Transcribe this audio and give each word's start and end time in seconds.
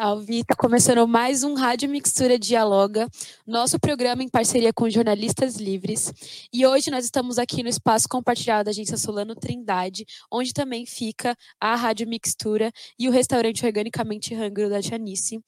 Salve! 0.00 0.42
Tá 0.44 0.54
começando 0.56 1.06
mais 1.06 1.44
um 1.44 1.52
Rádio 1.52 1.86
Mixtura 1.86 2.38
Dialoga, 2.38 3.06
nosso 3.46 3.78
programa 3.78 4.22
em 4.22 4.30
parceria 4.30 4.72
com 4.72 4.88
jornalistas 4.88 5.56
livres. 5.56 6.10
E 6.50 6.66
hoje 6.66 6.90
nós 6.90 7.04
estamos 7.04 7.38
aqui 7.38 7.62
no 7.62 7.68
espaço 7.68 8.08
compartilhado 8.08 8.64
da 8.64 8.70
agência 8.70 8.96
Solano 8.96 9.34
Trindade, 9.34 10.06
onde 10.32 10.54
também 10.54 10.86
fica 10.86 11.36
a 11.60 11.76
Rádio 11.76 12.08
Mixtura 12.08 12.72
e 12.98 13.10
o 13.10 13.12
restaurante 13.12 13.66
Organicamente 13.66 14.34
Hangro 14.34 14.70
da 14.70 14.80
Janice 14.80 15.38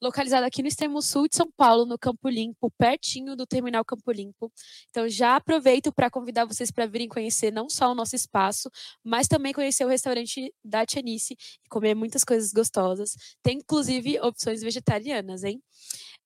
localizado 0.00 0.46
aqui 0.46 0.62
no 0.62 0.68
extremo 0.68 1.00
sul 1.02 1.28
de 1.28 1.36
São 1.36 1.50
Paulo, 1.56 1.86
no 1.86 1.98
Campo 1.98 2.28
Limpo, 2.28 2.70
pertinho 2.78 3.36
do 3.36 3.46
terminal 3.46 3.84
Campo 3.84 4.10
Limpo. 4.10 4.52
Então 4.90 5.08
já 5.08 5.36
aproveito 5.36 5.92
para 5.92 6.10
convidar 6.10 6.44
vocês 6.44 6.70
para 6.70 6.86
virem 6.86 7.08
conhecer 7.08 7.50
não 7.52 7.68
só 7.68 7.90
o 7.90 7.94
nosso 7.94 8.16
espaço, 8.16 8.70
mas 9.02 9.28
também 9.28 9.52
conhecer 9.52 9.84
o 9.84 9.88
restaurante 9.88 10.52
da 10.64 10.84
Tianice 10.86 11.34
e 11.64 11.68
comer 11.68 11.94
muitas 11.94 12.24
coisas 12.24 12.52
gostosas. 12.52 13.16
Tem 13.42 13.58
inclusive 13.58 14.20
opções 14.20 14.60
vegetarianas, 14.62 15.44
hein? 15.44 15.62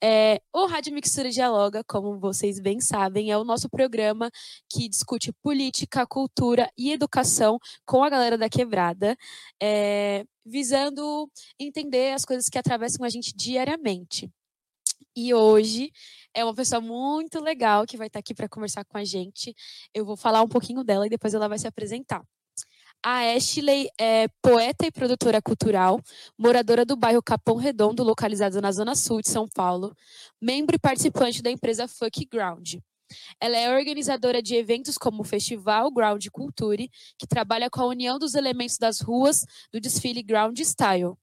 É, 0.02 0.40
o 0.52 0.66
Rádio 0.66 0.94
Mixtura 0.94 1.28
Dialoga, 1.30 1.82
como 1.84 2.18
vocês 2.20 2.60
bem 2.60 2.80
sabem, 2.80 3.32
é 3.32 3.38
o 3.38 3.44
nosso 3.44 3.68
programa 3.68 4.30
que 4.70 4.88
discute 4.88 5.32
política, 5.42 6.06
cultura 6.06 6.70
e 6.78 6.92
educação 6.92 7.58
com 7.84 8.04
a 8.04 8.10
galera 8.10 8.38
da 8.38 8.48
quebrada, 8.48 9.16
é, 9.60 10.24
visando 10.46 11.28
entender 11.58 12.12
as 12.12 12.24
coisas 12.24 12.48
que 12.48 12.58
atravessam 12.58 13.04
a 13.04 13.08
gente 13.08 13.34
diariamente. 13.34 14.30
E 15.16 15.34
hoje 15.34 15.90
é 16.32 16.44
uma 16.44 16.54
pessoa 16.54 16.80
muito 16.80 17.40
legal 17.40 17.84
que 17.84 17.96
vai 17.96 18.06
estar 18.06 18.20
aqui 18.20 18.34
para 18.34 18.48
conversar 18.48 18.84
com 18.84 18.98
a 18.98 19.04
gente. 19.04 19.54
Eu 19.92 20.04
vou 20.04 20.16
falar 20.16 20.42
um 20.42 20.48
pouquinho 20.48 20.84
dela 20.84 21.06
e 21.06 21.10
depois 21.10 21.34
ela 21.34 21.48
vai 21.48 21.58
se 21.58 21.66
apresentar. 21.66 22.22
A 23.02 23.20
Ashley 23.36 23.88
é 23.98 24.26
poeta 24.42 24.84
e 24.84 24.90
produtora 24.90 25.40
cultural, 25.40 26.00
moradora 26.36 26.84
do 26.84 26.96
bairro 26.96 27.22
Capão 27.22 27.54
Redondo, 27.54 28.02
localizado 28.02 28.60
na 28.60 28.72
zona 28.72 28.96
sul 28.96 29.22
de 29.22 29.28
São 29.28 29.48
Paulo, 29.48 29.94
membro 30.40 30.74
e 30.74 30.80
participante 30.80 31.40
da 31.40 31.50
empresa 31.50 31.86
Fuck 31.86 32.26
Ground. 32.26 32.74
Ela 33.40 33.56
é 33.56 33.74
organizadora 33.74 34.42
de 34.42 34.56
eventos 34.56 34.98
como 34.98 35.22
o 35.22 35.24
Festival 35.24 35.90
Ground 35.92 36.26
Culture, 36.32 36.90
que 37.16 37.26
trabalha 37.26 37.70
com 37.70 37.80
a 37.80 37.86
união 37.86 38.18
dos 38.18 38.34
elementos 38.34 38.76
das 38.78 39.00
ruas 39.00 39.44
do 39.72 39.80
desfile 39.80 40.22
Ground 40.22 40.58
Style 40.58 41.16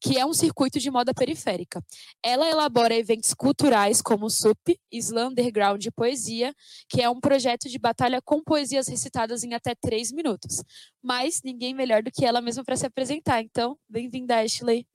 que 0.00 0.18
é 0.18 0.26
um 0.26 0.34
circuito 0.34 0.78
de 0.78 0.90
moda 0.90 1.14
periférica. 1.14 1.82
Ela 2.22 2.48
elabora 2.48 2.94
eventos 2.94 3.32
culturais 3.32 4.02
como 4.02 4.26
o 4.26 4.30
SUP, 4.30 4.78
Slam 4.92 5.30
Underground 5.30 5.80
de 5.80 5.90
Poesia, 5.90 6.54
que 6.88 7.02
é 7.02 7.08
um 7.08 7.20
projeto 7.20 7.68
de 7.68 7.78
batalha 7.78 8.20
com 8.20 8.42
poesias 8.42 8.88
recitadas 8.88 9.42
em 9.44 9.54
até 9.54 9.74
três 9.74 10.12
minutos. 10.12 10.62
Mas 11.02 11.40
ninguém 11.42 11.74
melhor 11.74 12.02
do 12.02 12.10
que 12.10 12.24
ela 12.24 12.40
mesma 12.40 12.64
para 12.64 12.76
se 12.76 12.86
apresentar. 12.86 13.40
Então, 13.42 13.78
bem-vinda, 13.88 14.40
Ashley. 14.40 14.86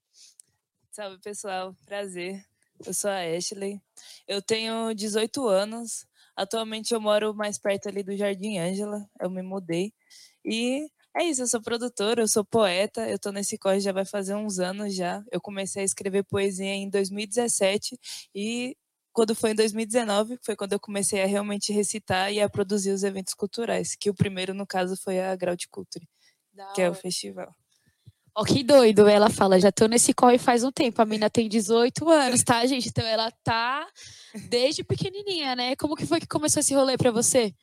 Salve, 0.92 1.20
pessoal. 1.20 1.76
Prazer. 1.86 2.44
Eu 2.86 2.94
sou 2.94 3.10
a 3.10 3.20
Ashley. 3.20 3.82
Eu 4.28 4.42
tenho 4.42 4.94
18 4.94 5.48
anos. 5.48 6.06
Atualmente 6.36 6.94
eu 6.94 7.00
moro 7.00 7.34
mais 7.34 7.58
perto 7.58 7.88
ali 7.88 8.04
do 8.04 8.16
Jardim 8.16 8.58
Ângela. 8.58 9.10
Eu 9.20 9.30
me 9.30 9.42
mudei. 9.42 9.94
E 10.44 10.88
é 11.18 11.24
isso, 11.24 11.44
eu 11.44 11.48
sou 11.48 11.62
produtora, 11.62 12.22
eu 12.22 12.28
sou 12.28 12.44
poeta, 12.44 13.10
eu 13.10 13.18
tô 13.18 13.32
nesse 13.32 13.58
corre 13.58 13.80
já 13.80 13.92
vai 13.94 14.04
fazer 14.04 14.36
uns 14.36 14.60
anos 14.60 14.94
já. 14.94 15.24
Eu 15.32 15.40
comecei 15.40 15.82
a 15.82 15.86
escrever 15.86 16.24
poesia 16.24 16.74
em 16.74 16.90
2017 16.90 17.98
e 18.36 18.76
quando 19.14 19.34
foi 19.34 19.52
em 19.52 19.56
2019, 19.56 20.38
foi 20.44 20.58
quando 20.58 20.74
eu 20.74 20.80
comecei 20.80 21.24
a 21.24 21.26
realmente 21.26 21.72
recitar 21.72 22.34
e 22.34 22.42
a 22.42 22.50
produzir 22.50 22.92
os 22.92 23.02
eventos 23.02 23.34
culturais, 23.34 23.96
que 23.96 24.10
o 24.10 24.14
primeiro, 24.14 24.54
no 24.54 24.68
caso, 24.68 24.98
foi 24.98 25.22
a 25.22 25.34
Grau 25.38 25.56
de 25.56 25.70
Culture, 25.70 26.06
que 26.74 26.82
é 26.82 26.90
o 26.90 26.94
festival. 26.94 27.50
Ó, 28.38 28.42
oh, 28.42 28.44
que 28.44 28.62
doido, 28.62 29.08
ela 29.08 29.30
fala, 29.30 29.58
já 29.58 29.72
tô 29.72 29.88
nesse 29.88 30.14
corre 30.14 30.38
faz 30.38 30.66
um 30.66 30.72
tempo, 30.72 31.02
a 31.02 31.06
menina 31.06 31.30
tem 31.30 31.48
18 31.48 32.10
anos, 32.10 32.44
tá, 32.44 32.66
gente? 32.66 32.90
Então 32.90 33.06
ela 33.06 33.32
tá 33.42 33.88
desde 34.50 34.84
pequenininha, 34.84 35.56
né? 35.56 35.78
Como 35.78 35.96
que 35.96 36.06
foi 36.06 36.20
que 36.20 36.28
começou 36.28 36.60
esse 36.60 36.76
rolê 36.76 36.98
para 36.98 37.12
você? 37.12 37.56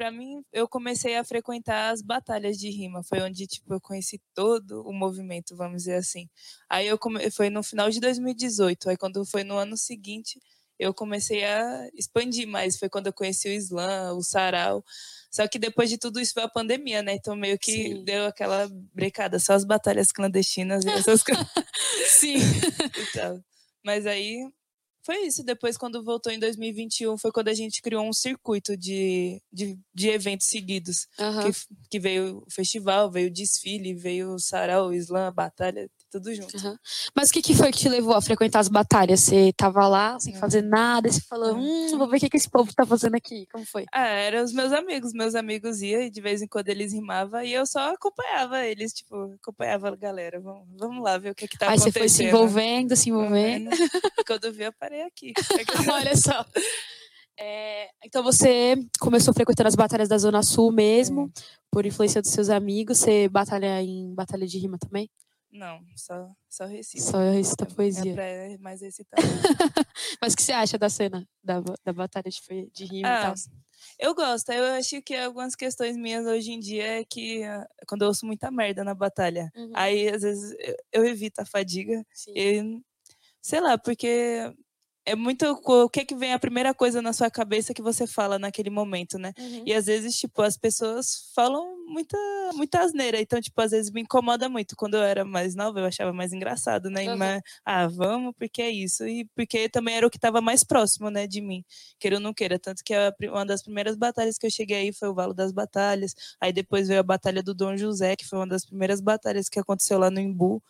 Para 0.00 0.10
mim, 0.10 0.42
eu 0.50 0.66
comecei 0.66 1.14
a 1.14 1.22
frequentar 1.22 1.90
as 1.90 2.00
batalhas 2.00 2.56
de 2.56 2.70
rima. 2.70 3.02
Foi 3.04 3.20
onde, 3.20 3.46
tipo, 3.46 3.74
eu 3.74 3.78
conheci 3.78 4.18
todo 4.34 4.80
o 4.88 4.94
movimento, 4.94 5.54
vamos 5.54 5.82
dizer 5.82 5.96
assim. 5.96 6.26
Aí 6.70 6.86
eu 6.86 6.98
come... 6.98 7.30
foi 7.30 7.50
no 7.50 7.62
final 7.62 7.90
de 7.90 8.00
2018. 8.00 8.88
Aí 8.88 8.96
quando 8.96 9.22
foi 9.26 9.44
no 9.44 9.58
ano 9.58 9.76
seguinte, 9.76 10.40
eu 10.78 10.94
comecei 10.94 11.44
a 11.44 11.86
expandir 11.92 12.48
mais. 12.48 12.78
Foi 12.78 12.88
quando 12.88 13.08
eu 13.08 13.12
conheci 13.12 13.50
o 13.50 13.52
Islã, 13.52 14.14
o 14.14 14.22
Sarau. 14.22 14.82
Só 15.30 15.46
que 15.46 15.58
depois 15.58 15.90
de 15.90 15.98
tudo 15.98 16.18
isso 16.18 16.32
foi 16.32 16.44
a 16.44 16.48
pandemia, 16.48 17.02
né? 17.02 17.12
Então 17.12 17.36
meio 17.36 17.58
que 17.58 17.70
Sim. 17.70 18.02
deu 18.02 18.24
aquela 18.24 18.70
brecada, 18.94 19.38
só 19.38 19.52
as 19.52 19.66
batalhas 19.66 20.10
clandestinas 20.10 20.82
e 20.82 20.88
essas 20.88 21.20
coisas. 21.22 21.46
Sim. 22.06 22.38
então, 23.12 23.44
mas 23.84 24.06
aí 24.06 24.48
foi 25.02 25.26
isso. 25.26 25.42
Depois, 25.42 25.76
quando 25.76 26.02
voltou 26.02 26.32
em 26.32 26.38
2021, 26.38 27.16
foi 27.16 27.32
quando 27.32 27.48
a 27.48 27.54
gente 27.54 27.80
criou 27.80 28.04
um 28.04 28.12
circuito 28.12 28.76
de, 28.76 29.42
de, 29.52 29.78
de 29.94 30.08
eventos 30.08 30.46
seguidos. 30.46 31.06
Uhum. 31.18 31.50
Que, 31.50 31.58
que 31.90 32.00
veio 32.00 32.42
o 32.46 32.50
festival, 32.50 33.10
veio 33.10 33.28
o 33.28 33.32
desfile, 33.32 33.94
veio 33.94 34.34
o 34.34 34.38
sarau, 34.38 34.88
o 34.88 34.94
slam, 34.94 35.26
a 35.26 35.30
batalha, 35.30 35.90
tudo 36.10 36.34
junto. 36.34 36.56
Uhum. 36.56 36.76
Mas 37.14 37.30
o 37.30 37.32
que, 37.32 37.42
que 37.42 37.54
foi 37.54 37.70
que 37.70 37.78
te 37.78 37.88
levou 37.88 38.14
a 38.14 38.20
frequentar 38.20 38.60
as 38.60 38.68
batalhas? 38.68 39.20
Você 39.20 39.52
tava 39.56 39.86
lá 39.86 40.18
sem 40.18 40.34
fazer 40.34 40.62
nada, 40.62 41.08
e 41.08 41.12
você 41.12 41.20
falou, 41.20 41.54
hum, 41.54 41.96
vou 41.96 42.08
ver 42.08 42.16
o 42.16 42.20
que, 42.20 42.30
que 42.30 42.36
esse 42.36 42.50
povo 42.50 42.72
tá 42.74 42.84
fazendo 42.84 43.14
aqui. 43.14 43.46
Como 43.52 43.64
foi? 43.64 43.86
Ah, 43.92 44.06
eram 44.06 44.44
os 44.44 44.52
meus 44.52 44.72
amigos. 44.72 45.12
Meus 45.12 45.34
amigos 45.34 45.80
iam 45.80 46.02
e 46.02 46.10
de 46.10 46.20
vez 46.20 46.42
em 46.42 46.46
quando 46.46 46.68
eles 46.68 46.92
rimavam 46.92 47.42
e 47.42 47.52
eu 47.52 47.64
só 47.64 47.94
acompanhava 47.94 48.64
eles, 48.66 48.92
tipo, 48.92 49.34
acompanhava 49.40 49.88
a 49.88 49.96
galera. 49.96 50.40
Vamos, 50.40 50.66
vamos 50.78 51.02
lá 51.02 51.16
ver 51.18 51.30
o 51.30 51.34
que, 51.34 51.46
que 51.46 51.56
tá 51.56 51.66
Aí 51.66 51.78
acontecendo. 51.78 52.02
Aí 52.02 52.08
você 52.08 52.18
foi 52.18 52.24
se 52.24 52.24
envolvendo, 52.24 52.96
se 52.96 53.10
envolvendo. 53.10 53.70
quando 54.26 54.44
eu 54.46 54.52
vi, 54.52 54.64
eu 54.64 54.72
parei 54.72 55.02
aqui. 55.02 55.32
Olha 55.92 56.16
só. 56.16 56.44
É, 57.38 57.88
então 58.04 58.22
você 58.22 58.76
começou 59.00 59.32
frequentando 59.32 59.68
as 59.68 59.74
batalhas 59.74 60.08
da 60.08 60.18
Zona 60.18 60.42
Sul 60.42 60.70
mesmo, 60.70 61.32
é. 61.36 61.42
por 61.70 61.86
influência 61.86 62.20
dos 62.20 62.32
seus 62.32 62.50
amigos. 62.50 62.98
Você 62.98 63.28
batalha 63.28 63.80
em 63.82 64.14
batalha 64.14 64.46
de 64.46 64.58
rima 64.58 64.76
também? 64.78 65.08
Não, 65.52 65.80
só, 65.96 66.30
só 66.48 66.64
recita. 66.64 67.02
Só 67.04 67.18
recita 67.18 67.64
é, 67.64 67.74
poesia. 67.74 68.12
É 68.12 68.14
pra 68.14 68.62
mais 68.62 68.80
recitar. 68.80 69.18
Mas 70.22 70.32
o 70.32 70.36
que 70.36 70.42
você 70.42 70.52
acha 70.52 70.78
da 70.78 70.88
cena 70.88 71.28
da, 71.42 71.60
da 71.84 71.92
batalha 71.92 72.30
de, 72.30 72.70
de 72.72 72.84
rima 72.84 73.08
ah, 73.08 73.18
e 73.18 73.22
tal? 73.22 73.34
Eu 73.98 74.14
gosto. 74.14 74.50
Eu 74.50 74.64
acho 74.74 75.02
que 75.02 75.14
algumas 75.16 75.56
questões 75.56 75.96
minhas 75.96 76.24
hoje 76.24 76.52
em 76.52 76.60
dia 76.60 77.00
é 77.00 77.04
que 77.04 77.42
ah, 77.42 77.66
quando 77.88 78.02
eu 78.02 78.08
ouço 78.08 78.24
muita 78.24 78.50
merda 78.50 78.84
na 78.84 78.94
batalha, 78.94 79.50
uhum. 79.56 79.72
aí 79.74 80.08
às 80.08 80.22
vezes 80.22 80.54
eu, 80.60 80.76
eu 80.92 81.04
evito 81.06 81.40
a 81.40 81.44
fadiga. 81.46 82.04
Sim. 82.14 82.32
E, 82.36 82.82
sei 83.42 83.60
lá, 83.60 83.76
porque 83.76 84.54
é 85.04 85.16
muito 85.16 85.44
o 85.64 85.88
que 85.88 86.04
que 86.04 86.14
vem 86.14 86.32
a 86.32 86.38
primeira 86.38 86.74
coisa 86.74 87.00
na 87.00 87.12
sua 87.12 87.30
cabeça 87.30 87.72
que 87.72 87.82
você 87.82 88.06
fala 88.06 88.38
naquele 88.38 88.70
momento, 88.70 89.18
né? 89.18 89.32
Uhum. 89.38 89.62
E 89.66 89.72
às 89.72 89.86
vezes, 89.86 90.16
tipo, 90.16 90.42
as 90.42 90.56
pessoas 90.56 91.30
falam 91.34 91.76
muita, 91.86 92.16
muita 92.54 92.80
asneira. 92.80 93.20
Então, 93.20 93.40
tipo, 93.40 93.60
às 93.60 93.70
vezes 93.70 93.90
me 93.90 94.02
incomoda 94.02 94.48
muito. 94.48 94.76
Quando 94.76 94.94
eu 94.94 95.02
era 95.02 95.24
mais 95.24 95.54
nova, 95.54 95.80
eu 95.80 95.86
achava 95.86 96.12
mais 96.12 96.32
engraçado, 96.32 96.90
né? 96.90 97.10
Uhum. 97.10 97.16
Mas, 97.16 97.42
ah, 97.64 97.86
vamos, 97.88 98.34
porque 98.38 98.62
é 98.62 98.70
isso. 98.70 99.06
E 99.06 99.24
porque 99.34 99.68
também 99.68 99.96
era 99.96 100.06
o 100.06 100.10
que 100.10 100.18
estava 100.18 100.40
mais 100.40 100.62
próximo, 100.62 101.10
né, 101.10 101.26
de 101.26 101.40
mim. 101.40 101.64
Queira 101.98 102.16
ou 102.16 102.22
não 102.22 102.34
queira. 102.34 102.58
Tanto 102.58 102.84
que 102.84 102.94
a, 102.94 103.12
uma 103.24 103.46
das 103.46 103.62
primeiras 103.62 103.96
batalhas 103.96 104.36
que 104.38 104.46
eu 104.46 104.50
cheguei 104.50 104.76
aí 104.76 104.92
foi 104.92 105.08
o 105.08 105.14
Valo 105.14 105.34
das 105.34 105.52
Batalhas. 105.52 106.14
Aí 106.40 106.52
depois 106.52 106.88
veio 106.88 107.00
a 107.00 107.02
Batalha 107.02 107.42
do 107.42 107.54
Dom 107.54 107.76
José, 107.76 108.16
que 108.16 108.26
foi 108.26 108.38
uma 108.38 108.46
das 108.46 108.64
primeiras 108.64 109.00
batalhas 109.00 109.48
que 109.48 109.58
aconteceu 109.58 109.98
lá 109.98 110.10
no 110.10 110.20
Imbu. 110.20 110.62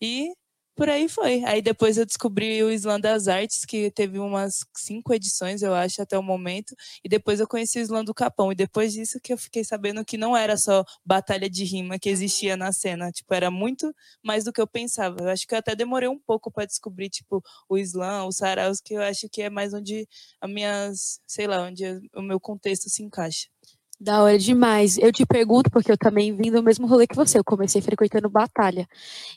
E 0.00 0.32
por 0.78 0.88
aí 0.88 1.08
foi. 1.08 1.42
Aí 1.44 1.60
depois 1.60 1.98
eu 1.98 2.06
descobri 2.06 2.62
o 2.62 2.70
Islã 2.70 3.00
das 3.00 3.26
Artes, 3.26 3.64
que 3.64 3.90
teve 3.90 4.20
umas 4.20 4.64
cinco 4.76 5.12
edições, 5.12 5.60
eu 5.60 5.74
acho, 5.74 6.00
até 6.00 6.16
o 6.16 6.22
momento. 6.22 6.72
E 7.02 7.08
depois 7.08 7.40
eu 7.40 7.48
conheci 7.48 7.80
o 7.80 7.82
Islã 7.82 8.04
do 8.04 8.14
Capão. 8.14 8.52
E 8.52 8.54
depois 8.54 8.92
disso 8.92 9.18
que 9.20 9.32
eu 9.32 9.36
fiquei 9.36 9.64
sabendo 9.64 10.04
que 10.04 10.16
não 10.16 10.36
era 10.36 10.56
só 10.56 10.84
batalha 11.04 11.50
de 11.50 11.64
rima 11.64 11.98
que 11.98 12.08
existia 12.08 12.56
na 12.56 12.70
cena. 12.70 13.10
Tipo, 13.10 13.34
era 13.34 13.50
muito 13.50 13.92
mais 14.22 14.44
do 14.44 14.52
que 14.52 14.60
eu 14.60 14.68
pensava. 14.68 15.16
Eu 15.20 15.28
acho 15.30 15.48
que 15.48 15.54
eu 15.54 15.58
até 15.58 15.74
demorei 15.74 16.08
um 16.08 16.18
pouco 16.18 16.48
para 16.48 16.64
descobrir, 16.64 17.10
tipo, 17.10 17.42
o 17.68 17.76
Islã, 17.76 18.24
os 18.24 18.36
saraus, 18.36 18.80
que 18.80 18.94
eu 18.94 19.02
acho 19.02 19.28
que 19.28 19.42
é 19.42 19.50
mais 19.50 19.74
onde 19.74 20.06
as 20.40 20.50
minhas, 20.50 21.20
sei 21.26 21.48
lá, 21.48 21.60
onde 21.62 21.84
o 22.14 22.22
meu 22.22 22.38
contexto 22.38 22.88
se 22.88 23.02
encaixa. 23.02 23.48
Da 24.00 24.22
hora 24.22 24.38
demais. 24.38 24.96
Eu 24.96 25.10
te 25.12 25.26
pergunto, 25.26 25.68
porque 25.70 25.90
eu 25.90 25.98
também 25.98 26.32
vim 26.36 26.52
do 26.52 26.62
mesmo 26.62 26.86
rolê 26.86 27.04
que 27.04 27.16
você. 27.16 27.36
Eu 27.36 27.42
comecei 27.42 27.82
frequentando 27.82 28.30
batalha. 28.30 28.86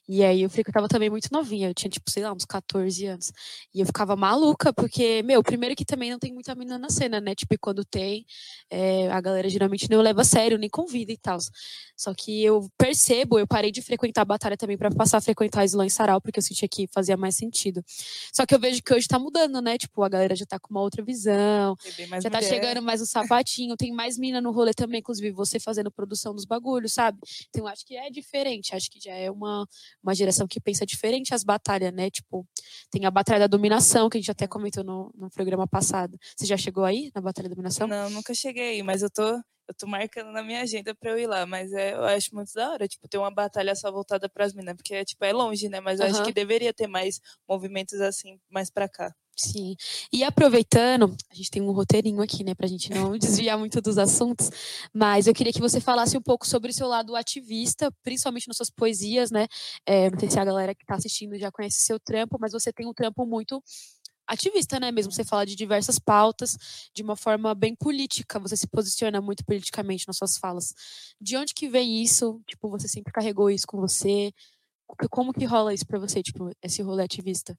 E 0.07 0.23
aí 0.23 0.43
eu 0.43 0.49
frequentava 0.51 0.87
também 0.87 1.09
muito 1.09 1.29
novinha. 1.31 1.67
Eu 1.69 1.73
tinha, 1.73 1.89
tipo, 1.89 2.11
sei 2.11 2.21
lá, 2.21 2.31
uns 2.31 2.45
14 2.45 3.07
anos. 3.07 3.31
E 3.73 3.79
eu 3.79 3.87
ficava 3.87 4.15
maluca, 4.15 4.71
porque, 4.71 5.23
meu, 5.23 5.41
primeiro 5.41 5.75
que 5.75 5.83
também 5.83 6.11
não 6.11 6.19
tem 6.19 6.31
muita 6.31 6.53
menina 6.53 6.77
na 6.77 6.91
cena, 6.91 7.19
né? 7.19 7.33
Tipo, 7.33 7.55
quando 7.59 7.83
tem, 7.83 8.23
é, 8.69 9.11
a 9.11 9.19
galera 9.19 9.49
geralmente 9.49 9.89
não 9.89 9.99
leva 9.99 10.21
a 10.21 10.23
sério, 10.23 10.59
nem 10.59 10.69
convida 10.69 11.11
e 11.11 11.17
tal. 11.17 11.39
Só 11.97 12.13
que 12.13 12.43
eu 12.43 12.69
percebo, 12.77 13.39
eu 13.39 13.47
parei 13.47 13.71
de 13.71 13.81
frequentar 13.81 14.21
a 14.21 14.25
batalha 14.25 14.55
também 14.57 14.77
para 14.77 14.91
passar 14.91 15.17
a 15.17 15.21
frequentar 15.21 15.65
Islã 15.65 15.87
e 15.87 15.89
Sarau, 15.89 16.21
porque 16.21 16.37
eu 16.37 16.43
sentia 16.43 16.67
que 16.67 16.87
fazia 16.93 17.17
mais 17.17 17.35
sentido. 17.35 17.83
Só 18.31 18.45
que 18.45 18.53
eu 18.53 18.59
vejo 18.59 18.81
que 18.83 18.93
hoje 18.93 19.07
tá 19.07 19.17
mudando, 19.17 19.59
né? 19.59 19.75
Tipo, 19.77 20.03
a 20.03 20.09
galera 20.09 20.35
já 20.35 20.45
tá 20.45 20.59
com 20.59 20.69
uma 20.69 20.81
outra 20.81 21.03
visão. 21.03 21.75
Já 21.97 22.05
tá 22.05 22.15
mulher. 22.15 22.31
tá 22.31 22.41
chegando 22.41 22.81
mais 22.83 23.01
um 23.01 23.05
sapatinho, 23.05 23.75
tem 23.75 23.91
mais 23.91 24.19
mina 24.19 24.39
no 24.39 24.50
no 24.51 24.55
rolê 24.55 24.73
também, 24.73 24.99
inclusive 24.99 25.31
você 25.31 25.59
fazendo 25.59 25.89
produção 25.89 26.35
dos 26.35 26.45
bagulhos, 26.45 26.93
sabe? 26.93 27.17
Então 27.49 27.65
acho 27.65 27.85
que 27.85 27.95
é 27.95 28.09
diferente, 28.09 28.75
acho 28.75 28.91
que 28.91 28.99
já 28.99 29.13
é 29.13 29.31
uma, 29.31 29.65
uma 30.03 30.13
geração 30.13 30.45
que 30.45 30.59
pensa 30.59 30.85
diferente 30.85 31.33
as 31.33 31.43
batalhas, 31.43 31.93
né? 31.93 32.09
Tipo, 32.09 32.45
tem 32.91 33.05
a 33.05 33.11
Batalha 33.11 33.39
da 33.39 33.47
Dominação, 33.47 34.09
que 34.09 34.17
a 34.17 34.21
gente 34.21 34.31
até 34.31 34.45
comentou 34.47 34.83
no, 34.83 35.11
no 35.15 35.29
programa 35.29 35.65
passado. 35.67 36.17
Você 36.35 36.45
já 36.45 36.57
chegou 36.57 36.83
aí 36.83 37.09
na 37.15 37.21
Batalha 37.21 37.47
da 37.47 37.55
Dominação? 37.55 37.87
Não, 37.87 38.09
nunca 38.09 38.33
cheguei, 38.33 38.83
mas 38.83 39.01
eu 39.01 39.09
tô 39.09 39.41
eu 39.67 39.75
tô 39.75 39.87
marcando 39.87 40.33
na 40.33 40.43
minha 40.43 40.61
agenda 40.61 40.93
pra 40.93 41.11
eu 41.11 41.19
ir 41.19 41.27
lá, 41.27 41.45
mas 41.45 41.71
é, 41.71 41.93
eu 41.93 42.03
acho 42.03 42.35
muito 42.35 42.51
da 42.53 42.71
hora, 42.71 42.87
tipo, 42.89 43.07
ter 43.07 43.17
uma 43.17 43.31
batalha 43.31 43.73
só 43.73 43.89
voltada 43.89 44.27
pras 44.27 44.53
minas, 44.53 44.75
porque 44.75 44.93
é, 44.93 45.05
tipo, 45.05 45.23
é 45.23 45.31
longe, 45.31 45.69
né? 45.69 45.79
Mas 45.79 46.01
eu 46.01 46.07
uhum. 46.07 46.11
acho 46.11 46.23
que 46.25 46.33
deveria 46.33 46.73
ter 46.73 46.87
mais 46.87 47.21
movimentos 47.47 48.01
assim, 48.01 48.37
mais 48.49 48.69
pra 48.69 48.89
cá. 48.89 49.15
Sim. 49.35 49.75
E 50.13 50.23
aproveitando, 50.23 51.15
a 51.31 51.33
gente 51.33 51.49
tem 51.49 51.61
um 51.61 51.71
roteirinho 51.71 52.21
aqui, 52.21 52.43
né, 52.43 52.53
pra 52.53 52.67
gente 52.67 52.91
não 52.91 53.17
desviar 53.17 53.57
muito 53.57 53.81
dos 53.81 53.97
assuntos, 53.97 54.49
mas 54.93 55.25
eu 55.25 55.33
queria 55.33 55.53
que 55.53 55.61
você 55.61 55.79
falasse 55.81 56.15
um 56.17 56.21
pouco 56.21 56.45
sobre 56.47 56.69
o 56.69 56.73
seu 56.73 56.87
lado 56.87 57.15
ativista, 57.15 57.91
principalmente 58.03 58.47
nas 58.47 58.57
suas 58.57 58.69
poesias, 58.69 59.31
né? 59.31 59.47
É, 59.85 60.09
não 60.11 60.19
sei 60.19 60.29
se 60.29 60.39
a 60.39 60.45
galera 60.45 60.75
que 60.75 60.85
tá 60.85 60.95
assistindo 60.95 61.37
já 61.39 61.51
conhece 61.51 61.79
seu 61.79 61.99
trampo, 61.99 62.37
mas 62.39 62.51
você 62.51 62.71
tem 62.71 62.87
um 62.87 62.93
trampo 62.93 63.25
muito 63.25 63.63
ativista, 64.27 64.79
né? 64.79 64.91
Mesmo 64.91 65.11
você 65.11 65.23
fala 65.23 65.45
de 65.45 65.55
diversas 65.55 65.97
pautas 65.99 66.57
de 66.93 67.01
uma 67.03 67.15
forma 67.15 67.55
bem 67.55 67.75
política, 67.75 68.39
você 68.39 68.55
se 68.57 68.67
posiciona 68.67 69.21
muito 69.21 69.43
politicamente 69.45 70.07
nas 70.07 70.17
suas 70.17 70.37
falas. 70.37 70.73
De 71.19 71.35
onde 71.37 71.53
que 71.53 71.67
vem 71.69 72.01
isso? 72.03 72.41
Tipo, 72.47 72.69
você 72.69 72.87
sempre 72.87 73.11
carregou 73.13 73.49
isso 73.49 73.65
com 73.67 73.79
você? 73.79 74.31
Como 75.09 75.33
que 75.33 75.45
rola 75.45 75.73
isso 75.73 75.85
para 75.87 75.99
você, 75.99 76.21
tipo, 76.23 76.51
esse 76.63 76.81
rolê 76.81 77.03
ativista? 77.03 77.57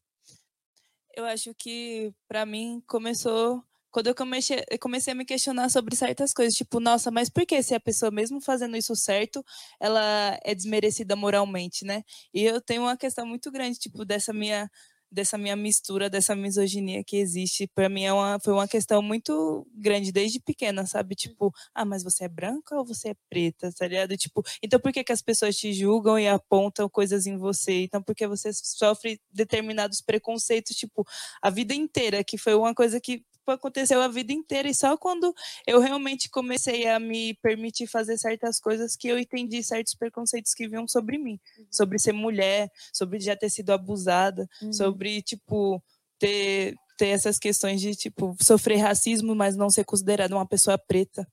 Eu 1.15 1.25
acho 1.27 1.55
que 1.55 2.13
para 2.29 2.47
mim 2.47 2.83
começou 2.87 3.63
quando 3.91 4.07
eu 4.07 4.15
comecei, 4.15 4.65
eu 4.71 4.79
comecei 4.79 5.13
a 5.13 5.15
me 5.17 5.23
questionar 5.25 5.69
sobre 5.69 5.95
certas 5.95 6.33
coisas, 6.33 6.55
tipo, 6.55 6.81
nossa, 6.81 7.11
mas 7.11 7.29
por 7.29 7.45
que 7.45 7.63
se 7.63 7.75
a 7.75 7.81
pessoa 7.81 8.11
mesmo 8.11 8.41
fazendo 8.41 8.75
isso 8.75 8.97
certo, 8.97 9.45
ela 9.79 10.39
é 10.43 10.55
desmerecida 10.55 11.15
moralmente, 11.15 11.85
né? 11.85 12.03
E 12.33 12.43
eu 12.43 12.59
tenho 12.59 12.83
uma 12.83 12.97
questão 12.97 13.27
muito 13.27 13.51
grande, 13.53 13.79
tipo, 13.79 14.03
dessa 14.07 14.33
minha 14.33 14.71
dessa 15.13 15.37
minha 15.37 15.55
mistura, 15.55 16.09
dessa 16.09 16.35
misoginia 16.35 17.05
que 17.05 17.17
existe, 17.17 17.69
para 17.75 17.89
mim 17.89 18.05
é 18.05 18.13
uma, 18.13 18.41
foi 18.41 18.53
uma 18.55 18.67
questão 18.67 19.03
muito 19.03 19.67
grande 19.75 20.11
desde 20.11 20.41
pequena, 20.41 20.87
sabe? 20.87 21.15
Tipo, 21.15 21.53
ah, 21.75 21.85
mas 21.85 22.03
você 22.03 22.25
é 22.25 22.29
branca 22.29 22.77
ou 22.77 22.85
você 22.85 23.11
é 23.11 23.15
preta, 23.29 23.71
tá 23.73 23.87
ligado? 23.87 24.17
Tipo, 24.17 24.43
então 24.63 24.81
por 24.81 24.93
que, 24.93 25.05
que 25.05 25.13
as 25.13 25.21
pessoas 25.23 25.57
te 25.57 25.73
julgam 25.73 26.19
e 26.19 26.27
apontam 26.27 26.89
coisas 26.89 27.27
em 27.27 27.37
você? 27.37 27.83
Então 27.83 28.03
por 28.03 28.15
que 28.15 28.27
você 28.27 28.51
sofre 28.53 29.21
determinados 29.31 30.01
preconceitos, 30.01 30.75
tipo, 30.77 31.07
a 31.43 31.51
vida 31.51 31.75
inteira, 31.75 32.25
que 32.25 32.39
foi 32.39 32.55
uma 32.55 32.75
coisa 32.75 33.01
que 33.01 33.23
aconteceu 33.51 34.01
a 34.01 34.09
vida 34.09 34.33
inteira 34.33 34.69
e 34.69 34.75
só 34.75 34.97
quando 34.97 35.35
eu 35.67 35.81
realmente 35.81 36.31
comecei 36.31 36.87
a 36.87 36.99
me 36.99 37.35
permitir 37.35 37.87
fazer 37.87 38.17
certas 38.19 38.61
coisas 38.61 38.97
que 38.97 39.09
eu 39.09 39.19
entendi 39.19 39.63
certos 39.63 39.95
preconceitos 39.95 40.55
que 40.55 40.69
vinham 40.69 40.87
sobre 40.87 41.19
mim, 41.19 41.41
uhum. 41.59 41.67
sobre 41.71 41.99
ser 41.99 42.13
mulher, 42.13 42.71
sobre 42.93 43.21
já 43.21 43.37
ter 43.37 43.51
sido 43.51 43.71
abusada, 43.71 44.49
uhum. 44.63 44.73
sobre 44.73 45.23
tipo 45.23 45.83
ter 46.19 46.75
ter 46.97 47.09
essas 47.09 47.39
questões 47.39 47.81
de 47.81 47.97
tipo 47.97 48.37
sofrer 48.41 48.77
racismo, 48.77 49.35
mas 49.35 49.57
não 49.57 49.71
ser 49.71 49.85
considerada 49.85 50.37
uma 50.37 50.47
pessoa 50.47 50.79
preta. 50.79 51.27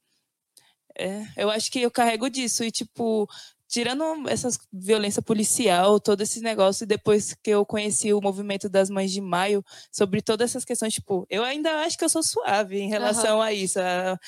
É, 0.97 1.23
eu 1.37 1.49
acho 1.49 1.71
que 1.71 1.79
eu 1.79 1.91
carrego 1.91 2.29
disso 2.29 2.63
e 2.63 2.71
tipo 2.71 3.29
tirando 3.69 4.27
essa 4.27 4.49
violência 4.73 5.21
policial, 5.21 5.99
todo 5.99 6.21
esse 6.21 6.41
negócio, 6.41 6.83
e 6.83 6.87
depois 6.87 7.35
que 7.35 7.51
eu 7.51 7.63
conheci 7.63 8.11
o 8.11 8.19
movimento 8.19 8.67
das 8.67 8.89
Mães 8.89 9.11
de 9.11 9.21
Maio, 9.21 9.63
sobre 9.91 10.23
todas 10.23 10.49
essas 10.49 10.65
questões, 10.65 10.95
tipo, 10.95 11.25
eu 11.29 11.43
ainda 11.43 11.83
acho 11.83 11.95
que 11.95 12.03
eu 12.03 12.09
sou 12.09 12.23
suave 12.23 12.79
em 12.79 12.89
relação 12.89 13.37
uhum. 13.37 13.41
a 13.43 13.53
isso. 13.53 13.79
A, 13.79 14.19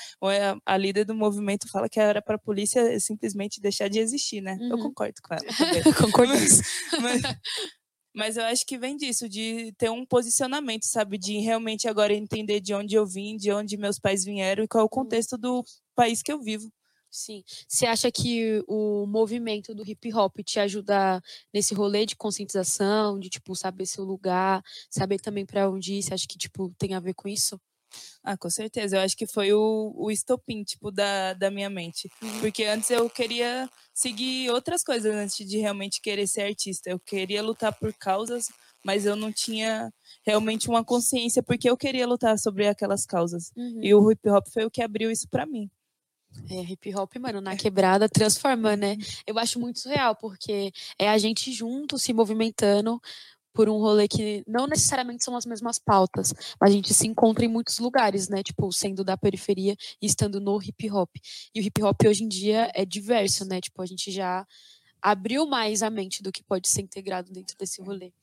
a, 0.64 0.78
líder 0.78 1.06
do 1.06 1.16
movimento 1.16 1.68
fala 1.70 1.90
que 1.90 2.00
era 2.00 2.22
para 2.22 2.36
a 2.36 2.40
polícia 2.40 3.00
simplesmente 3.00 3.60
deixar 3.60 3.88
de 3.90 3.98
existir, 3.98 4.42
né? 4.42 4.58
Uhum. 4.62 4.70
Eu 4.70 4.78
concordo 4.78 5.16
com 5.24 5.34
ela. 5.34 5.44
concordo. 6.00 6.34
mas, 7.02 7.22
mas 8.16 8.38
eu 8.38 8.44
acho 8.44 8.64
que 8.64 8.78
vem 8.78 8.96
disso, 8.96 9.28
de 9.28 9.74
ter 9.76 9.90
um 9.90 10.06
posicionamento, 10.06 10.84
sabe? 10.84 11.18
De 11.18 11.40
realmente 11.40 11.88
agora 11.88 12.14
entender 12.14 12.60
de 12.60 12.76
onde 12.76 12.94
eu 12.94 13.08
vim, 13.08 13.36
de 13.38 13.52
onde 13.52 13.76
meus 13.76 13.98
pais 13.98 14.24
vieram 14.24 14.64
e 14.64 14.68
qual 14.68 14.82
é 14.82 14.84
o 14.84 14.86
uhum. 14.86 15.04
contexto 15.04 15.36
do 15.36 15.64
país 15.96 16.22
que 16.22 16.32
eu 16.32 16.40
vivo. 16.40 16.72
Sim. 17.12 17.44
Você 17.68 17.86
acha 17.86 18.10
que 18.10 18.64
o 18.68 19.06
movimento 19.06 19.76
do 19.76 19.88
hip 19.88 20.14
hop 20.14 20.38
te 20.46 20.60
ajuda 20.60 21.22
nesse 21.54 21.74
rolê 21.74 22.06
de 22.06 22.16
conscientização, 22.16 23.20
de 23.20 23.30
tipo 23.30 23.54
saber 23.54 23.86
seu 23.86 24.06
lugar, 24.06 24.64
saber 24.90 25.20
também 25.20 25.46
para 25.46 25.70
onde 25.70 25.96
ir? 25.96 26.04
Você 26.04 26.14
acha 26.14 26.26
que 26.28 26.38
tipo 26.38 26.74
tem 26.78 26.94
a 26.94 27.00
ver 27.02 27.14
com 27.14 27.28
isso? 27.28 27.60
Ah, 28.24 28.38
com 28.38 28.50
certeza. 28.50 28.96
Eu 28.96 29.02
acho 29.02 29.18
que 29.18 29.28
foi 29.28 29.52
o, 29.54 29.94
o 29.96 30.12
estopim, 30.12 30.64
tipo, 30.64 30.92
da, 30.92 31.34
da 31.34 31.52
minha 31.52 31.70
mente. 31.70 32.10
Uhum. 32.22 32.40
Porque 32.40 32.64
antes 32.64 32.90
eu 32.90 33.10
queria 33.10 33.70
seguir 33.94 34.50
outras 34.52 34.84
coisas 34.84 35.14
antes 35.14 35.46
de 35.46 35.58
realmente 35.58 36.00
querer 36.02 36.28
ser 36.28 36.44
artista. 36.44 36.90
Eu 36.90 37.00
queria 37.00 37.44
lutar 37.44 37.78
por 37.78 37.94
causas, 37.94 38.46
mas 38.86 39.06
eu 39.06 39.16
não 39.16 39.32
tinha 39.32 39.92
realmente 40.26 40.70
uma 40.70 40.84
consciência 40.86 41.44
porque 41.44 41.70
eu 41.70 41.76
queria 41.76 42.08
lutar 42.08 42.38
sobre 42.38 42.68
aquelas 42.68 43.06
causas. 43.06 43.52
Uhum. 43.58 43.80
E 43.84 43.94
o 43.94 44.12
hip 44.12 44.30
hop 44.30 44.48
foi 44.54 44.66
o 44.66 44.72
que 44.72 44.82
abriu 44.82 45.12
isso 45.12 45.28
para 45.30 45.46
mim. 45.46 45.70
É, 46.50 46.62
hip 46.62 46.94
hop, 46.96 47.16
mano, 47.18 47.42
na 47.42 47.56
quebrada 47.56 48.08
transforma, 48.10 48.76
né? 48.76 48.98
Eu 49.26 49.38
acho 49.38 49.60
muito 49.60 49.80
surreal, 49.80 50.16
porque 50.16 50.72
é 50.98 51.10
a 51.10 51.18
gente 51.18 51.52
junto 51.52 51.98
se 51.98 52.14
movimentando 52.14 53.02
por 53.54 53.70
um 53.70 53.78
rolê 53.78 54.08
que 54.08 54.44
não 54.48 54.66
necessariamente 54.66 55.24
são 55.24 55.36
as 55.36 55.46
mesmas 55.46 55.78
pautas, 55.78 56.34
mas 56.60 56.72
a 56.72 56.74
gente 56.74 56.94
se 56.94 57.06
encontra 57.08 57.44
em 57.46 57.50
muitos 57.50 57.80
lugares, 57.80 58.30
né? 58.30 58.42
Tipo, 58.44 58.72
sendo 58.72 59.04
da 59.04 59.18
periferia 59.18 59.76
e 60.02 60.06
estando 60.06 60.40
no 60.40 60.62
hip 60.62 60.90
hop. 60.90 61.10
E 61.54 61.60
o 61.60 61.64
hip 61.64 61.84
hop 61.84 62.02
hoje 62.08 62.24
em 62.24 62.28
dia 62.28 62.72
é 62.74 62.86
diverso, 62.86 63.46
né? 63.46 63.60
Tipo, 63.60 63.82
a 63.82 63.86
gente 63.86 64.12
já 64.12 64.46
abriu 65.02 65.46
mais 65.48 65.82
a 65.82 65.90
mente 65.90 66.22
do 66.22 66.32
que 66.32 66.44
pode 66.44 66.70
ser 66.70 66.82
integrado 66.82 67.32
dentro 67.32 67.58
desse 67.58 67.82
rolê. 67.82 68.14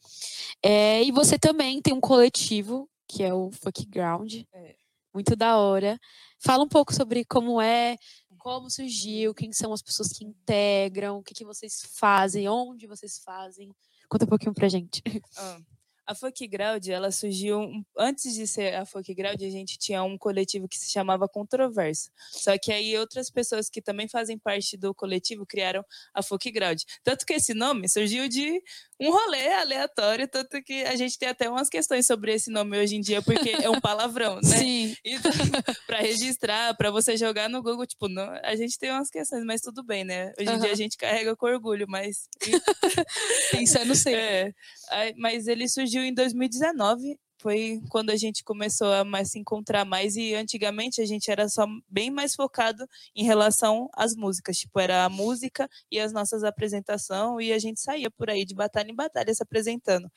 É, 0.63 1.03
e 1.03 1.11
você 1.11 1.39
também 1.39 1.83
tem 1.83 1.93
um 1.93 2.01
coletivo, 2.01 2.89
que 3.07 3.23
é 3.23 3.35
o 3.35 3.51
Fuck 3.51 3.85
Ground. 3.87 4.43
É. 4.53 4.77
Muito 5.13 5.35
da 5.35 5.57
hora. 5.57 5.99
Fala 6.39 6.65
um 6.65 6.69
pouco 6.69 6.95
sobre 6.95 7.25
como 7.25 7.61
é, 7.61 7.97
como 8.39 8.71
surgiu, 8.71 9.35
quem 9.35 9.53
são 9.53 9.73
as 9.73 9.83
pessoas 9.83 10.09
que 10.09 10.25
integram, 10.25 11.19
o 11.19 11.23
que, 11.23 11.35
que 11.35 11.45
vocês 11.45 11.83
fazem, 11.99 12.49
onde 12.49 12.87
vocês 12.87 13.19
fazem. 13.25 13.75
Conta 14.09 14.25
um 14.25 14.29
pouquinho 14.29 14.55
pra 14.55 14.69
gente. 14.69 15.03
Ah, 15.37 15.59
a 16.09 16.15
Folk 16.15 16.49
Ground, 16.49 16.89
ela 16.89 17.13
surgiu 17.13 17.71
antes 17.97 18.33
de 18.33 18.47
ser 18.47 18.75
a 18.75 18.87
Folk 18.87 19.13
Ground, 19.15 19.43
a 19.43 19.51
gente 19.51 19.77
tinha 19.77 20.03
um 20.03 20.17
coletivo 20.17 20.67
que 20.67 20.79
se 20.79 20.91
chamava 20.91 21.29
Controverso. 21.29 22.11
Só 22.31 22.57
que 22.57 22.73
aí 22.73 22.97
outras 22.97 23.31
pessoas 23.31 23.69
que 23.69 23.83
também 23.83 24.09
fazem 24.09 24.39
parte 24.39 24.79
do 24.79 24.95
coletivo 24.95 25.45
criaram 25.45 25.85
a 26.15 26.23
Folk 26.23 26.51
Ground. 26.51 26.81
Tanto 27.05 27.27
que 27.27 27.35
esse 27.35 27.53
nome 27.53 27.91
surgiu 27.91 28.27
de 28.27 28.63
um 28.99 29.11
rolê 29.13 29.53
aleatório, 29.53 30.27
tanto 30.27 30.63
que 30.63 30.83
a 30.85 30.97
gente 30.97 31.19
tem 31.19 31.29
até 31.29 31.49
umas 31.49 31.69
questões 31.69 32.07
sobre 32.07 32.33
esse 32.33 32.51
nome 32.51 32.79
hoje 32.79 32.97
em 32.97 33.01
dia, 33.03 33.21
porque 33.21 33.51
é 33.51 33.69
um 33.69 33.81
palavrão, 33.81 34.37
né? 34.43 34.57
Sim. 34.57 34.97
Então, 35.05 35.31
para 35.87 35.99
registrar, 35.99 36.75
para 36.75 36.91
você 36.91 37.19
jogar 37.19 37.51
no 37.51 37.63
Google, 37.63 37.87
tipo, 37.87 38.09
não, 38.09 38.29
a 38.43 38.57
gente 38.57 38.79
tem 38.79 38.91
umas 38.91 39.11
questões, 39.11 39.45
mas 39.45 39.61
tudo 39.61 39.85
bem, 39.85 40.05
né? 40.05 40.33
Hoje 40.41 40.49
em 40.49 40.55
uhum. 40.55 40.61
dia 40.61 40.73
a 40.73 40.77
gente 40.77 40.97
carrega 40.97 41.37
com 41.37 41.47
orgulho, 41.47 41.87
mas 41.87 42.29
pensando 43.53 43.95
sempre. 43.95 44.55
É, 44.91 45.15
mas 45.17 45.47
ele 45.47 45.69
surgiu 45.69 45.98
surgiu 45.99 46.05
em 46.05 46.15
2019. 46.15 47.19
Foi 47.41 47.81
quando 47.89 48.11
a 48.11 48.17
gente 48.17 48.43
começou 48.43 48.93
a 48.93 49.05
mais 49.05 49.31
se 49.31 49.39
encontrar 49.39 49.85
mais 49.85 50.17
e 50.17 50.35
antigamente 50.35 51.01
a 51.01 51.07
gente 51.07 51.31
era 51.31 51.49
só 51.49 51.67
bem 51.89 52.11
mais 52.11 52.35
focado 52.35 52.85
em 53.15 53.25
relação 53.25 53.89
às 53.95 54.17
músicas, 54.17 54.57
tipo 54.57 54.81
era 54.81 55.05
a 55.05 55.09
música 55.09 55.69
e 55.91 56.01
as 56.01 56.13
nossas 56.13 56.43
apresentações 56.43 57.47
e 57.47 57.53
a 57.53 57.59
gente 57.61 57.81
saía 57.81 58.11
por 58.11 58.29
aí 58.29 58.45
de 58.45 58.57
batalha 58.57 58.91
em 58.91 58.95
batalha 58.95 59.33
se 59.33 59.43
apresentando. 59.43 60.11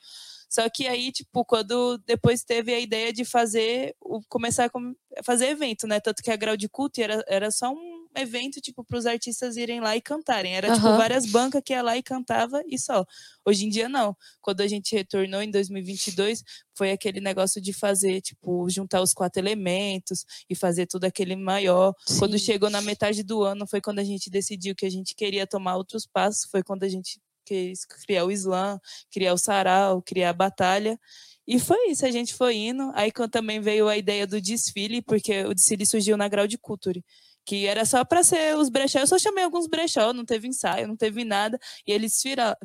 Só 0.50 0.68
que 0.68 0.86
aí, 0.86 1.12
tipo, 1.12 1.44
quando 1.44 1.96
depois 1.98 2.42
teve 2.42 2.74
a 2.74 2.80
ideia 2.80 3.12
de 3.12 3.24
fazer, 3.24 3.94
começar 4.28 4.66
a 4.66 5.22
fazer 5.22 5.46
evento, 5.46 5.86
né? 5.86 6.00
Tanto 6.00 6.22
que 6.22 6.30
a 6.30 6.36
Grau 6.36 6.56
de 6.56 6.68
Culto 6.68 7.00
era, 7.00 7.24
era 7.28 7.50
só 7.50 7.72
um 7.72 8.01
evento, 8.16 8.60
tipo, 8.60 8.84
para 8.84 8.98
os 8.98 9.06
artistas 9.06 9.56
irem 9.56 9.80
lá 9.80 9.96
e 9.96 10.00
cantarem. 10.00 10.54
Era, 10.54 10.68
uhum. 10.68 10.74
tipo, 10.74 10.88
várias 10.88 11.26
bancas 11.26 11.62
que 11.64 11.72
ia 11.72 11.82
lá 11.82 11.96
e 11.96 12.02
cantava 12.02 12.62
e 12.66 12.78
só. 12.78 13.04
Hoje 13.44 13.66
em 13.66 13.68
dia, 13.68 13.88
não. 13.88 14.16
Quando 14.40 14.60
a 14.60 14.66
gente 14.66 14.94
retornou 14.94 15.42
em 15.42 15.50
2022, 15.50 16.42
foi 16.76 16.90
aquele 16.92 17.20
negócio 17.20 17.60
de 17.60 17.72
fazer, 17.72 18.20
tipo, 18.20 18.68
juntar 18.68 19.02
os 19.02 19.12
quatro 19.12 19.40
elementos 19.40 20.24
e 20.48 20.54
fazer 20.54 20.86
tudo 20.86 21.04
aquele 21.04 21.36
maior. 21.36 21.94
Sim. 22.06 22.18
Quando 22.18 22.38
chegou 22.38 22.70
na 22.70 22.80
metade 22.80 23.22
do 23.22 23.42
ano, 23.42 23.66
foi 23.66 23.80
quando 23.80 23.98
a 23.98 24.04
gente 24.04 24.30
decidiu 24.30 24.74
que 24.74 24.86
a 24.86 24.90
gente 24.90 25.14
queria 25.14 25.46
tomar 25.46 25.76
outros 25.76 26.06
passos. 26.06 26.48
Foi 26.50 26.62
quando 26.62 26.84
a 26.84 26.88
gente 26.88 27.20
quis 27.44 27.84
criar 27.84 28.24
o 28.24 28.30
slam, 28.30 28.80
criar 29.10 29.32
o 29.32 29.38
sarau, 29.38 30.00
criar 30.02 30.30
a 30.30 30.34
batalha. 30.34 30.98
E 31.46 31.58
foi 31.58 31.90
isso, 31.90 32.06
a 32.06 32.10
gente 32.10 32.34
foi 32.34 32.56
indo. 32.56 32.90
Aí 32.94 33.10
também 33.30 33.60
veio 33.60 33.88
a 33.88 33.96
ideia 33.96 34.26
do 34.26 34.40
desfile, 34.40 35.02
porque 35.02 35.44
o 35.44 35.54
desfile 35.54 35.84
surgiu 35.84 36.16
na 36.16 36.28
Grau 36.28 36.46
de 36.46 36.56
Culture 36.56 37.04
que 37.44 37.66
era 37.66 37.84
só 37.84 38.04
para 38.04 38.22
ser 38.22 38.56
os 38.56 38.68
brechó. 38.68 39.00
Eu 39.00 39.06
só 39.06 39.18
chamei 39.18 39.44
alguns 39.44 39.66
brechó, 39.66 40.12
não 40.12 40.24
teve 40.24 40.48
ensaio, 40.48 40.86
não 40.86 40.96
teve 40.96 41.24
nada, 41.24 41.58
e 41.86 41.92
eles 41.92 42.20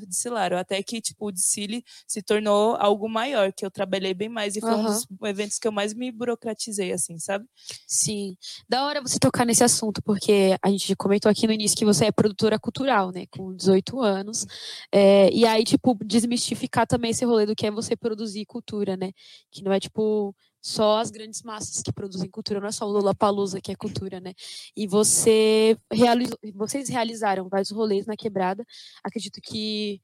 desfilaram, 0.07 0.57
até 0.57 0.81
que, 0.84 1.01
tipo, 1.01 1.27
o 1.27 1.31
desfile 1.31 1.84
se 2.07 2.22
tornou 2.22 2.75
algo 2.75 3.10
maior, 3.10 3.51
que 3.51 3.65
eu 3.65 3.72
trabalhei 3.72 4.13
bem 4.13 4.29
mais, 4.29 4.55
e 4.55 4.62
foi 4.62 4.72
uhum. 4.72 4.81
um 4.81 4.84
dos 4.86 5.05
eventos 5.25 5.60
que 5.60 5.67
eu 5.67 5.72
mais 5.72 5.93
me 5.93 6.12
burocratizei, 6.12 6.91
assim, 6.91 7.17
sabe? 7.17 7.46
Sim. 7.88 8.36
Da 8.69 8.86
hora 8.86 9.01
você 9.01 9.17
tocar 9.19 9.46
nesse 9.46 9.63
assunto, 9.63 10.01
porque 10.03 10.57
a 10.62 10.69
gente 10.69 10.96
comentou 10.96 11.29
aqui 11.29 11.48
no 11.48 11.53
início 11.53 11.77
que 11.77 11.86
você 11.86 12.05
é 12.05 12.12
produtora 12.12 12.60
cultural, 12.60 13.12
né, 13.12 13.25
com 13.31 13.55
18 13.55 14.00
anos, 14.01 14.46
é, 14.91 15.29
e 15.31 15.46
aí, 15.46 15.63
tipo, 15.63 15.98
desmistificar 16.05 16.86
também 16.86 17.12
esse 17.12 17.25
rolê 17.25 17.46
do 17.46 17.55
que 17.55 17.65
é 17.65 17.72
você 17.72 17.96
produzir 17.96 18.46
cultura, 18.46 18.96
né, 18.96 19.12
que 19.51 19.63
não 19.63 19.72
é, 19.72 19.79
tipo, 19.79 20.36
só 20.62 21.00
as 21.00 21.12
grandes 21.12 21.42
massas 21.44 21.82
que 21.82 21.92
produzem 21.94 22.30
cultura, 22.30 22.60
não 22.60 22.68
é 22.68 22.72
só 22.72 22.86
o 22.86 22.92
Lula 22.92 23.16
Palusa 23.16 23.62
que 23.62 23.72
é 23.72 23.76
cultura, 23.76 24.20
né? 24.20 24.34
E 24.76 24.88
você 24.88 25.78
realizou, 25.92 26.38
vocês 26.54 26.90
realizaram 26.90 27.48
vários 27.50 27.72
rolês 27.72 28.06
na 28.06 28.16
quebrada. 28.16 28.66
Acredito 29.04 29.40
que 29.42 30.02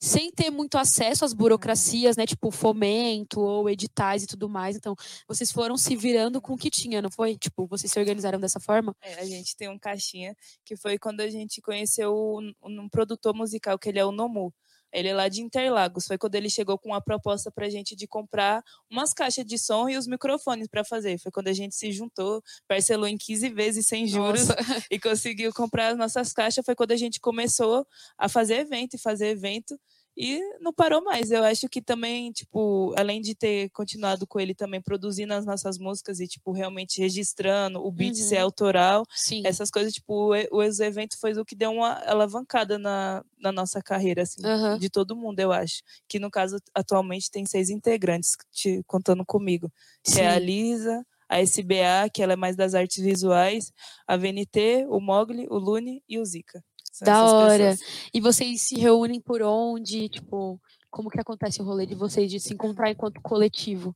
sem 0.00 0.30
ter 0.30 0.50
muito 0.50 0.76
acesso 0.78 1.24
às 1.24 1.32
burocracias, 1.32 2.16
né, 2.16 2.26
tipo 2.26 2.50
fomento 2.50 3.40
ou 3.40 3.68
editais 3.68 4.22
e 4.22 4.26
tudo 4.26 4.48
mais. 4.48 4.76
Então, 4.76 4.94
vocês 5.28 5.52
foram 5.52 5.76
se 5.76 5.94
virando 5.96 6.40
com 6.40 6.54
o 6.54 6.56
que 6.56 6.70
tinha, 6.70 7.02
não 7.02 7.10
foi? 7.10 7.36
Tipo, 7.36 7.66
vocês 7.66 7.92
se 7.92 7.98
organizaram 7.98 8.40
dessa 8.40 8.60
forma? 8.60 8.94
É, 9.00 9.14
a 9.14 9.24
gente 9.24 9.56
tem 9.56 9.68
um 9.68 9.78
caixinha 9.78 10.34
que 10.64 10.76
foi 10.76 10.98
quando 10.98 11.20
a 11.20 11.28
gente 11.28 11.60
conheceu 11.60 12.14
um, 12.14 12.52
um 12.62 12.88
produtor 12.88 13.34
musical 13.34 13.78
que 13.78 13.88
ele 13.88 13.98
é 13.98 14.04
o 14.04 14.12
Nomu. 14.12 14.52
Ele 14.92 15.08
é 15.08 15.14
lá 15.14 15.28
de 15.28 15.42
Interlagos. 15.42 16.06
Foi 16.06 16.16
quando 16.18 16.34
ele 16.34 16.48
chegou 16.48 16.78
com 16.78 16.90
uma 16.90 17.00
proposta 17.00 17.50
para 17.50 17.66
a 17.66 17.70
gente 17.70 17.94
de 17.94 18.06
comprar 18.06 18.62
umas 18.90 19.12
caixas 19.12 19.44
de 19.44 19.58
som 19.58 19.88
e 19.88 19.96
os 19.96 20.06
microfones 20.06 20.68
para 20.68 20.84
fazer. 20.84 21.18
Foi 21.18 21.30
quando 21.30 21.48
a 21.48 21.52
gente 21.52 21.74
se 21.74 21.92
juntou, 21.92 22.42
parcelou 22.66 23.06
em 23.06 23.16
15 23.16 23.48
vezes 23.50 23.86
sem 23.86 24.06
juros 24.06 24.48
Nossa. 24.48 24.84
e 24.90 24.98
conseguiu 24.98 25.52
comprar 25.52 25.88
as 25.88 25.98
nossas 25.98 26.32
caixas. 26.32 26.64
Foi 26.64 26.74
quando 26.74 26.92
a 26.92 26.96
gente 26.96 27.20
começou 27.20 27.86
a 28.16 28.28
fazer 28.28 28.60
evento 28.60 28.94
e 28.94 28.98
fazer 28.98 29.28
evento 29.28 29.78
e 30.16 30.40
não 30.60 30.72
parou 30.72 31.02
mais. 31.04 31.30
Eu 31.30 31.44
acho 31.44 31.68
que 31.68 31.82
também, 31.82 32.32
tipo, 32.32 32.94
além 32.96 33.20
de 33.20 33.34
ter 33.34 33.68
continuado 33.70 34.26
com 34.26 34.40
ele 34.40 34.54
também 34.54 34.80
produzindo 34.80 35.34
as 35.34 35.44
nossas 35.44 35.78
músicas 35.78 36.20
e, 36.20 36.26
tipo, 36.26 36.52
realmente 36.52 37.00
registrando, 37.00 37.84
o 37.84 37.92
beat 37.92 38.16
uhum. 38.16 38.24
ser 38.24 38.38
autoral, 38.38 39.04
Sim. 39.10 39.42
essas 39.44 39.70
coisas, 39.70 39.92
tipo, 39.92 40.32
o, 40.32 40.56
o 40.56 40.62
evento 40.62 41.18
foi 41.20 41.32
o 41.34 41.44
que 41.44 41.54
deu 41.54 41.70
uma 41.70 41.92
alavancada 42.06 42.78
na, 42.78 43.22
na 43.38 43.52
nossa 43.52 43.82
carreira, 43.82 44.22
assim, 44.22 44.44
uhum. 44.44 44.78
de 44.78 44.88
todo 44.88 45.14
mundo, 45.14 45.38
eu 45.38 45.52
acho. 45.52 45.82
Que 46.08 46.18
no 46.18 46.30
caso, 46.30 46.56
atualmente 46.74 47.30
tem 47.30 47.44
seis 47.44 47.68
integrantes 47.68 48.36
te, 48.50 48.82
contando 48.86 49.24
comigo. 49.24 49.70
Que 50.02 50.20
é 50.20 50.28
a 50.28 50.38
Lisa, 50.38 51.04
a 51.28 51.40
SBA, 51.42 52.08
que 52.12 52.22
ela 52.22 52.32
é 52.32 52.36
mais 52.36 52.56
das 52.56 52.74
artes 52.74 53.02
visuais, 53.02 53.72
a 54.06 54.16
VNT, 54.16 54.86
o 54.88 55.00
Mogli, 55.00 55.46
o 55.50 55.58
Lune 55.58 56.02
e 56.08 56.18
o 56.18 56.24
Zika. 56.24 56.64
Da 57.04 57.24
hora. 57.24 57.70
Pessoas. 57.70 58.08
E 58.12 58.20
vocês 58.20 58.62
se 58.62 58.78
reúnem 58.78 59.20
por 59.20 59.42
onde? 59.42 60.08
Tipo, 60.08 60.60
como 60.90 61.10
que 61.10 61.20
acontece 61.20 61.60
o 61.60 61.64
rolê 61.64 61.86
de 61.86 61.94
vocês 61.94 62.30
de 62.30 62.40
se 62.40 62.54
encontrar 62.54 62.90
enquanto 62.90 63.20
coletivo? 63.20 63.94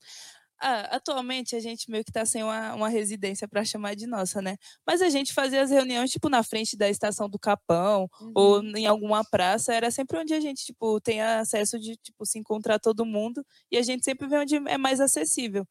Ah, 0.62 0.96
atualmente 0.96 1.56
a 1.56 1.60
gente 1.60 1.90
meio 1.90 2.04
que 2.04 2.12
tá 2.12 2.26
sem 2.26 2.42
uma, 2.42 2.74
uma 2.74 2.88
residência 2.90 3.48
para 3.48 3.64
chamar 3.64 3.96
de 3.96 4.06
nossa, 4.06 4.42
né? 4.42 4.58
Mas 4.86 5.00
a 5.00 5.08
gente 5.08 5.32
fazia 5.32 5.62
as 5.62 5.70
reuniões, 5.70 6.10
tipo, 6.10 6.28
na 6.28 6.42
frente 6.42 6.76
da 6.76 6.86
estação 6.86 7.30
do 7.30 7.38
Capão 7.38 8.06
uhum. 8.20 8.32
ou 8.34 8.62
em 8.62 8.86
alguma 8.86 9.24
praça. 9.24 9.72
Era 9.72 9.90
sempre 9.90 10.18
onde 10.18 10.34
a 10.34 10.40
gente, 10.40 10.62
tipo, 10.66 11.00
tem 11.00 11.22
acesso 11.22 11.78
de, 11.78 11.96
tipo, 11.96 12.26
se 12.26 12.38
encontrar 12.38 12.78
todo 12.78 13.06
mundo. 13.06 13.42
E 13.70 13.78
a 13.78 13.82
gente 13.82 14.04
sempre 14.04 14.28
vê 14.28 14.36
onde 14.36 14.56
é 14.56 14.76
mais 14.76 15.00
acessível. 15.00 15.66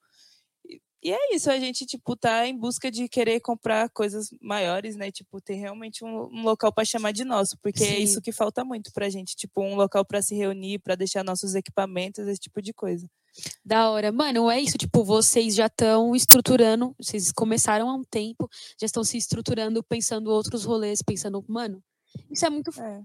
E 1.01 1.12
é 1.12 1.36
isso, 1.36 1.50
a 1.50 1.58
gente, 1.58 1.86
tipo, 1.86 2.15
tá 2.15 2.46
em 2.46 2.58
busca 2.58 2.91
de 2.91 3.08
querer 3.08 3.39
comprar 3.39 3.89
coisas 3.89 4.29
maiores, 4.41 4.98
né? 4.98 5.10
Tipo, 5.12 5.39
ter 5.39 5.56
realmente 5.56 6.03
um, 6.03 6.25
um 6.25 6.44
local 6.44 6.74
para 6.74 6.84
chamar 6.84 7.12
de 7.12 7.24
nosso, 7.24 7.58
porque 7.62 7.86
Sim. 7.86 7.94
é 7.94 8.00
isso 8.00 8.22
que 8.22 8.34
falta 8.34 8.65
muito 8.65 8.91
pra 8.91 9.10
gente, 9.10 9.36
tipo, 9.36 9.62
um 9.62 9.75
local 9.75 10.03
para 10.03 10.22
se 10.22 10.36
reunir, 10.36 10.79
para 10.79 10.96
deixar 10.96 11.24
nossos 11.24 11.56
equipamentos, 11.56 12.27
esse 12.27 12.39
tipo 12.41 12.62
de 12.62 12.74
coisa. 12.74 13.10
Da 13.63 13.89
hora. 13.89 14.12
Mano, 14.12 14.50
é 14.51 14.60
isso, 14.60 14.77
tipo, 14.77 15.03
vocês 15.03 15.56
já 15.56 15.68
estão 15.68 16.13
estruturando, 16.15 16.94
vocês 17.00 17.32
começaram 17.32 17.89
há 17.89 17.94
um 17.94 18.03
tempo, 18.03 18.50
já 18.79 18.86
estão 18.86 19.03
se 19.03 19.18
estruturando, 19.18 19.82
pensando 19.82 20.29
outros 20.29 20.65
rolês, 20.65 21.01
pensando, 21.01 21.44
mano, 21.48 21.82
isso 22.29 22.46
é 22.46 22.50
muito 22.50 22.72
é. 22.82 23.01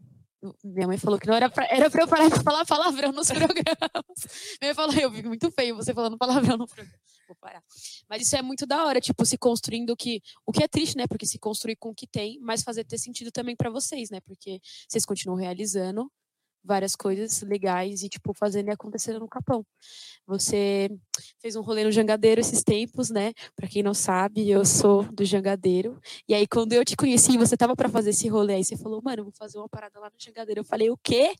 Minha 0.63 0.87
mãe 0.87 0.99
falou 0.99 1.19
que 1.19 1.27
não 1.27 1.35
era 1.35 1.49
pra, 1.49 1.67
era 1.71 1.89
pra 1.89 2.03
eu 2.03 2.09
parar 2.09 2.29
de 2.29 2.43
falar 2.43 2.67
palavrão 2.67 3.13
nos 3.13 3.29
programas. 3.33 4.59
Minha 4.61 4.69
mãe 4.69 4.75
falou, 4.75 4.95
eu 4.95 5.13
fico 5.13 5.29
muito 5.29 5.51
feio 5.51 5.77
você 5.77 5.95
falando 5.95 6.19
palavrão 6.19 6.57
no 6.57 6.67
programa. 6.67 6.99
Vou 7.35 7.41
parar. 7.41 7.63
Mas 8.09 8.23
isso 8.23 8.37
é 8.37 8.43
muito 8.43 8.67
da 8.67 8.85
hora, 8.85 9.01
tipo, 9.01 9.25
se 9.27 9.37
construindo 9.37 9.97
que. 9.97 10.23
O 10.47 10.53
que 10.53 10.63
é 10.63 10.69
triste, 10.69 10.97
né? 10.97 11.07
Porque 11.07 11.27
se 11.27 11.39
construir 11.39 11.77
com 11.77 11.91
o 11.91 11.95
que 11.95 12.07
tem, 12.07 12.39
mas 12.41 12.63
fazer 12.63 12.85
ter 12.85 12.99
sentido 12.99 13.31
também 13.33 13.57
para 13.57 13.71
vocês, 13.71 14.11
né? 14.11 14.21
Porque 14.21 14.61
vocês 14.89 15.05
continuam 15.05 15.39
realizando, 15.39 16.11
várias 16.65 16.97
coisas 16.97 17.43
legais 17.43 18.03
e, 18.03 18.09
tipo, 18.09 18.33
fazendo 18.33 18.69
e 18.69 18.71
acontecendo 18.73 19.21
no 19.21 19.29
Capão. 19.29 19.65
Você 20.27 20.91
fez 21.41 21.55
um 21.55 21.61
rolê 21.61 21.85
no 21.85 21.93
Jangadeiro 21.93 22.41
esses 22.41 22.63
tempos, 22.63 23.11
né? 23.11 23.33
Para 23.55 23.69
quem 23.69 23.83
não 23.83 23.93
sabe, 23.93 24.49
eu 24.49 24.65
sou 24.65 25.05
do 25.13 25.25
Jangadeiro. 25.25 26.01
E 26.27 26.35
aí, 26.35 26.47
quando 26.47 26.73
eu 26.73 26.85
te 26.85 26.97
conheci, 26.97 27.37
você 27.37 27.57
tava 27.57 27.77
para 27.77 27.89
fazer 27.89 28.11
esse 28.11 28.27
rolê, 28.29 28.55
aí 28.55 28.65
você 28.65 28.77
falou, 28.77 29.03
mano, 29.03 29.25
vou 29.25 29.33
fazer 29.33 29.59
uma 29.59 29.69
parada 29.69 30.01
lá 30.01 30.09
no 30.09 30.17
Jangadeiro. 30.19 30.61
Eu 30.61 30.65
falei, 30.65 30.91
o 30.91 30.97
quê? 30.97 31.35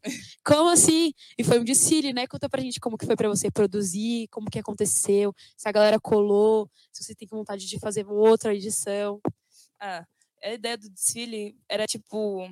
Como 0.45 0.69
assim? 0.71 1.13
E 1.39 1.43
foi 1.43 1.59
um 1.59 1.65
desfile, 1.65 2.13
né? 2.13 2.27
Conta 2.27 2.49
pra 2.49 2.61
gente 2.61 2.79
como 2.79 2.99
que 2.99 3.07
foi 3.07 3.17
para 3.17 3.29
você 3.29 3.51
produzir, 3.51 4.29
como 4.31 4.51
que 4.51 4.59
aconteceu, 4.59 5.35
se 5.57 5.69
a 5.69 5.73
galera 5.73 5.99
colou, 5.99 6.71
se 6.93 7.03
você 7.03 7.15
tem 7.15 7.27
vontade 7.27 7.67
de 7.67 7.79
fazer 7.79 8.07
outra 8.07 8.55
edição. 8.55 9.21
Ah, 9.81 10.05
a 10.45 10.53
ideia 10.53 10.77
do 10.77 10.91
desfile 10.91 11.57
era, 11.69 11.87
tipo, 11.87 12.49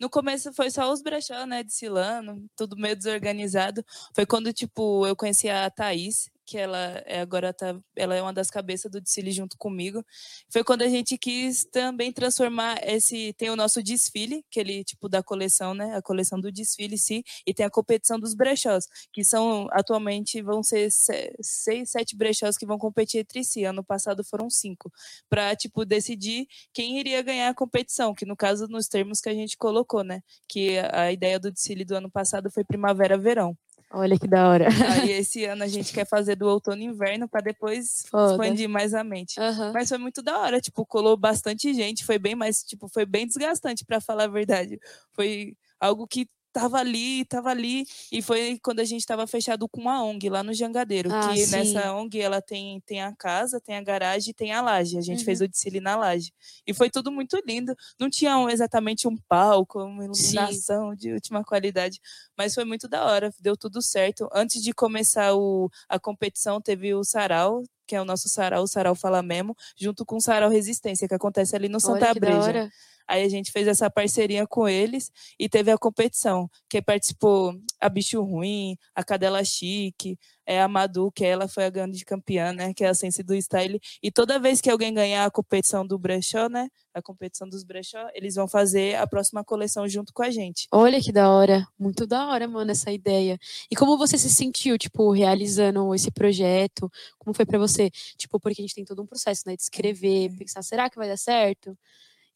no 0.00 0.08
começo 0.08 0.52
foi 0.52 0.70
só 0.70 0.90
os 0.92 1.02
brechó, 1.02 1.44
né, 1.44 1.62
de 1.62 1.72
Silano, 1.72 2.48
tudo 2.56 2.76
meio 2.76 2.96
desorganizado. 2.96 3.84
Foi 4.14 4.24
quando, 4.24 4.52
tipo, 4.52 5.06
eu 5.06 5.14
conheci 5.14 5.48
a 5.48 5.68
Thaís, 5.70 6.30
que 6.48 6.56
ela 6.56 6.78
é 7.04 7.20
agora 7.20 7.52
tá, 7.52 7.78
ela 7.94 8.14
é 8.14 8.22
uma 8.22 8.32
das 8.32 8.50
cabeças 8.50 8.90
do 8.90 9.00
desfile 9.02 9.30
junto 9.32 9.56
comigo. 9.58 10.02
Foi 10.50 10.64
quando 10.64 10.80
a 10.82 10.88
gente 10.88 11.18
quis 11.18 11.66
também 11.70 12.10
transformar 12.10 12.78
esse 12.82 13.34
tem 13.34 13.50
o 13.50 13.56
nosso 13.56 13.82
desfile, 13.82 14.42
que 14.50 14.58
ele 14.58 14.82
tipo 14.82 15.08
da 15.10 15.22
coleção, 15.22 15.74
né, 15.74 15.94
a 15.94 16.00
coleção 16.02 16.40
do 16.40 16.50
desfile 16.50 16.96
sim, 16.96 17.22
e 17.46 17.52
tem 17.52 17.66
a 17.66 17.70
competição 17.70 18.18
dos 18.18 18.34
brechós, 18.34 18.86
que 19.12 19.22
são 19.24 19.66
atualmente 19.72 20.40
vão 20.40 20.62
ser 20.62 20.88
seis, 20.90 21.90
sete 21.90 22.16
brechós 22.16 22.56
que 22.56 22.66
vão 22.66 22.78
competir 22.78 23.20
entre 23.20 23.44
si. 23.44 23.64
Ano 23.64 23.84
passado 23.84 24.24
foram 24.24 24.48
cinco, 24.48 24.90
para 25.28 25.54
tipo 25.54 25.84
decidir 25.84 26.46
quem 26.72 26.98
iria 26.98 27.20
ganhar 27.22 27.50
a 27.50 27.54
competição, 27.54 28.14
que 28.14 28.24
no 28.24 28.36
caso 28.36 28.66
nos 28.68 28.88
termos 28.88 29.20
que 29.20 29.28
a 29.28 29.34
gente 29.34 29.56
colocou, 29.56 30.02
né, 30.02 30.22
que 30.48 30.78
a 30.78 31.12
ideia 31.12 31.38
do 31.38 31.52
desfile 31.52 31.84
do 31.84 31.94
ano 31.96 32.10
passado 32.10 32.50
foi 32.50 32.64
primavera-verão. 32.64 33.54
Olha 33.90 34.18
que 34.18 34.28
da 34.28 34.48
hora. 34.48 34.68
Aí 34.92 35.10
esse 35.12 35.44
ano 35.44 35.64
a 35.64 35.66
gente 35.66 35.92
quer 35.92 36.06
fazer 36.06 36.36
do 36.36 36.46
outono 36.46 36.82
e 36.82 36.84
inverno 36.84 37.28
para 37.28 37.40
depois 37.40 38.04
Foda. 38.10 38.32
expandir 38.32 38.68
mais 38.68 38.92
a 38.92 39.02
mente. 39.02 39.40
Uhum. 39.40 39.72
Mas 39.72 39.88
foi 39.88 39.98
muito 39.98 40.22
da 40.22 40.38
hora, 40.38 40.60
tipo, 40.60 40.84
colou 40.84 41.16
bastante 41.16 41.72
gente, 41.72 42.04
foi 42.04 42.18
bem 42.18 42.34
mais, 42.34 42.62
tipo, 42.62 42.88
foi 42.88 43.06
bem 43.06 43.26
desgastante 43.26 43.84
para 43.84 44.00
falar 44.00 44.24
a 44.24 44.28
verdade. 44.28 44.78
Foi 45.12 45.56
algo 45.80 46.06
que 46.06 46.28
tava 46.58 46.78
ali, 46.78 47.24
tava 47.24 47.50
ali. 47.50 47.86
E 48.10 48.20
foi 48.20 48.58
quando 48.62 48.80
a 48.80 48.84
gente 48.84 49.00
estava 49.00 49.26
fechado 49.26 49.68
com 49.68 49.88
a 49.88 50.02
ONG 50.02 50.28
lá 50.28 50.42
no 50.42 50.52
Jangadeiro. 50.52 51.12
Ah, 51.12 51.28
que 51.28 51.46
sim. 51.46 51.56
nessa 51.56 51.94
ONG 51.94 52.20
ela 52.20 52.42
tem, 52.42 52.80
tem 52.80 53.00
a 53.00 53.14
casa, 53.14 53.60
tem 53.60 53.76
a 53.76 53.82
garagem 53.82 54.30
e 54.30 54.34
tem 54.34 54.52
a 54.52 54.60
laje. 54.60 54.98
A 54.98 55.00
gente 55.00 55.20
uhum. 55.20 55.24
fez 55.24 55.40
o 55.40 55.48
desfile 55.48 55.80
na 55.80 55.96
laje. 55.96 56.32
E 56.66 56.74
foi 56.74 56.90
tudo 56.90 57.12
muito 57.12 57.40
lindo. 57.46 57.74
Não 57.98 58.10
tinha 58.10 58.36
um, 58.36 58.48
exatamente 58.48 59.06
um 59.06 59.16
palco, 59.28 59.82
uma 59.82 60.04
iluminação 60.04 60.90
sim. 60.90 60.96
de 60.96 61.12
última 61.12 61.44
qualidade. 61.44 62.00
Mas 62.36 62.54
foi 62.54 62.64
muito 62.64 62.88
da 62.88 63.04
hora, 63.04 63.32
deu 63.40 63.56
tudo 63.56 63.80
certo. 63.80 64.28
Antes 64.32 64.62
de 64.62 64.72
começar 64.72 65.34
o, 65.34 65.70
a 65.88 65.98
competição, 65.98 66.60
teve 66.60 66.94
o 66.94 67.04
sarau, 67.04 67.62
que 67.86 67.94
é 67.94 68.00
o 68.00 68.04
nosso 68.04 68.28
sarau, 68.28 68.64
o 68.64 68.68
Sarau 68.68 68.94
Fala 68.94 69.22
Memo, 69.22 69.56
junto 69.76 70.04
com 70.04 70.16
o 70.16 70.20
Sarau 70.20 70.50
Resistência, 70.50 71.08
que 71.08 71.14
acontece 71.14 71.56
ali 71.56 71.68
no 71.68 71.80
Santa 71.80 72.10
Olha, 72.10 72.20
Breja. 72.20 72.70
Aí 73.08 73.24
a 73.24 73.28
gente 73.28 73.50
fez 73.50 73.66
essa 73.66 73.90
parceria 73.90 74.46
com 74.46 74.68
eles 74.68 75.10
e 75.38 75.48
teve 75.48 75.70
a 75.70 75.78
competição, 75.78 76.48
que 76.68 76.82
participou 76.82 77.54
a 77.80 77.88
Bicho 77.88 78.22
Ruim, 78.22 78.76
a 78.94 79.02
Cadela 79.02 79.42
Chique, 79.42 80.18
é 80.48 80.62
a 80.62 80.66
Madu, 80.66 81.12
que 81.12 81.24
ela 81.24 81.46
foi 81.46 81.66
a 81.66 81.70
grande 81.70 82.02
campeã, 82.06 82.54
né? 82.54 82.72
Que 82.72 82.82
é 82.82 82.88
a 82.88 82.94
Sense 82.94 83.22
do 83.22 83.34
Style. 83.34 83.78
E 84.02 84.10
toda 84.10 84.38
vez 84.38 84.62
que 84.62 84.70
alguém 84.70 84.94
ganhar 84.94 85.26
a 85.26 85.30
competição 85.30 85.86
do 85.86 85.98
brechó, 85.98 86.48
né? 86.48 86.68
A 86.94 87.02
competição 87.02 87.46
dos 87.46 87.62
brechó, 87.62 88.08
eles 88.14 88.34
vão 88.34 88.48
fazer 88.48 88.96
a 88.96 89.06
próxima 89.06 89.44
coleção 89.44 89.86
junto 89.86 90.10
com 90.12 90.22
a 90.22 90.30
gente. 90.30 90.66
Olha 90.72 91.02
que 91.02 91.12
da 91.12 91.30
hora. 91.30 91.66
Muito 91.78 92.06
da 92.06 92.28
hora, 92.28 92.48
mano, 92.48 92.70
essa 92.70 92.90
ideia. 92.90 93.38
E 93.70 93.76
como 93.76 93.98
você 93.98 94.16
se 94.16 94.30
sentiu, 94.30 94.78
tipo, 94.78 95.10
realizando 95.12 95.94
esse 95.94 96.10
projeto? 96.10 96.90
Como 97.18 97.34
foi 97.34 97.44
para 97.44 97.58
você? 97.58 97.90
Tipo, 98.16 98.40
porque 98.40 98.62
a 98.62 98.64
gente 98.64 98.74
tem 98.74 98.86
todo 98.86 99.02
um 99.02 99.06
processo, 99.06 99.42
né? 99.46 99.54
De 99.54 99.62
escrever, 99.62 100.34
pensar, 100.34 100.62
será 100.62 100.88
que 100.88 100.96
vai 100.96 101.08
dar 101.08 101.18
certo? 101.18 101.76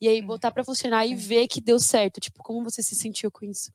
E 0.03 0.09
aí 0.09 0.21
botar 0.21 0.51
para 0.51 0.65
funcionar 0.65 1.07
e 1.07 1.15
ver 1.15 1.47
que 1.47 1.61
deu 1.61 1.79
certo. 1.79 2.19
Tipo, 2.19 2.43
como 2.43 2.65
você 2.65 2.83
se 2.83 2.97
sentiu 2.97 3.31
com 3.31 3.47
isso? 3.47 3.73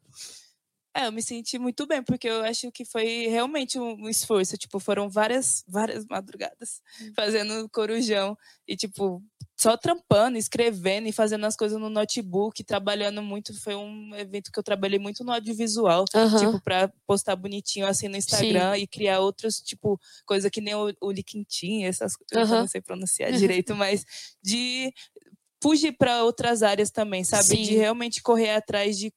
É, 0.93 1.07
eu 1.07 1.11
me 1.11 1.21
senti 1.21 1.57
muito 1.57 1.87
bem, 1.87 2.03
porque 2.03 2.27
eu 2.27 2.43
acho 2.43 2.69
que 2.69 2.83
foi 2.83 3.27
realmente 3.27 3.79
um 3.79 4.09
esforço. 4.09 4.57
Tipo, 4.57 4.77
foram 4.77 5.09
várias, 5.09 5.63
várias 5.65 6.05
madrugadas 6.05 6.81
hum. 7.01 7.13
fazendo 7.15 7.69
corujão. 7.69 8.37
E, 8.67 8.75
tipo, 8.75 9.23
só 9.55 9.77
trampando, 9.77 10.37
escrevendo 10.37 11.07
e 11.07 11.11
fazendo 11.11 11.45
as 11.45 11.55
coisas 11.55 11.79
no 11.79 11.89
notebook, 11.89 12.63
trabalhando 12.63 13.23
muito. 13.23 13.59
Foi 13.61 13.75
um 13.75 14.13
evento 14.13 14.51
que 14.51 14.59
eu 14.59 14.63
trabalhei 14.63 14.99
muito 14.99 15.23
no 15.23 15.31
audiovisual, 15.31 16.03
uhum. 16.13 16.37
tipo, 16.37 16.61
para 16.61 16.91
postar 17.07 17.35
bonitinho 17.35 17.87
assim 17.87 18.07
no 18.07 18.17
Instagram 18.17 18.75
Sim. 18.75 18.81
e 18.81 18.87
criar 18.87 19.19
outros, 19.19 19.61
tipo, 19.61 19.99
coisa 20.25 20.49
que 20.49 20.59
nem 20.59 20.75
o, 20.75 20.93
o 21.01 21.11
LinkedIn, 21.11 21.85
essas 21.85 22.15
coisas, 22.15 22.49
uhum. 22.49 22.59
não 22.59 22.67
sei 22.67 22.81
pronunciar 22.81 23.31
direito, 23.63 23.75
mas 23.75 24.05
de 24.43 24.93
fugir 25.61 25.93
para 25.97 26.23
outras 26.23 26.63
áreas 26.63 26.91
também, 26.91 27.23
sabe? 27.23 27.43
Sim. 27.43 27.61
De 27.63 27.75
realmente 27.75 28.21
correr 28.21 28.51
atrás 28.51 28.97
de 28.97 29.11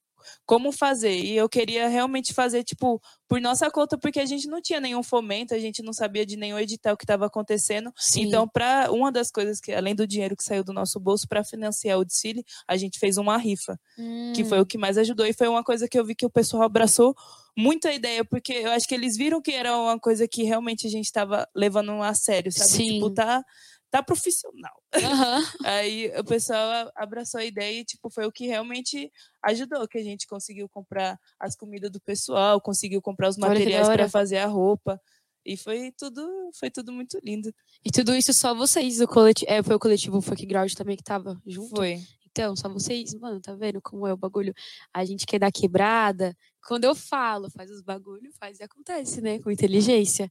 como 0.45 0.71
fazer. 0.71 1.15
E 1.17 1.35
eu 1.35 1.49
queria 1.49 1.87
realmente 1.87 2.33
fazer, 2.33 2.63
tipo, 2.63 3.01
por 3.27 3.39
nossa 3.41 3.69
conta, 3.71 3.97
porque 3.97 4.19
a 4.19 4.25
gente 4.25 4.47
não 4.47 4.61
tinha 4.61 4.79
nenhum 4.79 5.03
fomento, 5.03 5.53
a 5.53 5.59
gente 5.59 5.81
não 5.81 5.93
sabia 5.93 6.25
de 6.25 6.37
nenhum 6.37 6.59
edital 6.59 6.97
que 6.97 7.03
estava 7.03 7.25
acontecendo. 7.25 7.91
Sim. 7.97 8.23
Então, 8.23 8.47
para 8.47 8.91
uma 8.91 9.11
das 9.11 9.31
coisas 9.31 9.59
que, 9.59 9.71
além 9.71 9.95
do 9.95 10.07
dinheiro 10.07 10.35
que 10.35 10.43
saiu 10.43 10.63
do 10.63 10.73
nosso 10.73 10.99
bolso 10.99 11.27
para 11.27 11.43
financiar 11.43 11.99
o 11.99 12.05
desfile, 12.05 12.43
a 12.67 12.77
gente 12.77 12.99
fez 12.99 13.17
uma 13.17 13.37
rifa, 13.37 13.79
hum. 13.97 14.33
que 14.35 14.43
foi 14.43 14.59
o 14.59 14.61
hum. 14.61 14.65
que 14.65 14.77
mais 14.77 14.97
ajudou. 14.97 15.25
E 15.25 15.33
foi 15.33 15.47
uma 15.47 15.63
coisa 15.63 15.87
que 15.87 15.99
eu 15.99 16.05
vi 16.05 16.15
que 16.15 16.25
o 16.25 16.29
pessoal 16.29 16.63
abraçou 16.63 17.15
muito 17.57 17.87
a 17.87 17.93
ideia, 17.93 18.23
porque 18.23 18.53
eu 18.53 18.71
acho 18.71 18.87
que 18.87 18.95
eles 18.95 19.17
viram 19.17 19.41
que 19.41 19.51
era 19.51 19.75
uma 19.77 19.99
coisa 19.99 20.27
que 20.27 20.43
realmente 20.43 20.87
a 20.87 20.89
gente 20.89 21.05
estava 21.05 21.47
levando 21.55 21.91
a 22.01 22.13
sério, 22.13 22.51
sabe? 22.51 22.69
Sim. 22.69 22.93
Tipo, 22.93 23.09
tá 23.09 23.43
tá 23.91 24.01
profissional. 24.01 24.81
Uhum. 24.95 25.01
Aí 25.67 26.11
o 26.17 26.23
pessoal 26.23 26.91
abraçou 26.95 27.39
a 27.39 27.45
ideia 27.45 27.81
e, 27.81 27.85
tipo, 27.85 28.09
foi 28.09 28.25
o 28.25 28.31
que 28.31 28.47
realmente 28.47 29.11
ajudou, 29.43 29.87
que 29.87 29.97
a 29.97 30.03
gente 30.03 30.25
conseguiu 30.25 30.67
comprar 30.69 31.19
as 31.39 31.55
comidas 31.55 31.91
do 31.91 31.99
pessoal, 31.99 32.61
conseguiu 32.61 33.01
comprar 33.01 33.29
os 33.29 33.37
materiais 33.37 33.87
para 33.87 34.09
fazer 34.09 34.37
a 34.37 34.47
roupa. 34.47 34.99
E 35.45 35.57
foi 35.57 35.91
tudo, 35.97 36.21
foi 36.57 36.69
tudo 36.69 36.91
muito 36.91 37.19
lindo. 37.23 37.53
E 37.83 37.91
tudo 37.91 38.15
isso 38.15 38.31
só 38.31 38.53
vocês, 38.53 39.01
o 39.01 39.07
coletivo, 39.07 39.51
é, 39.51 39.61
foi 39.61 39.75
o 39.75 39.79
coletivo 39.79 40.21
Funk 40.21 40.45
Ground 40.45 40.71
também 40.73 40.95
que 40.95 41.03
tava 41.03 41.41
junto? 41.45 41.75
Foi. 41.75 41.99
Então, 42.31 42.55
só 42.55 42.69
vocês, 42.69 43.13
mano, 43.15 43.41
tá 43.41 43.53
vendo 43.53 43.81
como 43.81 44.07
é 44.07 44.13
o 44.13 44.17
bagulho? 44.17 44.53
A 44.93 45.03
gente 45.03 45.25
quer 45.25 45.39
dar 45.39 45.51
quebrada. 45.51 46.35
Quando 46.65 46.85
eu 46.85 46.95
falo, 46.95 47.49
faz 47.51 47.69
os 47.69 47.81
bagulhos, 47.81 48.35
faz 48.39 48.59
e 48.59 48.63
acontece, 48.63 49.19
né? 49.21 49.39
Com 49.39 49.51
inteligência. 49.51 50.29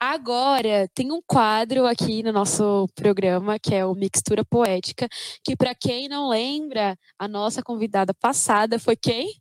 Agora, 0.00 0.88
tem 0.94 1.12
um 1.12 1.20
quadro 1.26 1.86
aqui 1.86 2.22
no 2.22 2.32
nosso 2.32 2.88
programa, 2.94 3.58
que 3.58 3.74
é 3.74 3.84
o 3.86 3.94
Mixtura 3.94 4.44
Poética, 4.44 5.08
que 5.44 5.56
para 5.56 5.74
quem 5.74 6.08
não 6.08 6.28
lembra, 6.28 6.96
a 7.18 7.28
nossa 7.28 7.62
convidada 7.62 8.12
passada 8.14 8.78
foi 8.78 8.96
quem? 8.96 9.32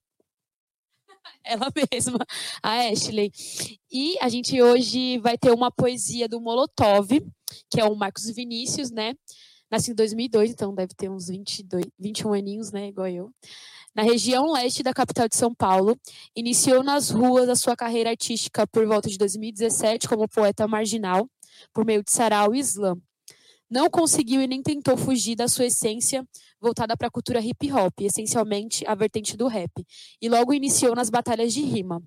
Ela 1.44 1.68
mesma, 1.92 2.20
a 2.62 2.90
Ashley. 2.90 3.32
E 3.92 4.18
a 4.20 4.30
gente 4.30 4.62
hoje 4.62 5.18
vai 5.20 5.38
ter 5.38 5.52
uma 5.52 5.72
poesia 5.72 6.28
do 6.28 6.42
Molotov, 6.42 7.10
que 7.72 7.80
é 7.80 7.86
o 7.86 7.96
Marcos 7.96 8.30
Vinícius, 8.30 8.92
né? 8.92 9.14
Nasci 9.70 9.92
em 9.92 9.96
2002, 9.96 10.52
então 10.52 10.74
deve 10.74 10.94
ter 10.96 11.10
uns 11.10 11.28
22, 11.28 11.86
21 12.00 12.34
aninhos, 12.34 12.72
né? 12.72 12.88
Igual 12.88 13.08
eu 13.08 13.32
na 13.98 14.04
região 14.04 14.52
leste 14.52 14.84
da 14.84 14.94
capital 14.94 15.28
de 15.28 15.36
São 15.36 15.54
Paulo. 15.56 16.00
Iniciou 16.36 16.84
nas 16.84 17.10
ruas 17.10 17.50
a 17.50 17.56
sua 17.56 17.76
carreira 17.76 18.12
artística 18.12 18.68
por 18.68 18.86
volta 18.86 19.10
de 19.10 19.18
2017 19.18 20.08
como 20.08 20.30
poeta 20.30 20.68
marginal, 20.68 21.28
por 21.74 21.84
meio 21.84 22.04
de 22.04 22.12
sarau 22.12 22.54
e 22.54 22.60
slam. 22.60 23.02
Não 23.68 23.90
conseguiu 23.90 24.40
e 24.40 24.48
nem 24.48 24.62
tentou 24.62 24.96
fugir 24.96 25.36
da 25.36 25.48
sua 25.48 25.66
essência 25.66 26.26
voltada 26.62 26.96
para 26.96 27.08
a 27.08 27.12
cultura 27.12 27.42
hip 27.42 27.72
hop, 27.74 28.00
essencialmente 28.02 28.86
a 28.86 28.94
vertente 28.94 29.36
do 29.36 29.48
rap, 29.48 29.72
e 30.22 30.30
logo 30.30 30.54
iniciou 30.54 30.96
nas 30.96 31.10
batalhas 31.10 31.52
de 31.52 31.62
rima. 31.62 32.02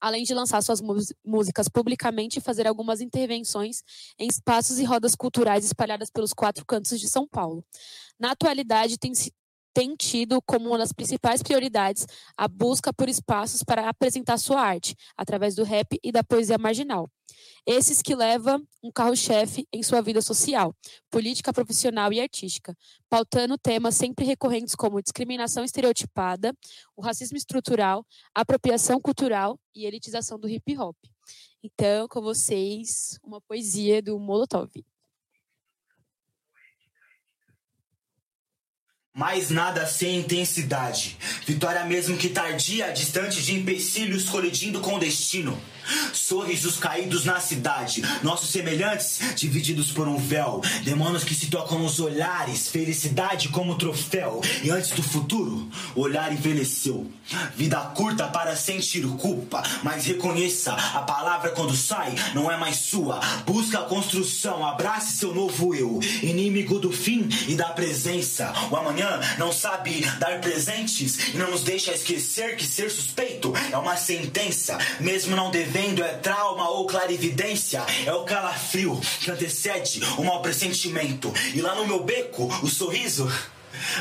Além 0.00 0.24
de 0.24 0.34
lançar 0.34 0.62
suas 0.62 0.80
músicas 1.24 1.68
publicamente 1.68 2.38
e 2.38 2.42
fazer 2.42 2.66
algumas 2.66 3.00
intervenções 3.00 3.82
em 4.18 4.28
espaços 4.28 4.78
e 4.78 4.84
rodas 4.84 5.14
culturais 5.14 5.64
espalhadas 5.64 6.10
pelos 6.10 6.32
quatro 6.32 6.64
cantos 6.64 6.98
de 7.00 7.08
São 7.08 7.26
Paulo. 7.26 7.64
Na 8.18 8.32
atualidade, 8.32 8.98
tem, 8.98 9.12
tem 9.74 9.94
tido 9.96 10.40
como 10.42 10.68
uma 10.68 10.78
das 10.78 10.92
principais 10.92 11.42
prioridades 11.42 12.06
a 12.36 12.46
busca 12.46 12.92
por 12.92 13.08
espaços 13.08 13.62
para 13.62 13.88
apresentar 13.88 14.38
sua 14.38 14.60
arte, 14.60 14.94
através 15.16 15.54
do 15.54 15.64
rap 15.64 15.98
e 16.02 16.12
da 16.12 16.22
poesia 16.22 16.58
marginal. 16.58 17.10
Esses 17.66 18.02
que 18.02 18.14
levam 18.14 18.62
um 18.82 18.90
carro-chefe 18.90 19.66
em 19.72 19.82
sua 19.82 20.00
vida 20.00 20.20
social, 20.20 20.74
política 21.10 21.52
profissional 21.52 22.12
e 22.12 22.20
artística, 22.20 22.76
pautando 23.08 23.56
temas 23.56 23.94
sempre 23.94 24.24
recorrentes 24.24 24.74
como 24.74 25.00
discriminação 25.00 25.64
estereotipada, 25.64 26.52
o 26.96 27.02
racismo 27.02 27.36
estrutural, 27.36 28.04
apropriação 28.34 29.00
cultural 29.00 29.58
e 29.74 29.86
elitização 29.86 30.38
do 30.38 30.48
hip 30.48 30.76
hop. 30.76 30.96
Então, 31.62 32.08
com 32.08 32.20
vocês, 32.20 33.18
uma 33.22 33.40
poesia 33.40 34.02
do 34.02 34.18
Molotov. 34.18 34.70
Mais 39.14 39.50
nada 39.50 39.86
sem 39.86 40.20
intensidade. 40.20 41.18
Vitória 41.46 41.84
mesmo 41.84 42.16
que 42.16 42.30
tardia, 42.30 42.90
distante 42.92 43.42
de 43.42 43.54
empecilhos 43.54 44.24
colidindo 44.24 44.80
com 44.80 44.94
o 44.94 44.98
destino. 44.98 45.60
Sorrisos 46.14 46.78
caídos 46.78 47.24
na 47.24 47.40
cidade, 47.40 48.02
nossos 48.22 48.50
semelhantes 48.50 49.20
divididos 49.34 49.90
por 49.90 50.08
um 50.08 50.16
véu. 50.16 50.62
Demônios 50.84 51.24
que 51.24 51.34
se 51.34 51.48
tocam 51.48 51.80
nos 51.80 52.00
olhares, 52.00 52.68
felicidade 52.68 53.50
como 53.50 53.76
troféu. 53.76 54.40
E 54.62 54.70
antes 54.70 54.92
do 54.92 55.02
futuro, 55.02 55.68
o 55.94 56.00
olhar 56.00 56.32
envelheceu. 56.32 57.10
Vida 57.54 57.78
curta 57.94 58.28
para 58.28 58.56
sentir 58.56 59.06
culpa, 59.18 59.62
mas 59.82 60.06
reconheça 60.06 60.72
a 60.72 61.02
palavra 61.02 61.50
quando 61.50 61.76
sai, 61.76 62.14
não 62.32 62.50
é 62.50 62.56
mais 62.56 62.76
sua. 62.76 63.20
Busca 63.44 63.80
a 63.80 63.84
construção, 63.84 64.64
abrace 64.64 65.16
seu 65.18 65.34
novo 65.34 65.74
eu. 65.74 66.00
Inimigo 66.22 66.78
do 66.78 66.92
fim 66.92 67.28
e 67.48 67.54
da 67.54 67.70
presença. 67.70 68.52
O 68.70 68.76
amanhã 68.76 69.01
não 69.38 69.52
sabe 69.52 70.00
dar 70.18 70.40
presentes 70.40 71.34
e 71.34 71.36
não 71.36 71.50
nos 71.50 71.62
deixa 71.62 71.92
esquecer 71.92 72.56
que 72.56 72.64
ser 72.64 72.90
suspeito 72.90 73.52
é 73.70 73.76
uma 73.76 73.96
sentença, 73.96 74.78
mesmo 75.00 75.36
não 75.36 75.50
devendo 75.50 75.82
vendo 75.82 76.04
é 76.04 76.14
trauma 76.14 76.68
ou 76.68 76.86
clarividência, 76.86 77.84
é 78.06 78.12
o 78.12 78.24
calafrio 78.24 79.00
que 79.20 79.30
antecede 79.30 80.00
o 80.16 80.22
mau 80.22 80.40
pressentimento. 80.42 81.32
E 81.54 81.60
lá 81.60 81.74
no 81.74 81.86
meu 81.86 82.04
beco, 82.04 82.46
o 82.62 82.68
sorriso 82.68 83.30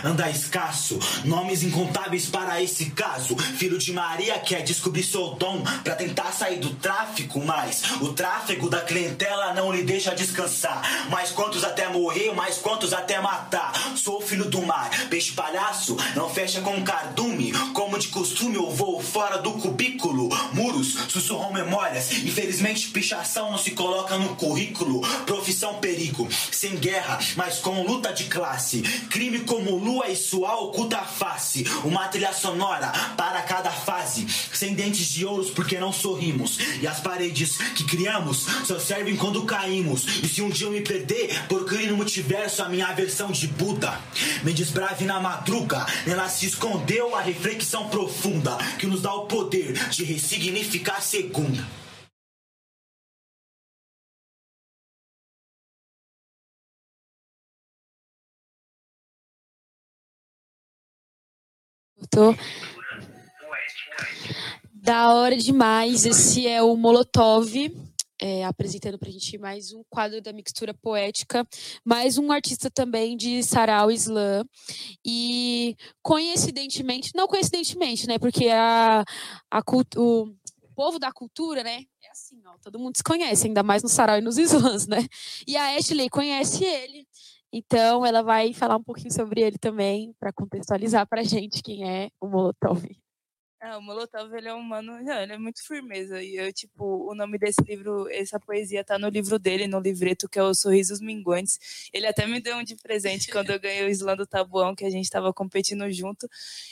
anda 0.04 0.30
escasso. 0.30 1.00
Nomes 1.26 1.64
incontáveis 1.64 2.26
para 2.26 2.62
esse 2.62 2.92
caso. 2.92 3.36
Filho 3.38 3.78
de 3.78 3.92
Maria 3.94 4.40
quer 4.40 4.64
descobrir 4.64 5.04
seu 5.04 5.30
dom 5.36 5.64
para 5.84 5.96
tentar 5.96 6.32
sair 6.32 6.60
do 6.60 6.72
tráfico, 6.76 7.44
mas 7.44 7.84
o 8.02 8.14
tráfego 8.14 8.70
da 8.70 8.82
clientela 8.82 9.54
não 9.54 9.72
lhe 9.72 9.84
deixa 9.84 10.16
descansar. 10.16 10.82
Mais 11.10 11.32
quantos 11.32 11.64
até 11.64 11.88
morrer, 11.88 12.34
mais 12.34 12.58
quantos 12.58 12.94
até 12.94 13.20
matar. 13.20 13.72
Sou 13.96 14.22
filho 14.22 14.46
do 14.46 14.62
mar, 14.62 14.90
peixe 15.10 15.32
palhaço, 15.32 15.96
não 16.16 16.30
fecha 16.30 16.62
com 16.62 16.84
cardume. 16.84 17.52
Como 17.74 17.98
de 17.98 18.08
costume, 18.08 18.56
eu 18.56 18.70
vou 18.70 19.02
fora 19.02 19.38
do 19.38 19.52
cubículo. 19.54 20.30
Muros 20.54 20.94
sussurram 21.10 21.52
memórias. 21.54 22.12
Infelizmente, 22.24 22.90
pichação 22.90 23.52
não 23.52 23.58
se 23.58 23.72
coloca 23.72 24.18
no 24.18 24.36
currículo. 24.36 25.02
Profissão 25.26 25.76
perigo, 25.76 26.28
sem 26.52 26.76
guerra, 26.76 27.20
mas 27.36 27.60
com 27.60 27.84
luta 27.84 28.14
de 28.14 28.26
classe. 28.26 28.82
Crime 29.10 29.40
como 29.62 29.78
lua 29.78 30.10
e 30.10 30.16
sua 30.16 30.60
oculta 30.60 30.98
face. 31.00 31.64
Uma 31.84 32.08
trilha 32.08 32.34
sonora 32.34 32.92
para 33.16 33.42
cada 33.44 33.70
fase. 33.70 34.26
Sem 34.54 34.74
dentes 34.74 35.08
de 35.08 35.26
ouros 35.26 35.52
porque 35.52 35.80
não 35.80 35.94
sorrimos. 35.94 36.58
E 36.82 36.88
as 36.88 37.00
paredes 37.00 37.58
que 37.76 37.84
criamos 37.84 38.46
só 38.66 38.80
servem 38.80 39.16
quando 39.16 39.44
caímos. 39.44 40.06
E 40.24 40.28
se 40.28 40.42
um 40.42 40.50
dia 40.50 40.68
eu 40.68 40.72
me 40.72 40.82
perder, 40.82 41.48
procure 41.48 41.88
no 41.88 41.98
multiverso 41.98 42.64
a 42.64 42.70
minha 42.70 42.92
versão 42.94 43.32
de 43.32 43.48
Buda. 43.48 44.00
Me 44.44 44.54
desbrave 44.54 45.06
na 45.06 45.20
madruga. 45.20 45.86
Nela 46.08 46.28
se 46.28 46.48
escondeu 46.48 47.16
a 47.16 47.22
reflexão 47.22 47.88
profunda 47.90 48.58
que 48.80 48.88
nos 48.88 49.02
dá 49.02 49.14
o 49.14 49.26
poder 49.26 49.74
de 49.90 50.04
ressignificar 50.04 51.02
segunda. 51.02 51.81
Da 64.74 65.14
hora 65.14 65.38
demais. 65.38 66.06
Esse 66.06 66.46
é 66.46 66.62
o 66.62 66.76
Molotov. 66.76 67.48
É, 68.24 68.44
apresentando 68.46 69.00
para 69.00 69.10
a 69.10 69.12
gente 69.12 69.36
mais 69.40 69.74
um 69.74 69.84
quadro 69.90 70.22
da 70.22 70.32
mixtura 70.32 70.76
poética, 70.76 71.48
mais 71.84 72.20
um 72.20 72.32
artista 72.32 72.70
também 72.70 73.18
de 73.18 73.42
sarau 73.42 73.90
slam. 73.90 74.46
E 75.04 75.76
coincidentemente, 76.04 77.14
não 77.16 77.28
coincidentemente, 77.28 78.06
né? 78.08 78.20
Porque 78.20 78.50
a, 78.50 79.04
a 79.50 79.62
o 79.98 80.28
povo 80.76 81.00
da 81.00 81.12
cultura, 81.12 81.64
né? 81.64 81.84
É 82.04 82.12
assim, 82.12 82.42
ó, 82.46 82.58
todo 82.62 82.78
mundo 82.78 82.98
se 82.98 83.04
conhece, 83.04 83.48
ainda 83.48 83.64
mais 83.64 83.82
no 83.82 83.90
sarau 83.90 84.18
e 84.18 84.22
nos 84.22 84.38
slams, 84.38 84.86
né? 84.86 85.08
E 85.48 85.56
a 85.56 85.76
Ashley 85.78 86.10
conhece 86.10 86.64
ele. 86.64 87.08
Então, 87.54 88.06
ela 88.06 88.22
vai 88.22 88.54
falar 88.54 88.78
um 88.78 88.84
pouquinho 88.84 89.12
sobre 89.14 89.42
ele 89.42 89.58
também, 89.58 90.14
para 90.20 90.32
contextualizar 90.32 91.06
para 91.08 91.22
a 91.22 91.24
gente 91.24 91.62
quem 91.62 91.90
é 91.90 92.10
o 92.20 92.28
Molotov. 92.28 92.86
Ah, 93.64 93.78
o 93.78 93.82
Molotov, 93.82 94.34
ele 94.34 94.48
é 94.48 94.54
um 94.56 94.64
mano, 94.64 94.98
ele 94.98 95.34
é 95.34 95.38
muito 95.38 95.64
firmeza. 95.64 96.20
E 96.24 96.36
eu, 96.36 96.52
tipo, 96.52 96.84
o 96.84 97.14
nome 97.14 97.38
desse 97.38 97.62
livro, 97.62 98.10
essa 98.10 98.40
poesia 98.40 98.84
tá 98.84 98.98
no 98.98 99.08
livro 99.08 99.38
dele, 99.38 99.68
no 99.68 99.80
livreto, 99.80 100.28
que 100.28 100.40
é 100.40 100.44
o 100.44 100.52
Sorrisos 100.52 101.00
Minguantes. 101.00 101.60
Ele 101.94 102.08
até 102.08 102.26
me 102.26 102.42
deu 102.42 102.58
um 102.58 102.64
de 102.64 102.76
presente 102.76 103.30
quando 103.30 103.52
eu 103.52 103.60
ganhei 103.60 103.86
o 103.86 103.90
Islã 103.90 104.16
do 104.16 104.26
Tabuão, 104.26 104.74
que 104.74 104.84
a 104.84 104.90
gente 104.90 105.08
tava 105.12 105.32
competindo 105.32 105.88
junto. 105.92 106.28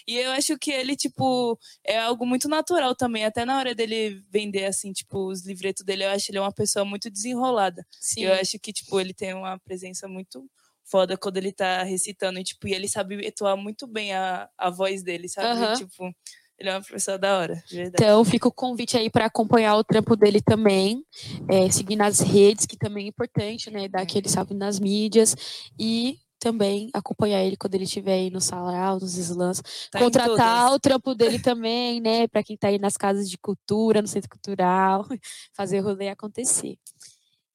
E 0.08 0.18
eu 0.18 0.32
acho 0.32 0.58
que 0.58 0.72
ele, 0.72 0.96
tipo, 0.96 1.60
é 1.86 2.00
algo 2.00 2.26
muito 2.26 2.50
natural 2.50 2.96
também. 2.96 3.24
Até 3.24 3.46
na 3.46 3.60
hora 3.60 3.76
dele 3.76 4.24
vender, 4.28 4.66
assim, 4.66 4.92
tipo, 4.92 5.28
os 5.28 5.46
livretos 5.46 5.86
dele, 5.86 6.06
eu 6.06 6.10
acho 6.10 6.32
ele 6.32 6.40
uma 6.40 6.52
pessoa 6.52 6.84
muito 6.84 7.08
desenrolada. 7.12 7.86
Sim. 8.00 8.24
Eu 8.24 8.34
acho 8.34 8.58
que, 8.58 8.74
tipo, 8.74 9.00
ele 9.00 9.14
tem 9.14 9.36
uma 9.36 9.60
presença 9.60 10.08
muito 10.08 10.50
foda 10.90 11.18
quando 11.18 11.38
ele 11.38 11.52
tá 11.52 11.84
recitando. 11.84 12.40
E, 12.40 12.44
tipo, 12.44 12.68
e 12.68 12.74
ele 12.74 12.88
sabe 12.88 13.26
atuar 13.28 13.56
muito 13.56 13.88
bem 13.88 14.14
a, 14.14 14.50
a 14.58 14.70
voz 14.70 15.04
dele, 15.04 15.30
sabe? 15.30 15.60
Uhum. 15.60 15.74
Tipo 15.76 16.16
ele 16.60 16.70
é 16.70 16.74
uma 16.74 16.82
pessoa 16.82 17.18
da 17.18 17.38
hora, 17.38 17.64
verdade. 17.72 18.04
Então, 18.04 18.24
fica 18.26 18.48
o 18.48 18.52
convite 18.52 18.98
aí 18.98 19.10
para 19.10 19.26
acompanhar 19.26 19.78
o 19.78 19.84
trampo 19.84 20.16
dele 20.16 20.42
também, 20.42 21.06
é, 21.50 21.72
seguir 21.72 21.96
nas 21.96 22.20
redes, 22.20 22.66
que 22.66 22.78
também 22.78 23.06
é 23.06 23.08
importante, 23.08 23.72
né? 23.72 23.88
Dar 23.88 24.02
aquele 24.02 24.28
salve 24.28 24.54
nas 24.54 24.78
mídias 24.78 25.36
e 25.80 26.20
também 26.38 26.90
acompanhar 26.94 27.44
ele 27.44 27.56
quando 27.56 27.76
ele 27.76 27.86
estiver 27.86 28.14
aí 28.14 28.30
no 28.30 28.42
sarau, 28.42 29.00
nos 29.00 29.18
slams. 29.18 29.62
Tá 29.90 30.00
Contratar 30.00 30.74
o 30.74 30.80
trampo 30.80 31.16
dele 31.16 31.40
também, 31.40 32.02
né? 32.02 32.28
Para 32.28 32.44
quem 32.44 32.56
está 32.56 32.68
aí 32.68 32.78
nas 32.78 32.98
casas 32.98 33.30
de 33.30 33.38
cultura, 33.38 34.02
no 34.02 34.08
centro 34.08 34.30
cultural, 34.30 35.06
fazer 35.56 35.80
o 35.80 35.84
rolê 35.84 36.10
acontecer. 36.10 36.78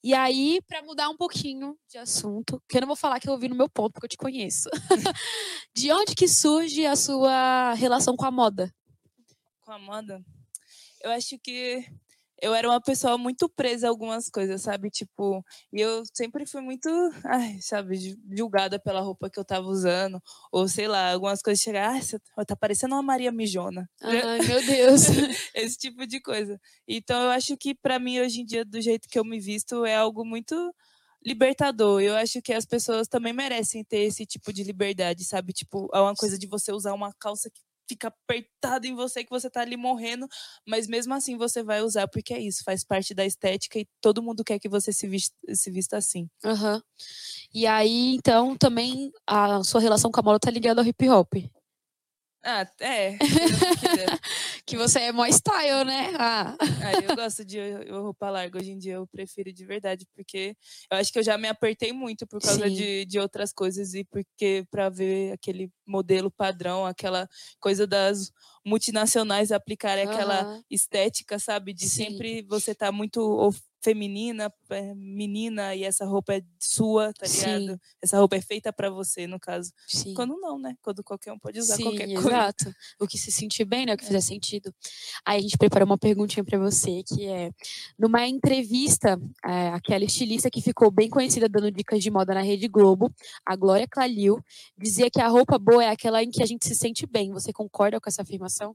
E 0.05 0.13
aí, 0.13 0.61
para 0.69 0.83
mudar 0.83 1.09
um 1.09 1.17
pouquinho 1.17 1.79
de 1.89 1.97
assunto, 1.97 2.63
que 2.69 2.77
eu 2.77 2.83
não 2.83 2.89
vou 2.89 2.97
falar 2.97 3.19
que 3.19 3.27
eu 3.27 3.33
ouvi 3.33 3.49
no 3.49 3.57
meu 3.57 3.71
ponto, 3.71 3.95
porque 3.95 4.05
eu 4.05 4.11
te 4.11 4.19
conheço. 4.19 4.69
de 5.75 5.91
onde 5.91 6.15
que 6.15 6.29
surge 6.29 6.85
a 6.85 6.95
sua 6.95 7.73
relação 7.73 8.15
com 8.15 8.27
a 8.27 8.31
moda? 8.31 8.71
com 9.65 9.73
a 9.73 9.79
moda, 9.79 10.23
eu 11.01 11.11
acho 11.11 11.39
que 11.39 11.83
eu 12.43 12.55
era 12.55 12.69
uma 12.69 12.81
pessoa 12.81 13.17
muito 13.17 13.49
presa 13.49 13.87
a 13.87 13.91
algumas 13.91 14.29
coisas, 14.29 14.63
sabe? 14.63 14.91
Tipo, 14.91 15.45
e 15.73 15.81
eu 15.81 16.03
sempre 16.13 16.47
fui 16.47 16.61
muito, 16.61 16.89
ai, 17.25 17.59
sabe, 17.61 18.17
julgada 18.37 18.79
pela 18.79 19.01
roupa 19.01 19.31
que 19.31 19.39
eu 19.39 19.45
tava 19.45 19.67
usando, 19.67 20.21
ou 20.53 20.69
sei 20.69 20.89
lá, 20.89 21.13
algumas 21.13 21.41
coisas 21.43 21.63
chegar, 21.63 21.95
ah, 21.97 22.01
você 22.01 22.19
tá 22.47 22.57
parecendo 22.57 22.95
uma 22.95 23.03
Maria 23.03 23.33
Mijona. 23.33 23.89
Ai, 24.03 24.41
meu 24.47 24.65
Deus. 24.67 25.03
Esse 25.55 25.77
tipo 25.79 26.07
de 26.07 26.21
coisa. 26.21 26.61
Então, 26.87 27.23
eu 27.23 27.31
acho 27.31 27.57
que 27.57 27.75
para 27.75 27.99
mim 27.99 28.21
hoje 28.21 28.41
em 28.41 28.45
dia 28.45 28.65
do 28.65 28.81
jeito 28.81 29.09
que 29.09 29.19
eu 29.19 29.25
me 29.25 29.41
visto 29.41 29.85
é 29.85 29.97
algo 29.97 30.25
muito 30.25 30.55
libertador. 31.25 32.03
Eu 32.03 32.17
acho 32.17 32.43
que 32.43 32.53
as 32.53 32.67
pessoas 32.67 33.09
também 33.09 33.33
merecem 33.33 33.83
ter 33.85 34.01
esse 34.01 34.27
tipo 34.27 34.53
de 34.53 34.63
liberdade, 34.63 35.25
sabe? 35.25 35.53
Tipo, 35.53 35.89
é 35.95 36.01
uma 36.01 36.15
coisa 36.15 36.39
de 36.39 36.47
você 36.47 36.73
usar 36.73 36.93
uma 36.93 37.13
calça 37.19 37.51
que 37.51 37.61
fica 37.89 38.09
apertado 38.09 38.87
em 38.87 38.95
você 38.95 39.25
que 39.25 39.31
você 39.31 39.51
tá 39.51 39.61
ali 39.61 39.77
morrendo, 39.77 40.29
mas 40.67 40.87
mesmo 40.87 41.15
assim 41.15 41.37
você 41.37 41.63
vai 41.63 41.83
usar, 41.83 42.09
porque 42.09 42.35
é 42.35 42.41
isso, 42.41 42.65
faz 42.65 42.85
parte 42.85 43.15
da 43.15 43.25
estética 43.25 43.79
e 43.79 43.87
todo 44.01 44.23
mundo 44.23 44.45
quer 44.45 44.59
que 44.59 44.69
você 44.69 44.93
se 44.93 45.07
vista, 45.07 45.37
se 45.55 45.71
vista 45.71 45.97
assim. 45.97 46.29
Uhum. 46.45 46.81
E 47.53 47.67
aí, 47.67 48.15
então, 48.15 48.57
também 48.57 49.13
a 49.27 49.63
sua 49.63 49.81
relação 49.81 50.11
com 50.11 50.21
a 50.21 50.23
moda 50.23 50.39
tá 50.39 50.51
ligada 50.51 50.81
ao 50.81 50.87
hip 50.87 51.09
hop. 51.09 51.35
Ah, 52.47 52.67
é. 52.81 53.17
que 54.67 54.77
você 54.77 55.01
é 55.01 55.13
mó 55.13 55.27
style, 55.27 55.85
né? 55.85 56.13
Ah. 56.19 56.57
ah 56.61 56.93
eu 57.03 57.15
gosto 57.15 57.45
de 57.45 57.59
roupa 57.91 58.31
larga. 58.31 58.59
Hoje 58.59 58.71
em 58.71 58.79
dia 58.79 58.95
eu 58.95 59.07
prefiro 59.07 59.53
de 59.53 59.65
verdade, 59.65 60.07
porque 60.15 60.57
eu 60.91 60.97
acho 60.99 61.13
que 61.13 61.19
eu 61.19 61.23
já 61.23 61.37
me 61.37 61.49
apertei 61.49 61.93
muito 61.93 62.27
por 62.27 62.41
causa 62.41 62.71
de, 62.71 63.05
de 63.05 63.19
outras 63.19 63.53
coisas 63.53 63.95
e 63.95 64.05
porque 64.05 64.67
para 64.71 64.89
ver 64.89 65.33
aquele 65.33 65.71
modelo 65.87 66.31
padrão, 66.31 66.87
aquela 66.87 67.29
coisa 67.61 67.87
das 67.87 68.31
multinacionais 68.65 69.53
aplicarem 69.53 70.07
uhum. 70.07 70.13
aquela 70.13 70.61
estética, 70.71 71.39
sabe? 71.39 71.75
De 71.75 71.89
Sim. 71.89 72.05
sempre 72.05 72.43
você 72.49 72.71
estar 72.71 72.87
tá 72.87 72.93
muito 72.93 73.21
feminina, 73.85 74.51
é, 74.71 74.95
menina, 74.95 75.75
e 75.75 75.85
essa 75.85 76.07
roupa 76.07 76.33
é 76.33 76.43
sua, 76.59 77.13
tá 77.13 77.27
ligado? 77.27 77.73
Sim. 77.73 77.81
Essa 78.01 78.19
roupa 78.19 78.35
é 78.37 78.41
feita 78.41 78.73
para 78.73 78.89
você, 78.89 79.27
no 79.27 79.39
caso. 79.39 79.71
Sim. 79.87 80.15
Quando 80.15 80.41
não, 80.41 80.59
né? 80.59 80.75
Quando 80.81 81.05
qualquer 81.05 81.33
um 81.33 81.39
pode 81.39 81.59
usar 81.59 81.77
Sim, 81.77 81.83
qualquer 81.83 82.07
coisa. 82.07 82.29
Exato. 82.29 82.75
O 82.99 83.07
que 83.07 83.19
se 83.19 83.31
sentir 83.31 83.67
bem, 83.67 83.85
né? 83.85 83.93
O 83.93 83.99
que 83.99 84.05
é. 84.05 84.07
fizer 84.07 84.23
sentido. 84.23 84.75
Aí 85.27 85.39
a 85.39 85.43
gente 85.43 85.59
preparou 85.59 85.85
uma 85.85 85.99
perguntinha 85.99 86.43
para 86.43 86.59
você, 86.59 87.03
que 87.03 87.27
é: 87.27 87.51
numa 87.99 88.27
entrevista, 88.27 89.21
é, 89.45 89.69
aquela 89.69 90.05
estilista 90.05 90.51
que 90.51 90.63
ficou 90.63 90.91
bem 90.91 91.11
conhecida 91.11 91.47
dando 91.47 91.71
dicas 91.71 92.03
de 92.03 92.11
moda 92.11 92.33
na 92.33 92.41
Rede 92.41 92.67
Globo, 92.67 93.13
a 93.45 93.55
Glória 93.55 93.87
Calil, 93.87 94.43
dizia 94.79 95.11
que 95.11 95.21
a 95.21 95.29
roupa 95.29 95.59
boa 95.59 95.85
é 95.85 95.91
aquela 95.91 96.23
em 96.23 96.31
que 96.31 96.43
a 96.43 96.47
gente 96.47 96.67
se 96.67 96.75
sente 96.75 97.07
bem. 97.07 97.33
Você 97.33 97.53
concorda 97.53 98.01
com 98.01 98.09
essa 98.09 98.23
afirmação? 98.23 98.75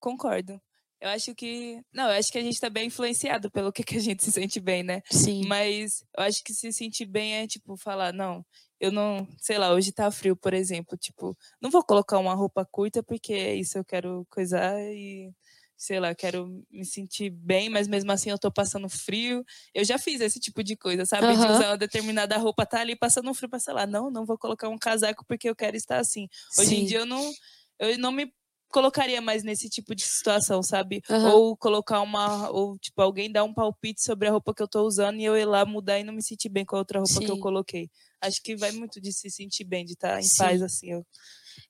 Concordo. 0.00 0.58
Eu 1.04 1.10
acho 1.10 1.34
que. 1.34 1.82
Não, 1.92 2.04
eu 2.04 2.18
acho 2.18 2.32
que 2.32 2.38
a 2.38 2.42
gente 2.42 2.58
tá 2.58 2.70
bem 2.70 2.86
influenciado 2.86 3.50
pelo 3.50 3.70
que, 3.70 3.84
que 3.84 3.98
a 3.98 4.00
gente 4.00 4.24
se 4.24 4.32
sente 4.32 4.58
bem, 4.58 4.82
né? 4.82 5.02
Sim. 5.10 5.44
Mas 5.46 6.02
eu 6.16 6.24
acho 6.24 6.42
que 6.42 6.54
se 6.54 6.72
sentir 6.72 7.04
bem 7.04 7.34
é, 7.34 7.46
tipo, 7.46 7.76
falar, 7.76 8.10
não, 8.10 8.42
eu 8.80 8.90
não. 8.90 9.28
Sei 9.38 9.58
lá, 9.58 9.74
hoje 9.74 9.92
tá 9.92 10.10
frio, 10.10 10.34
por 10.34 10.54
exemplo. 10.54 10.96
Tipo, 10.96 11.36
não 11.60 11.70
vou 11.70 11.84
colocar 11.84 12.18
uma 12.18 12.34
roupa 12.34 12.64
curta 12.64 13.02
porque 13.02 13.34
é 13.34 13.54
isso 13.54 13.76
eu 13.76 13.84
quero 13.84 14.26
coisar 14.30 14.80
e. 14.80 15.30
Sei 15.76 16.00
lá, 16.00 16.14
quero 16.14 16.64
me 16.70 16.86
sentir 16.86 17.28
bem, 17.28 17.68
mas 17.68 17.86
mesmo 17.86 18.10
assim 18.10 18.30
eu 18.30 18.38
tô 18.38 18.50
passando 18.50 18.88
frio. 18.88 19.44
Eu 19.74 19.84
já 19.84 19.98
fiz 19.98 20.22
esse 20.22 20.40
tipo 20.40 20.64
de 20.64 20.74
coisa, 20.74 21.04
sabe? 21.04 21.26
Uhum. 21.26 21.34
De 21.34 21.52
usar 21.52 21.70
uma 21.70 21.76
determinada 21.76 22.38
roupa, 22.38 22.64
tá 22.64 22.80
ali 22.80 22.96
passando 22.96 23.34
frio 23.34 23.50
pra, 23.50 23.58
sei 23.58 23.74
lá, 23.74 23.86
não, 23.86 24.10
não 24.10 24.24
vou 24.24 24.38
colocar 24.38 24.70
um 24.70 24.78
casaco 24.78 25.22
porque 25.26 25.50
eu 25.50 25.54
quero 25.54 25.76
estar 25.76 25.98
assim. 25.98 26.28
Hoje 26.58 26.70
Sim. 26.70 26.76
em 26.76 26.86
dia 26.86 27.00
eu 27.00 27.06
não, 27.06 27.30
eu 27.78 27.98
não 27.98 28.10
me 28.12 28.32
colocaria 28.74 29.20
mais 29.20 29.44
nesse 29.44 29.68
tipo 29.68 29.94
de 29.94 30.02
situação, 30.02 30.60
sabe? 30.60 31.00
Uhum. 31.08 31.30
Ou 31.30 31.56
colocar 31.56 32.00
uma. 32.00 32.50
Ou, 32.50 32.76
tipo, 32.76 33.00
alguém 33.00 33.30
dar 33.30 33.44
um 33.44 33.54
palpite 33.54 34.02
sobre 34.02 34.26
a 34.26 34.32
roupa 34.32 34.52
que 34.52 34.60
eu 34.60 34.66
tô 34.66 34.82
usando 34.82 35.20
e 35.20 35.24
eu 35.24 35.36
ir 35.36 35.44
lá 35.44 35.64
mudar 35.64 36.00
e 36.00 36.02
não 36.02 36.12
me 36.12 36.22
sentir 36.22 36.48
bem 36.48 36.64
com 36.64 36.74
a 36.74 36.80
outra 36.80 36.98
roupa 36.98 37.14
Sim. 37.14 37.24
que 37.24 37.30
eu 37.30 37.38
coloquei. 37.38 37.88
Acho 38.20 38.42
que 38.42 38.56
vai 38.56 38.72
muito 38.72 39.00
de 39.00 39.12
se 39.12 39.30
sentir 39.30 39.62
bem, 39.62 39.84
de 39.84 39.92
estar 39.92 40.14
tá 40.14 40.18
em 40.18 40.24
Sim. 40.24 40.38
paz, 40.38 40.60
assim. 40.60 40.90
Eu... 40.90 41.06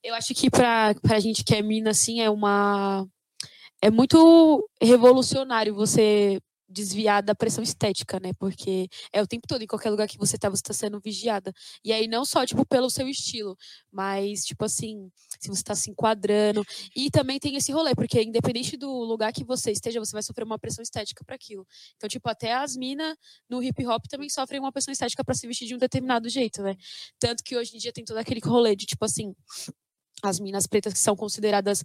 eu 0.03 0.15
acho 0.15 0.35
que 0.35 0.49
pra, 0.49 0.95
pra 1.03 1.21
gente 1.21 1.45
que 1.45 1.55
é 1.55 1.61
mina, 1.61 1.91
assim, 1.91 2.23
é 2.23 2.31
uma. 2.31 3.07
É 3.83 3.91
muito 3.91 4.67
revolucionário 4.81 5.75
você 5.75 6.41
desviar 6.75 7.23
da 7.23 7.35
pressão 7.35 7.63
estética, 7.63 8.19
né? 8.21 8.33
Porque 8.39 8.89
é 9.13 9.23
o 9.23 9.27
tempo 9.27 9.47
todo, 9.47 9.63
em 9.63 9.67
qualquer 9.67 9.91
lugar 9.91 10.09
que 10.09 10.19
você 10.19 10.37
tá, 10.37 10.51
você 10.51 10.63
tá 10.63 10.75
sendo 10.75 11.01
vigiada. 11.01 11.53
E 11.85 11.93
aí, 11.93 12.09
não 12.09 12.25
só, 12.25 12.45
tipo, 12.45 12.67
pelo 12.67 12.91
seu 12.91 13.09
estilo, 13.09 13.57
mas, 13.91 14.45
tipo 14.45 14.65
assim, 14.65 15.11
se 15.41 15.49
você 15.49 15.63
tá 15.63 15.75
se 15.75 15.91
enquadrando. 15.91 16.65
E 16.95 17.11
também 17.11 17.39
tem 17.39 17.57
esse 17.57 17.73
rolê, 17.73 17.95
porque 17.95 18.23
independente 18.23 18.77
do 18.77 18.91
lugar 18.91 19.33
que 19.33 19.45
você 19.45 19.71
esteja, 19.71 20.01
você 20.01 20.13
vai 20.13 20.23
sofrer 20.23 20.45
uma 20.45 20.59
pressão 20.59 20.83
estética 20.83 21.25
para 21.25 21.37
aquilo. 21.37 21.67
Então, 21.97 22.09
tipo, 22.09 22.29
até 22.29 22.53
as 22.53 22.77
minas 22.77 23.17
no 23.49 23.63
hip 23.63 23.87
hop 23.87 24.05
também 24.09 24.29
sofrem 24.29 24.61
uma 24.61 24.73
pressão 24.73 24.93
estética 24.93 25.25
para 25.25 25.35
se 25.35 25.47
vestir 25.47 25.69
de 25.69 25.75
um 25.75 25.79
determinado 25.79 26.29
jeito, 26.29 26.63
né? 26.63 26.75
Tanto 27.19 27.43
que 27.45 27.57
hoje 27.57 27.77
em 27.77 27.79
dia 27.79 27.93
tem 27.93 28.05
todo 28.05 28.17
aquele 28.19 28.41
rolê 28.41 28.75
de, 28.75 28.87
tipo 28.87 29.05
assim, 29.05 29.35
as 30.23 30.41
minas 30.41 30.67
pretas 30.67 30.93
que 30.93 30.99
são 30.99 31.15
consideradas 31.15 31.85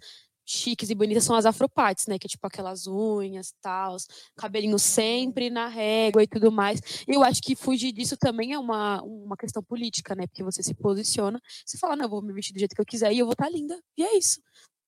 chiques 0.49 0.89
e 0.89 0.95
bonitas 0.95 1.23
são 1.23 1.35
as 1.35 1.45
afroparts, 1.45 2.07
né? 2.07 2.17
Que 2.17 2.25
é 2.25 2.29
tipo 2.29 2.45
aquelas 2.47 2.87
unhas, 2.87 3.53
tal, 3.61 3.95
cabelinho 4.35 4.79
sempre 4.79 5.49
na 5.49 5.67
régua 5.67 6.23
e 6.23 6.27
tudo 6.27 6.51
mais. 6.51 6.81
Eu 7.07 7.23
acho 7.23 7.41
que 7.41 7.55
fugir 7.55 7.91
disso 7.91 8.17
também 8.17 8.53
é 8.53 8.59
uma, 8.59 9.01
uma 9.03 9.37
questão 9.37 9.63
política, 9.63 10.15
né? 10.15 10.25
Porque 10.25 10.43
você 10.43 10.63
se 10.63 10.73
posiciona, 10.73 11.39
você 11.65 11.77
fala, 11.77 11.95
não, 11.95 12.05
eu 12.05 12.09
vou 12.09 12.21
me 12.21 12.33
vestir 12.33 12.53
do 12.53 12.59
jeito 12.59 12.75
que 12.75 12.81
eu 12.81 12.85
quiser 12.85 13.13
e 13.13 13.19
eu 13.19 13.25
vou 13.25 13.33
estar 13.33 13.45
tá 13.45 13.51
linda. 13.51 13.79
E 13.95 14.03
é 14.03 14.17
isso. 14.17 14.41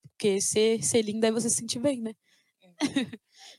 Porque 0.09 0.41
ser, 0.41 0.83
ser 0.83 1.03
linda 1.03 1.27
é 1.27 1.31
você 1.31 1.49
se 1.49 1.57
sentir 1.57 1.79
bem, 1.79 2.01
né? 2.01 2.13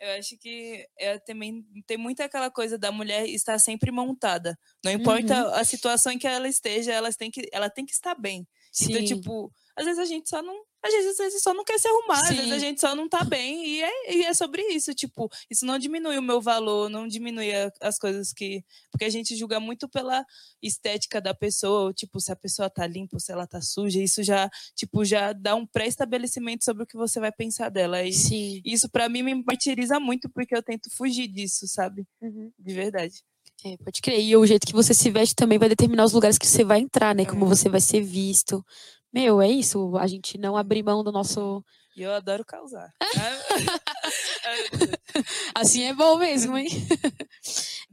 Eu 0.00 0.18
acho 0.18 0.36
que 0.38 0.84
é, 0.98 1.18
também 1.20 1.64
tem 1.86 1.96
muito 1.96 2.20
aquela 2.22 2.50
coisa 2.50 2.76
da 2.76 2.90
mulher 2.90 3.28
estar 3.28 3.58
sempre 3.58 3.92
montada. 3.92 4.58
Não 4.84 4.90
importa 4.90 5.48
uhum. 5.48 5.54
a 5.54 5.64
situação 5.64 6.12
em 6.12 6.18
que 6.18 6.26
ela 6.26 6.48
esteja, 6.48 6.92
ela 6.92 7.12
tem 7.12 7.30
que, 7.30 7.48
ela 7.52 7.70
tem 7.70 7.86
que 7.86 7.92
estar 7.92 8.14
bem. 8.16 8.40
Então, 8.40 8.48
Sim. 8.72 8.92
Então, 8.92 9.04
tipo, 9.04 9.52
às 9.76 9.84
vezes 9.84 10.00
a 10.00 10.04
gente 10.04 10.28
só 10.28 10.42
não 10.42 10.64
às 10.84 10.92
vezes 10.92 11.20
a 11.20 11.30
gente 11.30 11.40
só 11.40 11.54
não 11.54 11.64
quer 11.64 11.78
se 11.78 11.86
arrumar, 11.86 12.26
Sim. 12.26 12.32
às 12.32 12.36
vezes 12.36 12.52
a 12.52 12.58
gente 12.58 12.80
só 12.80 12.94
não 12.94 13.08
tá 13.08 13.22
bem. 13.24 13.64
E 13.66 13.82
é, 13.82 14.14
e 14.16 14.24
é 14.24 14.34
sobre 14.34 14.62
isso, 14.68 14.92
tipo, 14.94 15.30
isso 15.50 15.64
não 15.64 15.78
diminui 15.78 16.18
o 16.18 16.22
meu 16.22 16.40
valor, 16.40 16.88
não 16.88 17.06
diminui 17.06 17.54
a, 17.54 17.70
as 17.80 17.98
coisas 17.98 18.32
que. 18.32 18.64
Porque 18.90 19.04
a 19.04 19.10
gente 19.10 19.36
julga 19.36 19.60
muito 19.60 19.88
pela 19.88 20.24
estética 20.62 21.20
da 21.20 21.32
pessoa, 21.32 21.92
tipo, 21.92 22.20
se 22.20 22.32
a 22.32 22.36
pessoa 22.36 22.68
tá 22.68 22.86
limpa, 22.86 23.18
se 23.18 23.32
ela 23.32 23.46
tá 23.46 23.60
suja, 23.60 24.02
isso 24.02 24.22
já, 24.22 24.50
tipo, 24.74 25.04
já 25.04 25.32
dá 25.32 25.54
um 25.54 25.66
pré-estabelecimento 25.66 26.64
sobre 26.64 26.82
o 26.82 26.86
que 26.86 26.96
você 26.96 27.20
vai 27.20 27.32
pensar 27.32 27.68
dela. 27.68 28.02
E 28.02 28.12
Sim. 28.12 28.60
isso 28.64 28.88
para 28.90 29.08
mim 29.08 29.22
me 29.22 29.34
martiriza 29.44 30.00
muito, 30.00 30.28
porque 30.30 30.56
eu 30.56 30.62
tento 30.62 30.90
fugir 30.96 31.28
disso, 31.28 31.66
sabe? 31.68 32.04
Uhum. 32.20 32.50
De 32.58 32.74
verdade. 32.74 33.22
É, 33.64 33.76
pode 33.76 34.00
crer. 34.00 34.20
E 34.20 34.36
o 34.36 34.44
jeito 34.44 34.66
que 34.66 34.72
você 34.72 34.92
se 34.92 35.08
veste 35.10 35.34
também 35.36 35.58
vai 35.58 35.68
determinar 35.68 36.04
os 36.04 36.12
lugares 36.12 36.36
que 36.36 36.46
você 36.46 36.64
vai 36.64 36.80
entrar, 36.80 37.14
né? 37.14 37.24
Como 37.24 37.44
é. 37.44 37.48
você 37.48 37.68
vai 37.68 37.80
ser 37.80 38.00
visto. 38.00 38.64
Meu, 39.12 39.42
é 39.42 39.48
isso. 39.48 39.96
A 39.98 40.06
gente 40.06 40.38
não 40.38 40.56
abrir 40.56 40.82
mão 40.82 41.04
do 41.04 41.12
nosso. 41.12 41.62
E 41.94 42.02
eu 42.02 42.12
adoro 42.12 42.44
causar. 42.44 42.92
assim 45.54 45.84
é 45.84 45.92
bom 45.92 46.16
mesmo, 46.16 46.56
hein? 46.56 46.68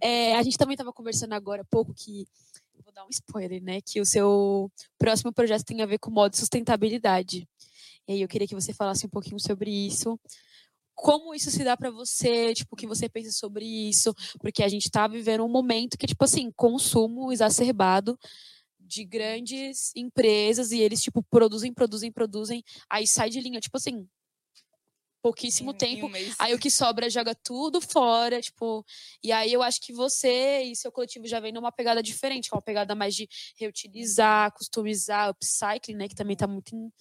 É, 0.01 0.37
a 0.37 0.43
gente 0.43 0.57
também 0.57 0.75
estava 0.75 0.93
conversando 0.93 1.33
agora 1.33 1.61
há 1.61 1.65
pouco 1.65 1.93
que. 1.93 2.25
Vou 2.85 2.93
dar 2.93 3.03
um 3.03 3.09
spoiler, 3.09 3.61
né? 3.61 3.81
Que 3.81 3.99
o 3.99 4.05
seu 4.05 4.71
próximo 4.97 5.33
projeto 5.33 5.65
tem 5.65 5.81
a 5.81 5.85
ver 5.85 5.99
com 5.99 6.09
modo 6.09 6.31
de 6.31 6.37
sustentabilidade. 6.37 7.45
E 8.07 8.13
aí 8.13 8.21
eu 8.21 8.27
queria 8.29 8.47
que 8.47 8.55
você 8.55 8.71
falasse 8.71 9.05
um 9.05 9.09
pouquinho 9.09 9.41
sobre 9.41 9.69
isso. 9.69 10.17
Como 10.95 11.35
isso 11.35 11.51
se 11.51 11.65
dá 11.65 11.75
para 11.75 11.91
você, 11.91 12.53
tipo, 12.53 12.75
o 12.75 12.77
que 12.77 12.87
você 12.87 13.09
pensa 13.09 13.31
sobre 13.31 13.65
isso? 13.65 14.15
Porque 14.39 14.63
a 14.63 14.69
gente 14.69 14.85
está 14.85 15.05
vivendo 15.05 15.43
um 15.43 15.49
momento 15.49 15.97
que, 15.97 16.07
tipo 16.07 16.23
assim, 16.23 16.49
consumo 16.55 17.29
exacerbado 17.29 18.17
de 18.89 19.05
grandes 19.05 19.91
empresas 19.95 20.71
e 20.71 20.79
eles, 20.79 21.01
tipo, 21.01 21.21
produzem, 21.23 21.71
produzem, 21.71 22.11
produzem, 22.11 22.63
aí 22.89 23.05
sai 23.05 23.29
de 23.29 23.39
linha, 23.39 23.59
tipo 23.59 23.77
assim, 23.77 24.07
pouquíssimo 25.21 25.71
em, 25.71 25.75
tempo. 25.75 26.17
Em 26.17 26.29
um 26.29 26.33
aí 26.39 26.53
o 26.55 26.59
que 26.59 26.71
sobra 26.71 27.09
joga 27.09 27.35
tudo 27.35 27.79
fora, 27.79 28.41
tipo. 28.41 28.83
E 29.23 29.31
aí 29.31 29.53
eu 29.53 29.61
acho 29.61 29.79
que 29.79 29.93
você 29.93 30.63
e 30.63 30.75
seu 30.75 30.91
coletivo 30.91 31.27
já 31.27 31.39
vem 31.39 31.53
numa 31.53 31.71
pegada 31.71 32.01
diferente, 32.01 32.49
uma 32.51 32.61
pegada 32.61 32.95
mais 32.95 33.13
de 33.13 33.29
reutilizar, 33.57 34.51
customizar, 34.53 35.29
upcycling, 35.29 35.95
né? 35.95 36.07
Que 36.07 36.15
também 36.15 36.33
está 36.33 36.47
muito 36.47 36.75
em, 36.75 36.91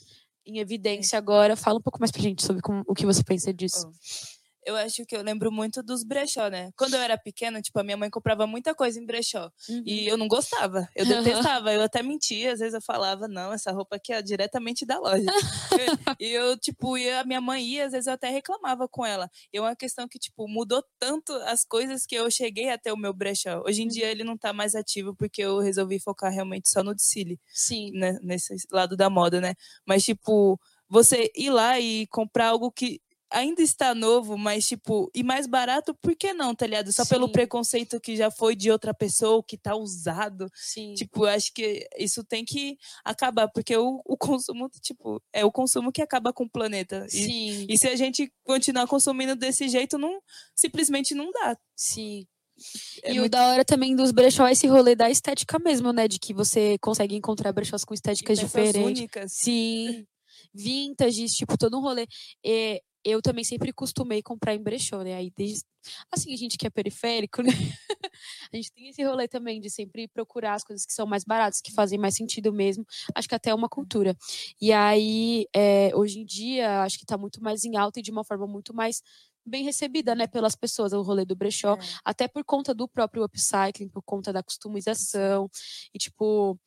em 0.44 0.58
evidência 0.58 1.16
agora. 1.16 1.56
Fala 1.56 1.78
um 1.78 1.82
pouco 1.82 2.00
mais 2.00 2.10
pra 2.12 2.20
gente 2.20 2.44
sobre 2.44 2.60
como, 2.60 2.82
o 2.86 2.94
que 2.94 3.06
você 3.06 3.24
pensa 3.24 3.52
disso. 3.52 3.88
Oh 3.88 4.37
eu 4.68 4.76
acho 4.76 5.06
que 5.06 5.16
eu 5.16 5.22
lembro 5.22 5.50
muito 5.50 5.82
dos 5.82 6.04
brechó, 6.04 6.48
né? 6.48 6.70
Quando 6.76 6.92
eu 6.92 7.00
era 7.00 7.16
pequena, 7.16 7.62
tipo, 7.62 7.80
a 7.80 7.82
minha 7.82 7.96
mãe 7.96 8.10
comprava 8.10 8.46
muita 8.46 8.74
coisa 8.74 9.00
em 9.00 9.06
brechó. 9.06 9.50
Uhum. 9.66 9.82
E 9.86 10.06
eu 10.06 10.18
não 10.18 10.28
gostava. 10.28 10.86
Eu 10.94 11.06
detestava. 11.06 11.72
eu 11.72 11.80
até 11.80 12.02
mentia. 12.02 12.52
Às 12.52 12.58
vezes 12.58 12.74
eu 12.74 12.82
falava, 12.82 13.26
não, 13.26 13.50
essa 13.50 13.72
roupa 13.72 13.96
aqui 13.96 14.12
é 14.12 14.20
diretamente 14.20 14.84
da 14.84 14.98
loja. 14.98 15.24
e 16.20 16.26
eu, 16.28 16.54
tipo, 16.58 16.98
ia, 16.98 17.20
a 17.20 17.24
minha 17.24 17.40
mãe 17.40 17.64
ia, 17.64 17.86
às 17.86 17.92
vezes 17.92 18.08
eu 18.08 18.12
até 18.12 18.28
reclamava 18.28 18.86
com 18.86 19.06
ela. 19.06 19.30
E 19.50 19.56
é 19.56 19.60
uma 19.60 19.74
questão 19.74 20.06
que, 20.06 20.18
tipo, 20.18 20.46
mudou 20.46 20.84
tanto 20.98 21.32
as 21.46 21.64
coisas 21.64 22.04
que 22.04 22.14
eu 22.14 22.30
cheguei 22.30 22.68
até 22.68 22.92
o 22.92 22.96
meu 22.96 23.14
brechó. 23.14 23.62
Hoje 23.66 23.80
em 23.80 23.84
uhum. 23.84 23.90
dia 23.90 24.10
ele 24.10 24.22
não 24.22 24.36
tá 24.36 24.52
mais 24.52 24.74
ativo 24.74 25.16
porque 25.16 25.40
eu 25.40 25.60
resolvi 25.60 25.98
focar 25.98 26.30
realmente 26.30 26.68
só 26.68 26.82
no 26.82 26.94
desfile. 26.94 27.40
Sim. 27.54 27.90
Né? 27.92 28.18
Nesse 28.22 28.54
lado 28.70 28.98
da 28.98 29.08
moda, 29.08 29.40
né? 29.40 29.54
Mas, 29.86 30.04
tipo, 30.04 30.60
você 30.90 31.30
ir 31.34 31.48
lá 31.48 31.80
e 31.80 32.06
comprar 32.08 32.48
algo 32.48 32.70
que 32.70 33.00
ainda 33.30 33.62
está 33.62 33.94
novo, 33.94 34.36
mas 34.36 34.66
tipo, 34.66 35.10
e 35.14 35.22
mais 35.22 35.46
barato, 35.46 35.94
por 36.00 36.14
que 36.16 36.32
não, 36.32 36.54
tá 36.54 36.66
ligado? 36.66 36.92
Só 36.92 37.04
Sim. 37.04 37.10
pelo 37.10 37.30
preconceito 37.30 38.00
que 38.00 38.16
já 38.16 38.30
foi 38.30 38.56
de 38.56 38.70
outra 38.70 38.94
pessoa, 38.94 39.42
que 39.46 39.56
tá 39.56 39.76
usado. 39.76 40.50
Sim. 40.54 40.94
Tipo, 40.94 41.24
acho 41.24 41.52
que 41.52 41.86
isso 41.98 42.24
tem 42.24 42.44
que 42.44 42.76
acabar, 43.04 43.48
porque 43.48 43.76
o, 43.76 44.00
o 44.04 44.16
consumo, 44.16 44.70
tipo, 44.80 45.22
é 45.32 45.44
o 45.44 45.52
consumo 45.52 45.92
que 45.92 46.02
acaba 46.02 46.32
com 46.32 46.44
o 46.44 46.50
planeta. 46.50 47.06
E, 47.06 47.10
Sim. 47.10 47.66
e 47.68 47.78
se 47.78 47.88
a 47.88 47.96
gente 47.96 48.32
continuar 48.44 48.86
consumindo 48.86 49.36
desse 49.36 49.68
jeito, 49.68 49.98
não 49.98 50.20
simplesmente 50.54 51.14
não 51.14 51.30
dá. 51.30 51.56
Sim. 51.76 52.26
É 53.04 53.12
e 53.12 53.14
muito... 53.14 53.26
o 53.26 53.28
da 53.28 53.48
hora 53.48 53.64
também 53.64 53.94
dos 53.94 54.10
brechó 54.10 54.46
é 54.46 54.52
esse 54.52 54.66
rolê 54.66 54.94
da 54.94 55.10
estética 55.10 55.58
mesmo, 55.58 55.92
né? 55.92 56.08
De 56.08 56.18
que 56.18 56.34
você 56.34 56.76
consegue 56.78 57.14
encontrar 57.14 57.52
brechós 57.52 57.84
com 57.84 57.94
estéticas 57.94 58.38
diferentes. 58.38 58.82
Únicas. 58.82 59.32
Sim. 59.32 60.06
Vintage, 60.52 61.26
tipo, 61.26 61.56
todo 61.56 61.78
um 61.78 61.80
rolê. 61.80 62.06
E 62.44 62.82
eu 63.04 63.22
também 63.22 63.44
sempre 63.44 63.72
costumei 63.72 64.22
comprar 64.22 64.54
em 64.54 64.62
brechó, 64.62 65.02
né? 65.02 65.14
Aí 65.14 65.32
desde... 65.36 65.64
Assim, 66.10 66.32
a 66.34 66.36
gente 66.36 66.58
que 66.58 66.66
é 66.66 66.70
periférico, 66.70 67.42
né? 67.42 67.50
a 68.52 68.56
gente 68.56 68.72
tem 68.72 68.88
esse 68.88 69.02
rolê 69.02 69.26
também 69.28 69.60
de 69.60 69.70
sempre 69.70 70.08
procurar 70.08 70.54
as 70.54 70.64
coisas 70.64 70.84
que 70.84 70.92
são 70.92 71.06
mais 71.06 71.24
baratas, 71.24 71.60
que 71.60 71.72
fazem 71.72 71.98
mais 71.98 72.14
sentido 72.14 72.52
mesmo. 72.52 72.84
Acho 73.14 73.28
que 73.28 73.34
até 73.34 73.50
é 73.50 73.54
uma 73.54 73.68
cultura. 73.68 74.16
E 74.60 74.72
aí, 74.72 75.46
é, 75.54 75.90
hoje 75.94 76.20
em 76.20 76.24
dia, 76.24 76.82
acho 76.82 76.98
que 76.98 77.04
está 77.04 77.16
muito 77.16 77.42
mais 77.42 77.64
em 77.64 77.76
alta 77.76 78.00
e 78.00 78.02
de 78.02 78.10
uma 78.10 78.24
forma 78.24 78.46
muito 78.46 78.74
mais 78.74 79.02
bem 79.48 79.64
recebida, 79.64 80.14
né, 80.14 80.26
pelas 80.26 80.54
pessoas, 80.54 80.92
o 80.92 81.00
rolê 81.00 81.24
do 81.24 81.34
brechó, 81.34 81.74
é. 81.74 81.78
até 82.04 82.28
por 82.28 82.44
conta 82.44 82.74
do 82.74 82.86
próprio 82.86 83.24
upcycling, 83.24 83.88
por 83.88 84.02
conta 84.02 84.32
da 84.32 84.42
customização 84.42 85.48
e 85.92 85.98
tipo 85.98 86.58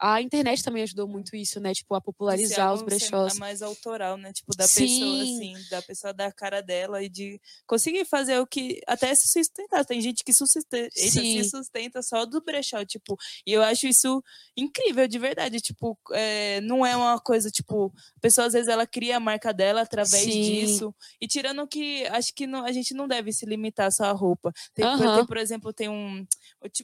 a 0.00 0.20
internet 0.20 0.64
também 0.64 0.82
ajudou 0.82 1.06
muito 1.06 1.36
isso, 1.36 1.60
né? 1.60 1.72
Tipo, 1.72 1.94
a 1.94 2.00
popularizar 2.00 2.72
os 2.72 2.82
brechós. 2.82 3.38
mais 3.38 3.62
autoral, 3.62 4.16
né? 4.16 4.32
Tipo, 4.32 4.56
da 4.56 4.66
Sim. 4.66 4.80
pessoa, 4.80 5.22
assim, 5.22 5.54
da 5.70 5.82
pessoa 5.82 6.12
dar 6.12 6.26
a 6.26 6.32
cara 6.32 6.60
dela 6.60 7.02
e 7.02 7.08
de 7.08 7.40
conseguir 7.66 8.04
fazer 8.04 8.38
o 8.40 8.46
que 8.46 8.80
até 8.86 9.14
se 9.14 9.28
sustentar. 9.28 9.84
Tem 9.84 10.00
gente 10.00 10.24
que 10.24 10.32
sustenta, 10.32 10.88
se 10.92 11.44
sustenta 11.44 12.02
só 12.02 12.26
do 12.26 12.42
brechó, 12.42 12.84
tipo, 12.84 13.16
e 13.46 13.52
eu 13.52 13.62
acho 13.62 13.86
isso 13.86 14.22
incrível, 14.56 15.06
de 15.06 15.18
verdade. 15.18 15.60
Tipo, 15.60 15.96
é, 16.12 16.60
não 16.62 16.84
é 16.84 16.96
uma 16.96 17.20
coisa, 17.20 17.50
tipo, 17.50 17.92
a 18.16 18.20
pessoa 18.20 18.48
às 18.48 18.54
vezes 18.54 18.68
ela 18.68 18.86
cria 18.86 19.18
a 19.18 19.20
marca 19.20 19.52
dela 19.52 19.82
através 19.82 20.24
Sim. 20.24 20.42
disso. 20.42 20.94
E 21.20 21.28
tirando 21.28 21.66
que 21.68 22.06
acho 22.06 22.34
que 22.34 22.46
não, 22.46 22.64
a 22.64 22.72
gente 22.72 22.92
não 22.92 23.06
deve 23.06 23.32
se 23.32 23.46
limitar 23.46 23.92
só 23.92 24.04
à 24.04 24.12
roupa. 24.12 24.52
Tem, 24.74 24.84
tem, 24.98 25.26
por 25.26 25.36
exemplo, 25.36 25.72
tem 25.72 25.88
um. 25.88 26.26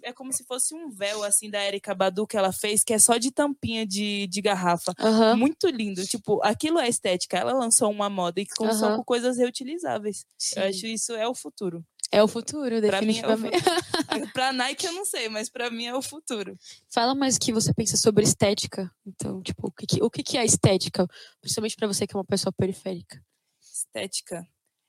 É 0.03 0.12
como 0.12 0.33
se 0.33 0.44
fosse 0.44 0.75
um 0.75 0.88
véu, 0.88 1.25
assim, 1.25 1.51
da 1.51 1.64
Erika 1.64 1.94
Badu 1.94 2.27
que 2.27 2.37
ela 2.37 2.53
fez 2.53 2.76
que 2.85 2.93
é 2.93 2.99
só 2.99 3.17
de 3.17 3.31
tampinha 3.31 3.87
de, 3.87 4.27
de 4.27 4.41
garrafa. 4.41 4.93
Uhum. 5.01 5.37
Muito 5.37 5.69
lindo. 5.69 6.05
Tipo, 6.07 6.41
aquilo 6.43 6.79
é 6.79 6.89
estética. 6.89 7.37
Ela 7.37 7.53
lançou 7.53 7.91
uma 7.91 8.09
moda 8.09 8.41
e 8.41 8.47
começou 8.47 8.91
uhum. 8.91 8.97
com 8.97 9.05
coisas 9.05 9.39
reutilizáveis. 9.39 10.25
Sim. 10.39 10.61
Eu 10.61 10.69
acho 10.69 10.87
isso 10.87 11.12
é 11.12 11.29
o 11.29 11.35
futuro. 11.35 11.85
É 12.12 12.23
o 12.23 12.29
futuro, 12.29 12.81
definitivamente. 12.81 13.62
Pra, 13.62 14.17
é 14.19 14.27
pra 14.33 14.53
Nike 14.53 14.87
eu 14.87 14.93
não 14.93 15.05
sei, 15.05 15.29
mas 15.29 15.49
para 15.49 15.71
mim 15.71 15.87
é 15.87 15.95
o 15.95 16.03
futuro. 16.03 16.57
Fala 16.89 17.15
mais 17.15 17.37
o 17.37 17.41
que 17.41 17.53
você 17.53 17.75
pensa 17.75 17.97
sobre 17.97 18.25
estética. 18.25 18.91
Então, 19.05 19.43
tipo, 19.43 19.67
o 19.67 19.73
que, 19.73 20.03
o 20.03 20.11
que 20.11 20.39
é 20.39 20.45
estética? 20.45 21.07
Principalmente 21.41 21.77
para 21.77 21.89
você 21.89 22.07
que 22.07 22.15
é 22.15 22.19
uma 22.19 22.25
pessoa 22.25 22.53
periférica. 22.53 23.21
Estética. 23.61 24.47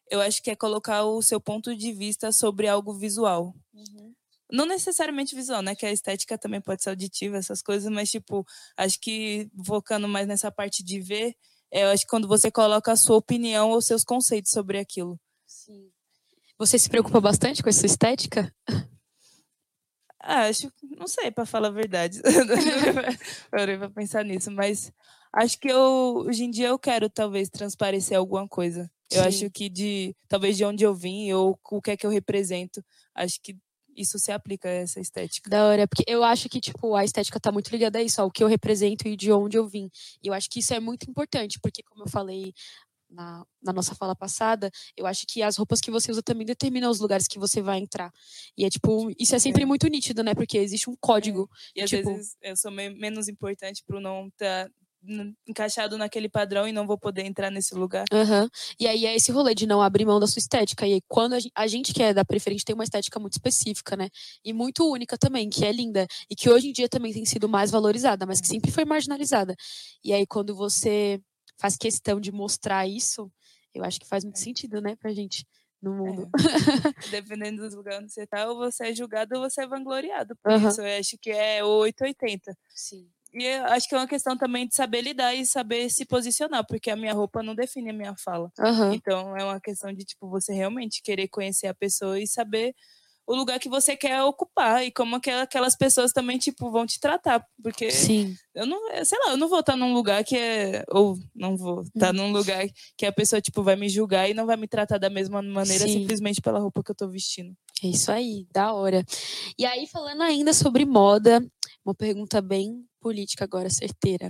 Eu 0.09 0.21
acho 0.21 0.41
que 0.41 0.51
é 0.51 0.55
colocar 0.55 1.03
o 1.03 1.21
seu 1.21 1.41
ponto 1.41 1.75
de 1.75 1.91
vista 1.91 2.31
sobre 2.31 2.67
algo 2.67 2.93
visual. 2.93 3.53
Uhum. 3.73 4.13
Não 4.51 4.65
necessariamente 4.65 5.35
visual, 5.35 5.61
né? 5.61 5.75
Que 5.75 5.85
a 5.85 5.91
estética 5.91 6.37
também 6.37 6.61
pode 6.61 6.83
ser 6.83 6.89
auditiva, 6.89 7.37
essas 7.37 7.61
coisas, 7.61 7.91
mas, 7.91 8.09
tipo, 8.09 8.45
acho 8.77 8.99
que 8.99 9.49
focando 9.65 10.07
mais 10.07 10.27
nessa 10.27 10.51
parte 10.51 10.83
de 10.83 10.99
ver, 11.01 11.35
é, 11.71 11.83
eu 11.83 11.89
acho 11.89 12.03
que 12.03 12.09
quando 12.09 12.27
você 12.27 12.49
coloca 12.49 12.91
a 12.91 12.95
sua 12.95 13.17
opinião 13.17 13.71
ou 13.71 13.81
seus 13.81 14.03
conceitos 14.03 14.51
sobre 14.51 14.79
aquilo. 14.79 15.19
Sim. 15.45 15.91
Você 16.57 16.79
se 16.79 16.89
preocupa 16.89 17.19
bastante 17.19 17.61
com 17.61 17.69
essa 17.69 17.85
estética? 17.85 18.51
Ah, 20.19 20.45
acho, 20.47 20.71
não 20.97 21.07
sei, 21.07 21.29
para 21.29 21.45
falar 21.45 21.67
a 21.67 21.71
verdade. 21.71 22.21
Parei 23.51 23.77
para 23.77 23.89
pensar 23.89 24.25
nisso, 24.25 24.49
mas 24.51 24.91
acho 25.31 25.59
que 25.59 25.69
eu, 25.69 26.25
hoje 26.27 26.43
em 26.43 26.49
dia, 26.51 26.69
eu 26.69 26.79
quero 26.79 27.09
talvez 27.09 27.49
transparecer 27.49 28.17
alguma 28.17 28.47
coisa. 28.47 28.89
Eu 29.11 29.21
Sim. 29.21 29.27
acho 29.27 29.51
que 29.51 29.69
de, 29.69 30.15
talvez 30.27 30.57
de 30.57 30.65
onde 30.65 30.83
eu 30.83 30.93
vim 30.93 31.31
ou 31.31 31.57
o 31.71 31.81
que 31.81 31.91
é 31.91 31.97
que 31.97 32.05
eu 32.05 32.09
represento, 32.09 32.83
acho 33.15 33.39
que 33.41 33.55
isso 33.97 34.19
se 34.19 34.31
aplica 34.31 34.69
a 34.69 34.71
essa 34.71 34.99
estética. 34.99 35.49
Da 35.49 35.65
hora, 35.65 35.87
porque 35.87 36.03
eu 36.07 36.23
acho 36.23 36.47
que, 36.47 36.61
tipo, 36.61 36.95
a 36.95 37.03
estética 37.03 37.39
tá 37.39 37.51
muito 37.51 37.69
ligada 37.69 37.99
a 37.99 38.03
isso, 38.03 38.21
ao 38.21 38.31
que 38.31 38.43
eu 38.43 38.47
represento 38.47 39.07
e 39.07 39.15
de 39.15 39.31
onde 39.31 39.57
eu 39.57 39.67
vim. 39.67 39.89
E 40.23 40.27
eu 40.27 40.33
acho 40.33 40.49
que 40.49 40.59
isso 40.59 40.73
é 40.73 40.79
muito 40.79 41.09
importante, 41.09 41.59
porque, 41.59 41.81
como 41.83 42.03
eu 42.03 42.09
falei 42.09 42.53
na, 43.09 43.45
na, 43.61 43.73
nossa 43.73 43.95
fala 43.95 44.15
passada, 44.15 44.69
eu 44.95 45.05
acho 45.07 45.25
que 45.27 45.41
as 45.41 45.57
roupas 45.57 45.79
que 45.79 45.89
você 45.89 46.11
usa 46.11 46.21
também 46.21 46.45
determinam 46.45 46.91
os 46.91 46.99
lugares 46.99 47.27
que 47.27 47.39
você 47.39 47.61
vai 47.61 47.79
entrar. 47.79 48.11
E 48.57 48.65
é 48.65 48.69
tipo, 48.69 49.11
isso 49.17 49.35
é 49.35 49.39
sempre 49.39 49.63
é. 49.63 49.65
muito 49.65 49.87
nítido, 49.87 50.23
né? 50.23 50.35
Porque 50.35 50.57
existe 50.57 50.89
um 50.89 50.95
código. 50.99 51.49
É. 51.75 51.79
E 51.79 51.83
às 51.83 51.89
tipo... 51.89 52.13
vezes 52.13 52.37
eu 52.41 52.55
sou 52.55 52.71
menos 52.71 53.27
importante 53.27 53.83
pro 53.85 53.99
não 53.99 54.27
estar 54.27 54.65
tá 54.65 54.71
encaixado 55.47 55.97
naquele 55.97 56.27
padrão 56.27 56.67
e 56.67 56.71
não 56.71 56.85
vou 56.85 56.97
poder 56.97 57.25
entrar 57.25 57.49
nesse 57.49 57.73
lugar. 57.75 58.05
Uhum. 58.11 58.47
E 58.79 58.87
aí 58.87 59.05
é 59.05 59.15
esse 59.15 59.31
rolê 59.31 59.53
de 59.55 59.65
não 59.65 59.81
abrir 59.81 60.05
mão 60.05 60.19
da 60.19 60.27
sua 60.27 60.39
estética. 60.39 60.85
E 60.85 60.93
aí, 60.93 61.01
quando 61.07 61.33
a 61.33 61.39
gente, 61.39 61.51
a 61.55 61.67
gente 61.67 61.93
que 61.93 62.03
é 62.03 62.13
da 62.13 62.25
preferente 62.25 62.65
tem 62.65 62.73
uma 62.73 62.83
estética 62.83 63.19
muito 63.19 63.33
específica, 63.33 63.95
né? 63.95 64.09
E 64.43 64.53
muito 64.53 64.89
única 64.89 65.17
também, 65.17 65.49
que 65.49 65.65
é 65.65 65.71
linda. 65.71 66.07
E 66.29 66.35
que 66.35 66.49
hoje 66.49 66.69
em 66.69 66.73
dia 66.73 66.89
também 66.89 67.13
tem 67.13 67.25
sido 67.25 67.47
mais 67.47 67.71
valorizada, 67.71 68.25
mas 68.25 68.41
que 68.41 68.47
sempre 68.47 68.71
foi 68.71 68.85
marginalizada. 68.85 69.55
E 70.03 70.13
aí, 70.13 70.25
quando 70.25 70.55
você 70.55 71.21
faz 71.59 71.77
questão 71.77 72.19
de 72.19 72.31
mostrar 72.31 72.87
isso, 72.87 73.31
eu 73.73 73.83
acho 73.83 73.99
que 73.99 74.07
faz 74.07 74.23
muito 74.23 74.37
é. 74.37 74.43
sentido, 74.43 74.81
né, 74.81 74.95
pra 74.95 75.13
gente 75.13 75.45
no 75.81 75.93
mundo. 75.93 76.29
É. 76.33 76.33
Dependendo 77.11 77.67
do 77.69 77.75
lugar 77.75 78.01
onde 78.01 78.11
você 78.11 78.25
tá, 78.25 78.49
ou 78.49 78.57
você 78.57 78.87
é 78.87 78.93
julgado 78.93 79.35
ou 79.35 79.41
você 79.41 79.63
é 79.63 79.67
vangloriado. 79.67 80.35
Por 80.43 80.51
uhum. 80.51 80.67
isso, 80.67 80.81
eu 80.81 80.99
acho 80.99 81.17
que 81.21 81.29
é 81.29 81.63
880. 81.63 82.55
Sim. 82.69 83.09
E 83.33 83.47
acho 83.47 83.87
que 83.87 83.95
é 83.95 83.97
uma 83.97 84.07
questão 84.07 84.37
também 84.37 84.67
de 84.67 84.75
saber 84.75 85.01
lidar 85.01 85.33
e 85.35 85.45
saber 85.45 85.89
se 85.89 86.05
posicionar, 86.05 86.65
porque 86.67 86.89
a 86.89 86.95
minha 86.95 87.13
roupa 87.13 87.43
não 87.43 87.53
define 87.53 87.89
a 87.89 87.93
minha 87.93 88.15
fala. 88.15 88.51
Uhum. 88.59 88.93
Então 88.93 89.37
é 89.37 89.43
uma 89.43 89.59
questão 89.59 89.93
de 89.93 90.03
tipo 90.03 90.29
você 90.29 90.53
realmente 90.53 91.01
querer 91.03 91.27
conhecer 91.27 91.67
a 91.67 91.73
pessoa 91.73 92.19
e 92.19 92.27
saber 92.27 92.73
o 93.27 93.35
lugar 93.35 93.59
que 93.59 93.67
você 93.67 93.97
quer 93.97 94.23
ocupar 94.23 94.85
e 94.85 94.91
como 94.91 95.17
aquelas 95.17 95.75
pessoas 95.75 96.13
também 96.13 96.37
tipo 96.37 96.71
vão 96.71 96.85
te 96.85 96.97
tratar, 96.97 97.45
porque 97.61 97.91
Sim. 97.91 98.33
eu 98.55 98.65
não, 98.65 98.79
sei 99.03 99.19
lá, 99.25 99.31
eu 99.31 99.37
não 99.37 99.49
vou 99.49 99.59
estar 99.59 99.75
num 99.75 99.93
lugar 99.93 100.23
que 100.23 100.37
é 100.37 100.85
ou 100.89 101.17
não 101.35 101.57
vou 101.57 101.81
estar 101.81 102.15
uhum. 102.15 102.27
num 102.27 102.31
lugar 102.31 102.65
que 102.97 103.05
a 103.05 103.11
pessoa 103.11 103.41
tipo 103.41 103.61
vai 103.61 103.75
me 103.75 103.89
julgar 103.89 104.29
e 104.29 104.33
não 104.33 104.45
vai 104.45 104.55
me 104.55 104.67
tratar 104.67 104.97
da 104.97 105.09
mesma 105.09 105.41
maneira 105.41 105.85
Sim. 105.85 105.99
simplesmente 105.99 106.41
pela 106.41 106.59
roupa 106.59 106.81
que 106.81 106.91
eu 106.91 106.95
tô 106.95 107.09
vestindo. 107.09 107.53
É 107.83 107.87
isso 107.87 108.11
aí, 108.11 108.47
da 108.51 108.73
hora. 108.73 109.05
E 109.59 109.65
aí 109.65 109.85
falando 109.87 110.23
ainda 110.23 110.53
sobre 110.53 110.85
moda, 110.85 111.45
uma 111.89 111.95
pergunta 111.95 112.41
bem 112.41 112.85
política 112.99 113.45
agora 113.45 113.69
certeira. 113.69 114.29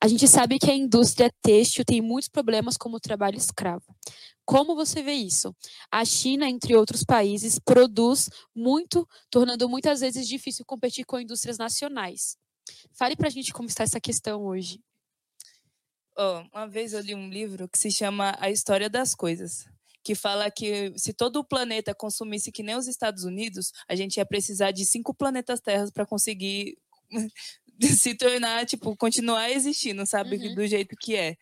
A 0.00 0.06
gente 0.06 0.28
sabe 0.28 0.58
que 0.58 0.70
a 0.70 0.74
indústria 0.74 1.32
têxtil 1.42 1.84
tem 1.84 2.00
muitos 2.00 2.28
problemas 2.28 2.76
como 2.76 2.96
o 2.96 3.00
trabalho 3.00 3.36
escravo. 3.36 3.84
Como 4.44 4.74
você 4.74 5.02
vê 5.02 5.12
isso? 5.12 5.54
A 5.90 6.04
China, 6.04 6.48
entre 6.48 6.76
outros 6.76 7.04
países, 7.04 7.58
produz 7.58 8.28
muito, 8.54 9.08
tornando 9.30 9.68
muitas 9.68 10.00
vezes 10.00 10.28
difícil 10.28 10.64
competir 10.64 11.04
com 11.04 11.18
indústrias 11.18 11.58
nacionais. 11.58 12.36
Fale 12.92 13.16
para 13.16 13.26
a 13.26 13.30
gente 13.30 13.52
como 13.52 13.68
está 13.68 13.82
essa 13.82 14.00
questão 14.00 14.44
hoje. 14.44 14.80
Oh, 16.16 16.44
uma 16.52 16.68
vez 16.68 16.92
eu 16.92 17.00
li 17.00 17.14
um 17.14 17.30
livro 17.30 17.68
que 17.68 17.78
se 17.78 17.90
chama 17.90 18.36
A 18.38 18.50
História 18.50 18.90
das 18.90 19.14
Coisas, 19.14 19.64
que 20.04 20.14
fala 20.14 20.50
que 20.50 20.92
se 20.96 21.12
todo 21.12 21.36
o 21.36 21.44
planeta 21.44 21.94
consumisse 21.94 22.52
que 22.52 22.62
nem 22.62 22.76
os 22.76 22.86
Estados 22.86 23.24
Unidos, 23.24 23.72
a 23.88 23.94
gente 23.94 24.16
ia 24.16 24.26
precisar 24.26 24.72
de 24.72 24.84
cinco 24.84 25.14
planetas 25.14 25.60
Terras 25.60 25.90
para 25.90 26.04
conseguir 26.04 26.76
se 27.80 28.14
tornar, 28.14 28.66
tipo, 28.66 28.96
continuar 28.96 29.50
existindo, 29.50 30.06
sabe? 30.06 30.36
Uhum. 30.36 30.54
Do 30.54 30.66
jeito 30.66 30.96
que 30.96 31.16
é. 31.16 31.36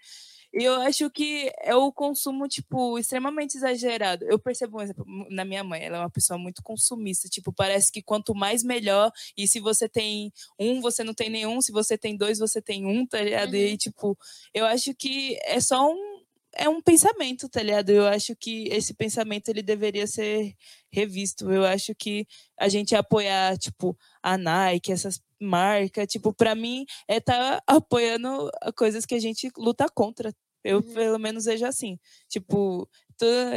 E 0.52 0.64
eu 0.64 0.80
acho 0.82 1.08
que 1.10 1.50
é 1.62 1.74
o 1.76 1.92
consumo, 1.92 2.48
tipo, 2.48 2.98
extremamente 2.98 3.56
exagerado. 3.56 4.24
Eu 4.24 4.36
percebo 4.36 4.78
um 4.78 4.82
exemplo 4.82 5.04
na 5.30 5.44
minha 5.44 5.62
mãe, 5.62 5.82
ela 5.84 5.98
é 5.98 6.00
uma 6.00 6.10
pessoa 6.10 6.36
muito 6.36 6.60
consumista. 6.60 7.28
Tipo, 7.28 7.52
parece 7.52 7.92
que 7.92 8.02
quanto 8.02 8.34
mais 8.34 8.64
melhor. 8.64 9.12
E 9.36 9.46
se 9.46 9.60
você 9.60 9.88
tem 9.88 10.32
um, 10.58 10.80
você 10.80 11.04
não 11.04 11.14
tem 11.14 11.30
nenhum. 11.30 11.60
Se 11.60 11.70
você 11.70 11.96
tem 11.96 12.16
dois, 12.16 12.38
você 12.38 12.60
tem 12.60 12.84
um, 12.84 13.06
tá 13.06 13.20
ligado? 13.22 13.52
Uhum. 13.52 13.60
E, 13.60 13.76
tipo, 13.76 14.18
eu 14.52 14.66
acho 14.66 14.92
que 14.94 15.38
é 15.44 15.60
só 15.60 15.88
um. 15.88 16.09
É 16.54 16.68
um 16.68 16.80
pensamento, 16.80 17.48
tá 17.48 17.62
ligado? 17.62 17.90
Eu 17.90 18.06
acho 18.06 18.34
que 18.36 18.68
esse 18.68 18.92
pensamento 18.94 19.48
ele 19.48 19.62
deveria 19.62 20.06
ser 20.06 20.54
revisto. 20.92 21.50
Eu 21.50 21.64
acho 21.64 21.94
que 21.94 22.26
a 22.58 22.68
gente 22.68 22.94
apoiar, 22.94 23.56
tipo, 23.56 23.96
a 24.22 24.36
Nike, 24.36 24.92
essas 24.92 25.20
marca, 25.40 26.06
tipo, 26.06 26.34
para 26.34 26.54
mim 26.54 26.84
é 27.08 27.16
estar 27.16 27.56
tá 27.56 27.62
apoiando 27.66 28.50
coisas 28.76 29.06
que 29.06 29.14
a 29.14 29.18
gente 29.18 29.50
luta 29.56 29.86
contra. 29.88 30.34
Eu, 30.62 30.78
uhum. 30.78 30.92
pelo 30.92 31.18
menos, 31.18 31.46
vejo 31.46 31.64
assim. 31.64 31.98
Tipo, 32.28 32.88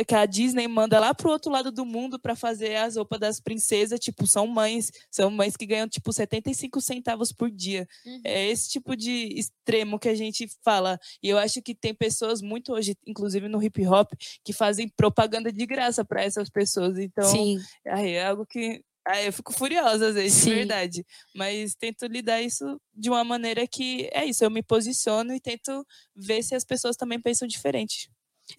que 0.07 0.15
a 0.15 0.25
Disney 0.25 0.67
manda 0.67 0.99
lá 0.99 1.13
pro 1.13 1.29
outro 1.29 1.51
lado 1.51 1.71
do 1.71 1.85
mundo 1.85 2.19
para 2.19 2.35
fazer 2.35 2.75
as 2.75 2.95
roupas 2.95 3.19
das 3.19 3.39
princesas, 3.39 3.99
tipo, 3.99 4.27
são 4.27 4.47
mães, 4.47 4.91
são 5.11 5.29
mães 5.29 5.55
que 5.55 5.65
ganham, 5.65 5.87
tipo, 5.87 6.11
75 6.11 6.81
centavos 6.81 7.31
por 7.31 7.49
dia. 7.49 7.87
Uhum. 8.05 8.21
É 8.23 8.47
esse 8.47 8.69
tipo 8.69 8.95
de 8.95 9.33
extremo 9.37 9.99
que 9.99 10.09
a 10.09 10.15
gente 10.15 10.47
fala. 10.63 10.99
E 11.21 11.29
eu 11.29 11.37
acho 11.37 11.61
que 11.61 11.75
tem 11.75 11.93
pessoas 11.93 12.41
muito 12.41 12.73
hoje, 12.73 12.95
inclusive 13.05 13.47
no 13.47 13.61
hip 13.61 13.85
hop, 13.87 14.11
que 14.43 14.53
fazem 14.53 14.89
propaganda 14.89 15.51
de 15.51 15.65
graça 15.65 16.03
para 16.03 16.23
essas 16.23 16.49
pessoas. 16.49 16.97
Então, 16.97 17.25
Sim. 17.25 17.59
é 17.85 18.25
algo 18.25 18.45
que 18.45 18.83
ah, 19.05 19.21
eu 19.21 19.33
fico 19.33 19.51
furiosa 19.53 20.09
às 20.09 20.15
vezes, 20.15 20.33
Sim. 20.37 20.49
de 20.49 20.55
verdade. 20.55 21.05
Mas 21.35 21.75
tento 21.75 22.05
lidar 22.05 22.41
isso 22.41 22.79
de 22.93 23.09
uma 23.09 23.23
maneira 23.23 23.67
que 23.67 24.09
é 24.13 24.25
isso, 24.25 24.43
eu 24.43 24.49
me 24.49 24.63
posiciono 24.63 25.33
e 25.33 25.41
tento 25.41 25.85
ver 26.15 26.41
se 26.41 26.55
as 26.55 26.63
pessoas 26.63 26.95
também 26.95 27.21
pensam 27.21 27.47
diferente. 27.47 28.09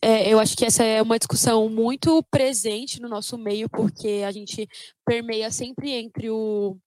É, 0.02 0.32
eu 0.32 0.38
acho 0.38 0.56
que 0.56 0.64
essa 0.64 0.82
é 0.82 1.00
uma 1.02 1.18
discussão 1.18 1.68
muito 1.68 2.22
presente 2.30 3.00
no 3.00 3.08
nosso 3.08 3.36
meio, 3.38 3.68
porque 3.68 4.22
a 4.26 4.32
gente 4.32 4.68
permeia 5.04 5.50
sempre 5.50 5.90
entre 5.90 6.30
o 6.30 6.78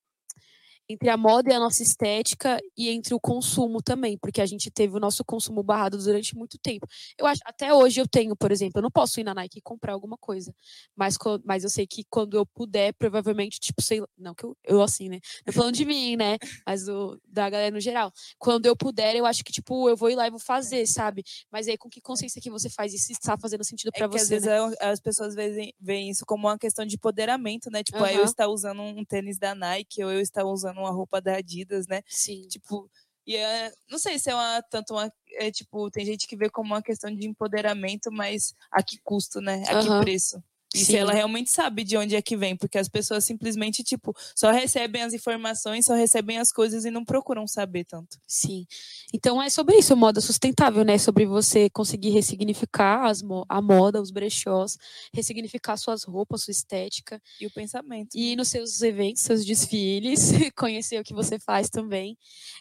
entre 0.89 1.09
a 1.09 1.17
moda 1.17 1.51
e 1.51 1.53
a 1.53 1.59
nossa 1.59 1.83
estética 1.83 2.59
e 2.77 2.89
entre 2.89 3.13
o 3.13 3.19
consumo 3.19 3.81
também, 3.81 4.17
porque 4.17 4.41
a 4.41 4.45
gente 4.45 4.71
teve 4.71 4.95
o 4.95 4.99
nosso 4.99 5.23
consumo 5.25 5.61
barrado 5.61 5.97
durante 5.97 6.35
muito 6.35 6.57
tempo. 6.57 6.87
Eu 7.17 7.25
acho, 7.25 7.41
até 7.45 7.73
hoje 7.73 7.99
eu 7.99 8.07
tenho, 8.07 8.35
por 8.35 8.51
exemplo, 8.51 8.79
eu 8.79 8.81
não 8.81 8.91
posso 8.91 9.19
ir 9.19 9.23
na 9.23 9.33
Nike 9.33 9.59
e 9.59 9.61
comprar 9.61 9.93
alguma 9.93 10.17
coisa, 10.17 10.53
mas, 10.95 11.17
mas 11.43 11.63
eu 11.63 11.69
sei 11.69 11.85
que 11.85 12.03
quando 12.09 12.37
eu 12.37 12.45
puder, 12.45 12.93
provavelmente, 12.93 13.59
tipo, 13.59 13.81
sei 13.81 14.01
não 14.17 14.33
que 14.33 14.45
eu, 14.45 14.55
eu 14.63 14.81
assim, 14.81 15.09
né? 15.09 15.19
Tô 15.45 15.51
falando 15.51 15.75
de 15.75 15.85
mim, 15.85 16.15
né? 16.15 16.37
Mas 16.65 16.87
o, 16.87 17.19
da 17.27 17.49
galera 17.49 17.71
no 17.71 17.79
geral. 17.79 18.11
Quando 18.37 18.65
eu 18.65 18.75
puder, 18.75 19.15
eu 19.15 19.25
acho 19.25 19.43
que, 19.43 19.51
tipo, 19.51 19.89
eu 19.89 19.95
vou 19.95 20.09
ir 20.09 20.15
lá 20.15 20.27
e 20.27 20.29
vou 20.29 20.39
fazer, 20.39 20.85
sabe? 20.85 21.23
Mas 21.51 21.67
aí, 21.67 21.77
com 21.77 21.89
que 21.89 22.01
consciência 22.01 22.41
que 22.41 22.49
você 22.49 22.69
faz 22.69 22.93
isso 22.93 23.11
está 23.11 23.37
fazendo 23.37 23.63
sentido 23.63 23.91
para 23.91 24.05
é 24.05 24.07
você? 24.07 24.23
Às 24.23 24.29
vezes 24.29 24.47
né? 24.47 24.75
É 24.79 24.87
as 24.87 24.99
pessoas 24.99 25.35
veem, 25.35 25.73
veem 25.79 26.09
isso 26.09 26.25
como 26.25 26.47
uma 26.47 26.57
questão 26.57 26.85
de 26.85 26.95
empoderamento, 26.95 27.69
né? 27.69 27.83
Tipo, 27.83 27.99
uhum. 27.99 28.05
aí 28.05 28.15
eu 28.15 28.23
estar 28.23 28.47
usando 28.47 28.81
um 28.81 29.03
tênis 29.03 29.37
da 29.37 29.53
Nike 29.53 30.03
ou 30.03 30.11
eu 30.11 30.21
estar 30.21 30.45
usando 30.45 30.76
uma 30.81 30.91
roupa 30.91 31.21
da 31.21 31.37
Adidas, 31.37 31.87
né? 31.87 32.01
Sim. 32.07 32.47
Tipo, 32.47 32.89
e 33.25 33.35
é, 33.35 33.71
não 33.89 33.99
sei 33.99 34.17
se 34.17 34.29
é 34.29 34.33
uma, 34.33 34.61
tanto 34.63 34.93
uma. 34.93 35.11
É, 35.33 35.51
tipo, 35.51 35.91
tem 35.91 36.05
gente 36.05 36.25
que 36.25 36.37
vê 36.37 36.49
como 36.49 36.73
uma 36.73 36.81
questão 36.81 37.13
de 37.13 37.27
empoderamento, 37.27 38.09
mas 38.11 38.55
a 38.71 38.81
que 38.81 38.97
custo, 39.03 39.41
né? 39.41 39.63
A 39.67 39.81
que 39.81 39.99
preço? 39.99 40.41
E 40.75 40.79
Sim. 40.79 40.85
se 40.85 40.95
ela 40.97 41.13
realmente 41.13 41.49
sabe 41.49 41.83
de 41.83 41.95
onde 41.95 42.15
é 42.15 42.21
que 42.21 42.35
vem, 42.35 42.55
porque 42.55 42.77
as 42.77 42.89
pessoas 42.89 43.23
simplesmente, 43.23 43.83
tipo, 43.83 44.13
só 44.35 44.51
recebem 44.51 45.01
as 45.01 45.13
informações, 45.13 45.85
só 45.85 45.93
recebem 45.93 46.37
as 46.37 46.51
coisas 46.51 46.83
e 46.83 46.91
não 46.91 47.05
procuram 47.05 47.47
saber 47.47 47.85
tanto. 47.85 48.17
Sim. 48.27 48.65
Então 49.13 49.41
é 49.41 49.49
sobre 49.49 49.77
isso, 49.77 49.95
moda 49.95 50.19
sustentável, 50.19 50.83
né? 50.83 50.97
Sobre 50.97 51.25
você 51.25 51.69
conseguir 51.69 52.09
ressignificar 52.09 53.05
as, 53.05 53.23
a 53.47 53.61
moda, 53.61 54.01
os 54.01 54.11
brechós, 54.11 54.77
ressignificar 55.13 55.77
suas 55.77 56.03
roupas, 56.03 56.43
sua 56.43 56.51
estética. 56.51 57.21
E 57.39 57.47
o 57.47 57.51
pensamento. 57.51 58.09
E 58.13 58.35
nos 58.35 58.49
seus 58.49 58.81
eventos, 58.81 59.21
seus 59.21 59.45
desfiles, 59.45 60.31
conhecer 60.55 60.99
o 60.99 61.03
que 61.03 61.13
você 61.13 61.39
faz 61.39 61.69
também. 61.69 62.17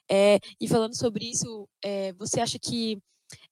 É, 0.08 0.38
e 0.60 0.68
falando 0.68 0.96
sobre 0.96 1.28
isso, 1.28 1.68
é, 1.82 2.12
você 2.12 2.40
acha 2.40 2.58
que 2.58 3.00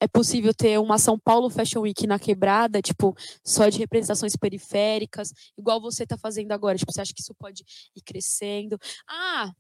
é 0.01 0.07
possível 0.07 0.55
ter 0.55 0.79
uma 0.79 0.99
São 0.99 1.19
Paulo 1.19 1.51
Fashion 1.51 1.81
Week 1.81 2.07
na 2.07 2.19
quebrada, 2.19 2.81
tipo, 2.81 3.17
só 3.45 3.69
de 3.69 3.79
representações 3.79 4.37
periféricas, 4.37 5.33
igual 5.59 5.81
você 5.81 6.05
está 6.05 6.17
fazendo 6.17 6.53
agora. 6.53 6.79
Tipo, 6.79 6.93
você 6.93 7.01
acha 7.01 7.13
que 7.15 7.21
isso 7.21 7.35
pode 7.35 7.65
ir 7.97 8.03
crescendo? 8.03 8.79
Ah, 9.09 9.53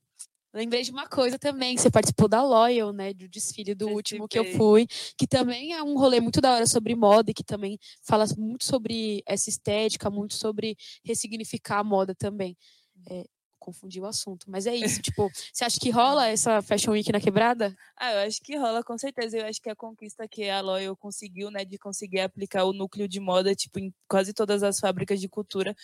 lembrei 0.52 0.82
de 0.82 0.90
uma 0.90 1.08
coisa 1.08 1.38
também, 1.38 1.76
você 1.76 1.90
participou 1.90 2.28
da 2.28 2.42
Loyal, 2.42 2.92
né, 2.92 3.12
do 3.12 3.28
desfile 3.28 3.74
do 3.74 3.88
último 3.88 4.28
que 4.28 4.38
eu 4.38 4.44
fui, 4.56 4.86
que 5.18 5.26
também 5.26 5.72
é 5.72 5.82
um 5.82 5.98
rolê 5.98 6.20
muito 6.20 6.40
da 6.40 6.54
hora 6.54 6.66
sobre 6.66 6.94
moda 6.94 7.30
e 7.30 7.34
que 7.34 7.44
também 7.44 7.78
fala 8.02 8.24
muito 8.38 8.64
sobre 8.64 9.22
essa 9.26 9.50
estética, 9.50 10.08
muito 10.08 10.34
sobre 10.34 10.76
ressignificar 11.04 11.80
a 11.80 11.84
moda 11.84 12.14
também. 12.14 12.56
É, 13.10 13.24
confundir 13.64 14.02
o 14.02 14.06
assunto. 14.06 14.44
Mas 14.48 14.66
é 14.66 14.74
isso, 14.76 15.00
tipo, 15.00 15.30
você 15.52 15.64
acha 15.64 15.80
que 15.80 15.90
rola 15.90 16.28
essa 16.28 16.60
Fashion 16.60 16.92
Week 16.92 17.10
na 17.10 17.20
quebrada? 17.20 17.74
Ah, 17.96 18.12
eu 18.12 18.26
acho 18.26 18.40
que 18.42 18.56
rola, 18.56 18.84
com 18.84 18.98
certeza. 18.98 19.38
Eu 19.38 19.46
acho 19.46 19.60
que 19.60 19.70
a 19.70 19.74
conquista 19.74 20.28
que 20.28 20.50
a 20.50 20.60
Loyal 20.60 20.96
conseguiu, 20.96 21.50
né, 21.50 21.64
de 21.64 21.78
conseguir 21.78 22.20
aplicar 22.20 22.64
o 22.64 22.72
núcleo 22.72 23.08
de 23.08 23.18
moda, 23.20 23.54
tipo, 23.54 23.78
em 23.78 23.92
quase 24.06 24.34
todas 24.34 24.62
as 24.62 24.78
fábricas 24.78 25.20
de 25.20 25.28
cultura, 25.28 25.74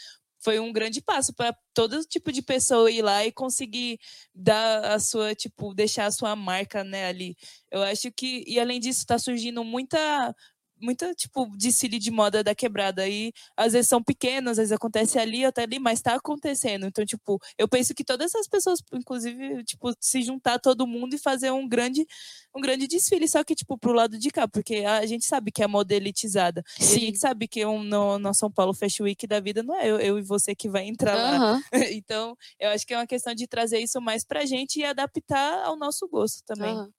foi 0.43 0.59
um 0.59 0.73
grande 0.73 1.03
passo 1.03 1.35
para 1.35 1.55
todo 1.75 2.03
tipo 2.05 2.33
de 2.33 2.43
pessoa 2.43 2.90
ir 2.90 3.03
lá 3.03 3.25
e 3.27 3.33
conseguir 3.33 3.99
dar 4.35 4.93
a 4.93 4.99
sua, 4.99 5.35
tipo, 5.35 5.75
deixar 5.75 6.07
a 6.07 6.11
sua 6.11 6.35
marca, 6.35 6.83
né, 6.83 7.07
ali. 7.07 7.37
Eu 7.71 7.83
acho 7.83 8.11
que, 8.11 8.43
e 8.47 8.59
além 8.59 8.81
disso, 8.81 9.01
está 9.01 9.19
surgindo 9.19 9.62
muita 9.62 10.35
muita, 10.81 11.14
tipo, 11.14 11.47
desfile 11.57 11.99
de 11.99 12.11
moda 12.11 12.43
da 12.43 12.55
quebrada. 12.55 13.09
E 13.09 13.33
às 13.57 13.73
vezes 13.73 13.88
são 13.88 14.03
pequenos, 14.03 14.53
às 14.53 14.57
vezes 14.59 14.73
acontece 14.73 15.19
ali, 15.19 15.45
até 15.45 15.62
ali, 15.62 15.79
mas 15.79 16.01
tá 16.01 16.14
acontecendo. 16.14 16.87
Então, 16.87 17.05
tipo, 17.05 17.40
eu 17.59 17.69
penso 17.69 17.95
que 17.95 18.05
todas 18.05 18.35
essas 18.35 18.49
pessoas, 18.49 18.81
inclusive, 18.93 19.64
tipo, 19.64 19.93
se 20.01 20.23
juntar 20.23 20.59
todo 20.59 20.87
mundo 20.87 21.14
e 21.14 21.19
fazer 21.19 21.51
um 21.51 21.69
grande, 21.69 22.07
um 22.55 22.61
grande 22.61 22.87
desfile, 22.87 23.29
só 23.29 23.45
que, 23.45 23.55
tipo, 23.55 23.79
pro 23.79 23.93
lado 23.93 24.19
de 24.19 24.31
cá, 24.31 24.49
porque 24.49 24.85
a 24.85 25.05
gente 25.07 25.25
sabe 25.25 25.51
que 25.51 25.62
é 25.62 25.66
moda 25.66 25.95
elitizada. 25.95 26.62
E 26.79 26.85
a 26.85 26.99
gente 26.99 27.19
sabe 27.19 27.47
que 27.47 27.64
um, 27.64 27.83
no, 27.83 28.19
no 28.19 28.35
São 28.35 28.51
Paulo 28.51 28.75
Fashion 28.75 29.05
Week 29.05 29.27
da 29.27 29.40
vida 29.40 29.62
não 29.62 29.75
é 29.75 29.88
eu, 29.88 29.99
eu 29.99 30.19
e 30.19 30.23
você 30.23 30.55
que 30.55 30.69
vai 30.69 30.87
entrar 30.87 31.16
uhum. 31.16 31.40
lá. 31.40 31.62
então, 31.93 32.37
eu 32.59 32.71
acho 32.71 32.87
que 32.87 32.95
é 32.95 32.97
uma 32.97 33.07
questão 33.07 33.35
de 33.35 33.47
trazer 33.47 33.79
isso 33.79 34.01
mais 34.01 34.25
pra 34.25 34.45
gente 34.45 34.81
e 34.81 34.85
adaptar 34.85 35.64
ao 35.64 35.77
nosso 35.77 36.09
gosto 36.09 36.43
também. 36.45 36.75
Uhum. 36.75 36.90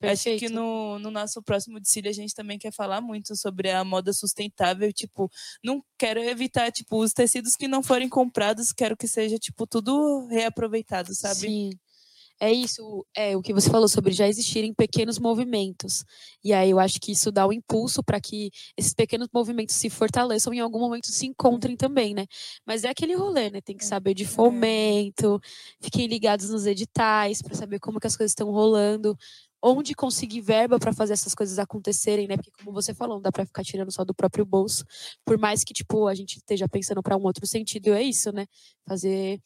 Perfeito. 0.00 0.44
Acho 0.44 0.46
que 0.46 0.52
no, 0.52 0.98
no 0.98 1.10
nosso 1.10 1.42
próximo 1.42 1.78
desfile 1.78 2.08
a 2.08 2.12
gente 2.12 2.34
também 2.34 2.58
quer 2.58 2.72
falar 2.72 3.02
muito 3.02 3.36
sobre 3.36 3.70
a 3.70 3.84
moda 3.84 4.14
sustentável. 4.14 4.90
Tipo, 4.92 5.30
não 5.62 5.84
quero 5.98 6.18
evitar, 6.20 6.72
tipo, 6.72 6.98
os 6.98 7.12
tecidos 7.12 7.54
que 7.54 7.68
não 7.68 7.82
forem 7.82 8.08
comprados, 8.08 8.72
quero 8.72 8.96
que 8.96 9.06
seja, 9.06 9.38
tipo, 9.38 9.66
tudo 9.66 10.26
reaproveitado, 10.28 11.14
sabe? 11.14 11.40
Sim. 11.40 11.70
É 12.42 12.50
isso, 12.50 13.06
é 13.14 13.36
o 13.36 13.42
que 13.42 13.52
você 13.52 13.68
falou 13.68 13.86
sobre 13.86 14.14
já 14.14 14.26
existirem 14.26 14.72
pequenos 14.72 15.18
movimentos. 15.18 16.02
E 16.42 16.54
aí 16.54 16.70
eu 16.70 16.80
acho 16.80 16.98
que 16.98 17.12
isso 17.12 17.30
dá 17.30 17.46
um 17.46 17.52
impulso 17.52 18.02
para 18.02 18.18
que 18.18 18.50
esses 18.78 18.94
pequenos 18.94 19.28
movimentos 19.30 19.74
se 19.74 19.90
fortaleçam 19.90 20.54
e 20.54 20.56
em 20.56 20.60
algum 20.60 20.78
momento 20.78 21.08
se 21.08 21.26
encontrem 21.26 21.76
também, 21.76 22.14
né? 22.14 22.24
Mas 22.64 22.82
é 22.84 22.88
aquele 22.88 23.14
rolê, 23.14 23.50
né? 23.50 23.60
Tem 23.60 23.76
que 23.76 23.84
saber 23.84 24.14
de 24.14 24.24
é. 24.24 24.26
fomento, 24.26 25.38
fiquem 25.82 26.06
ligados 26.06 26.48
nos 26.48 26.64
editais 26.64 27.42
para 27.42 27.54
saber 27.54 27.78
como 27.78 28.00
que 28.00 28.06
as 28.06 28.16
coisas 28.16 28.30
estão 28.30 28.50
rolando 28.50 29.14
onde 29.62 29.94
conseguir 29.94 30.40
verba 30.40 30.78
para 30.78 30.92
fazer 30.92 31.12
essas 31.12 31.34
coisas 31.34 31.58
acontecerem, 31.58 32.26
né? 32.26 32.36
Porque 32.36 32.50
como 32.50 32.72
você 32.72 32.94
falou, 32.94 33.16
não 33.16 33.22
dá 33.22 33.30
para 33.30 33.44
ficar 33.44 33.62
tirando 33.62 33.92
só 33.92 34.04
do 34.04 34.14
próprio 34.14 34.44
bolso, 34.44 34.84
por 35.24 35.38
mais 35.38 35.62
que 35.62 35.74
tipo 35.74 36.06
a 36.06 36.14
gente 36.14 36.36
esteja 36.38 36.68
pensando 36.68 37.02
para 37.02 37.16
um 37.16 37.22
outro 37.22 37.46
sentido, 37.46 37.92
é 37.92 38.02
isso, 38.02 38.32
né? 38.32 38.46
Fazer 38.86 39.40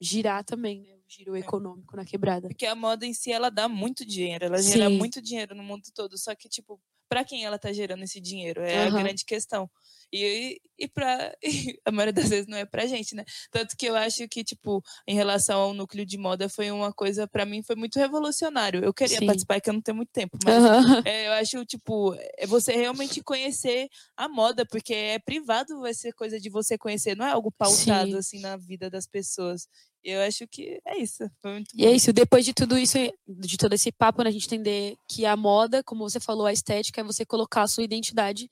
girar 0.00 0.44
também, 0.44 0.82
né? 0.82 0.94
O 0.94 1.04
giro 1.08 1.36
é. 1.36 1.40
econômico 1.40 1.96
na 1.96 2.04
quebrada. 2.04 2.48
Porque 2.48 2.66
a 2.66 2.74
moda 2.74 3.06
em 3.06 3.14
si 3.14 3.30
ela 3.30 3.50
dá 3.50 3.68
muito 3.68 4.04
dinheiro, 4.04 4.46
ela 4.46 4.58
Sim. 4.58 4.72
gera 4.72 4.90
muito 4.90 5.22
dinheiro 5.22 5.54
no 5.54 5.62
mundo 5.62 5.84
todo, 5.94 6.18
só 6.18 6.34
que 6.34 6.48
tipo, 6.48 6.80
para 7.08 7.24
quem 7.24 7.44
ela 7.44 7.58
tá 7.58 7.72
gerando 7.72 8.02
esse 8.02 8.20
dinheiro? 8.20 8.62
É 8.62 8.82
uhum. 8.82 8.96
a 8.96 9.02
grande 9.02 9.24
questão. 9.24 9.70
E, 10.12 10.60
e, 10.78 10.88
pra, 10.88 11.34
e 11.42 11.78
a 11.84 11.90
maioria 11.90 12.12
das 12.12 12.28
vezes 12.28 12.46
não 12.46 12.56
é 12.56 12.64
pra 12.64 12.86
gente, 12.86 13.14
né? 13.14 13.24
Tanto 13.50 13.76
que 13.76 13.86
eu 13.86 13.96
acho 13.96 14.26
que, 14.28 14.44
tipo, 14.44 14.82
em 15.06 15.14
relação 15.14 15.60
ao 15.60 15.74
núcleo 15.74 16.06
de 16.06 16.16
moda, 16.16 16.48
foi 16.48 16.70
uma 16.70 16.92
coisa, 16.92 17.26
para 17.26 17.44
mim, 17.44 17.62
foi 17.62 17.76
muito 17.76 17.98
revolucionário. 17.98 18.84
Eu 18.84 18.94
queria 18.94 19.18
Sim. 19.18 19.26
participar, 19.26 19.60
que 19.60 19.68
eu 19.68 19.74
não 19.74 19.80
tenho 19.80 19.96
muito 19.96 20.12
tempo, 20.12 20.38
mas 20.44 20.62
uhum. 20.62 21.02
é, 21.04 21.28
eu 21.28 21.32
acho, 21.32 21.64
tipo, 21.64 22.14
é 22.36 22.46
você 22.46 22.72
realmente 22.72 23.22
conhecer 23.22 23.88
a 24.16 24.28
moda, 24.28 24.64
porque 24.64 24.94
é 24.94 25.18
privado, 25.18 25.80
vai 25.80 25.94
ser 25.94 26.12
coisa 26.12 26.40
de 26.40 26.48
você 26.48 26.78
conhecer, 26.78 27.16
não 27.16 27.26
é 27.26 27.30
algo 27.30 27.50
pautado, 27.50 28.10
Sim. 28.12 28.18
assim, 28.18 28.40
na 28.40 28.56
vida 28.56 28.88
das 28.88 29.06
pessoas. 29.06 29.68
Eu 30.10 30.20
acho 30.22 30.46
que 30.46 30.80
é 30.84 30.98
isso. 30.98 31.28
Foi 31.40 31.52
muito 31.52 31.70
e 31.74 31.84
é 31.84 31.92
isso. 31.92 32.12
Depois 32.12 32.44
de 32.44 32.54
tudo 32.54 32.78
isso, 32.78 32.98
de 33.26 33.56
todo 33.56 33.72
esse 33.72 33.90
papo, 33.92 34.22
né, 34.22 34.28
a 34.28 34.32
gente 34.32 34.46
entender 34.46 34.96
que 35.08 35.26
a 35.26 35.36
moda, 35.36 35.82
como 35.82 36.08
você 36.08 36.20
falou, 36.20 36.46
a 36.46 36.52
estética 36.52 37.00
é 37.00 37.04
você 37.04 37.24
colocar 37.24 37.62
a 37.62 37.68
sua 37.68 37.84
identidade 37.84 38.50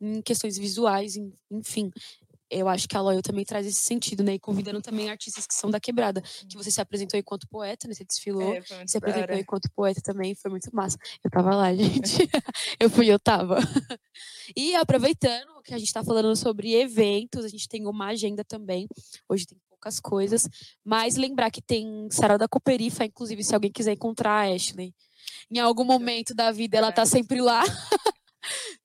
em 0.00 0.20
questões 0.22 0.58
visuais, 0.58 1.14
enfim 1.50 1.90
eu 2.50 2.68
acho 2.68 2.88
que 2.88 2.96
a 2.96 3.00
Loyal 3.00 3.22
também 3.22 3.44
traz 3.44 3.66
esse 3.66 3.80
sentido, 3.82 4.22
né? 4.22 4.34
E 4.34 4.38
convidando 4.38 4.80
também 4.80 5.10
artistas 5.10 5.46
que 5.46 5.54
são 5.54 5.70
da 5.70 5.80
quebrada. 5.80 6.22
Que 6.48 6.56
você 6.56 6.70
se 6.70 6.80
apresentou 6.80 7.18
enquanto 7.18 7.48
poeta, 7.48 7.88
né? 7.88 7.94
Você 7.94 8.04
desfilou. 8.04 8.54
É, 8.54 8.62
se 8.86 8.96
apresentou 8.96 9.36
enquanto 9.36 9.70
poeta 9.74 10.00
também, 10.02 10.34
foi 10.34 10.50
muito 10.50 10.68
massa. 10.74 10.96
Eu 11.22 11.30
tava 11.30 11.54
lá, 11.54 11.74
gente. 11.74 12.28
eu 12.78 12.88
fui, 12.90 13.08
eu 13.10 13.18
tava. 13.18 13.58
e 14.56 14.74
aproveitando 14.76 15.62
que 15.64 15.74
a 15.74 15.78
gente 15.78 15.92
tá 15.92 16.04
falando 16.04 16.34
sobre 16.36 16.74
eventos, 16.74 17.44
a 17.44 17.48
gente 17.48 17.68
tem 17.68 17.86
uma 17.86 18.08
agenda 18.08 18.44
também. 18.44 18.86
Hoje 19.28 19.46
tem 19.46 19.58
poucas 19.84 20.00
coisas. 20.00 20.48
Mas 20.84 21.16
lembrar 21.16 21.50
que 21.50 21.60
tem 21.60 22.08
Sarau 22.10 22.38
da 22.38 22.48
Cooperifa, 22.48 23.04
inclusive, 23.04 23.44
se 23.44 23.54
alguém 23.54 23.70
quiser 23.70 23.92
encontrar 23.92 24.32
a 24.32 24.54
Ashley. 24.54 24.94
Em 25.50 25.58
algum 25.58 25.84
momento 25.84 26.34
da 26.34 26.50
vida, 26.50 26.78
ela 26.78 26.90
tá 26.90 27.04
sempre 27.04 27.40
lá. 27.40 27.62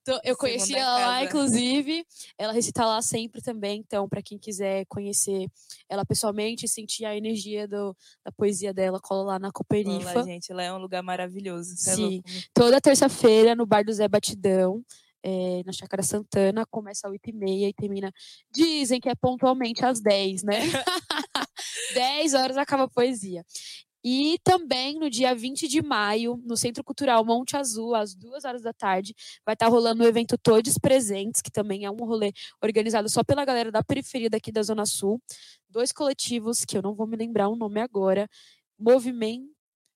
Então, 0.02 0.18
eu 0.24 0.38
conheci 0.38 0.74
ela 0.74 0.98
lá, 1.00 1.24
inclusive. 1.24 2.06
Ela 2.38 2.54
recita 2.54 2.86
lá 2.86 3.02
sempre 3.02 3.42
também. 3.42 3.82
Então, 3.86 4.08
para 4.08 4.24
quem 4.24 4.40
quiser 4.40 4.86
conhecer 4.88 5.48
ela 5.90 6.06
pessoalmente 6.06 6.66
e 6.66 6.70
sentir 6.70 7.04
a 7.04 7.16
energia 7.16 7.68
do, 7.68 7.94
da 8.26 8.32
poesia 8.32 8.74
dela, 8.74 9.02
cola 9.02 9.34
lá 9.34 9.38
na 9.38 9.52
Cooperifa. 9.52 10.14
Olá, 10.14 10.24
gente. 10.24 10.54
Lá 10.54 10.64
é 10.64 10.74
um 10.74 10.78
lugar 10.78 11.04
maravilhoso. 11.04 11.74
É 11.74 11.94
Sim. 11.94 12.24
É 12.26 12.42
Toda 12.54 12.80
terça-feira, 12.80 13.54
no 13.54 13.66
Bar 13.66 13.84
do 13.84 13.92
Zé 13.92 14.08
Batidão. 14.08 14.82
É, 15.24 15.62
na 15.66 15.74
Chácara 15.74 16.02
Santana, 16.02 16.66
começa 16.66 17.08
às 17.08 17.14
8h30 17.14 17.70
e 17.70 17.74
termina. 17.74 18.12
Dizem 18.52 19.00
que 19.00 19.10
é 19.10 19.16
pontualmente 19.16 19.84
às 19.84 20.00
10, 20.00 20.44
né? 20.44 20.60
10 21.94 22.34
horas 22.34 22.58
acaba 22.58 22.84
a 22.84 22.90
poesia. 22.90 23.44
E 24.04 24.40
também 24.44 24.98
no 24.98 25.10
dia 25.10 25.36
20 25.36 25.68
de 25.68 25.82
maio, 25.82 26.42
no 26.46 26.56
Centro 26.56 26.84
Cultural 26.84 27.24
Monte 27.26 27.58
Azul, 27.58 27.94
às 27.94 28.16
duas 28.16 28.46
horas 28.46 28.62
da 28.62 28.72
tarde, 28.72 29.14
vai 29.46 29.54
estar 29.54 29.68
rolando 29.68 30.04
o 30.04 30.08
evento 30.08 30.38
Todos 30.38 30.78
Presentes, 30.78 31.42
que 31.42 31.52
também 31.52 31.84
é 31.84 31.92
um 31.92 31.98
rolê 31.98 32.32
organizado 32.64 33.10
só 33.10 33.24
pela 33.24 33.44
galera 33.44 33.72
da 33.72 33.84
periferia 33.84 34.30
daqui 34.30 34.52
da 34.52 34.64
Zona 34.64 34.86
Sul. 34.86 35.22
Dois 35.70 35.92
coletivos, 35.92 36.64
que 36.64 36.78
eu 36.78 36.82
não 36.82 36.96
vou 36.96 37.06
me 37.06 37.18
lembrar 37.18 37.50
o 37.50 37.56
nome 37.56 37.82
agora, 37.82 38.28
Movimento 38.80 39.50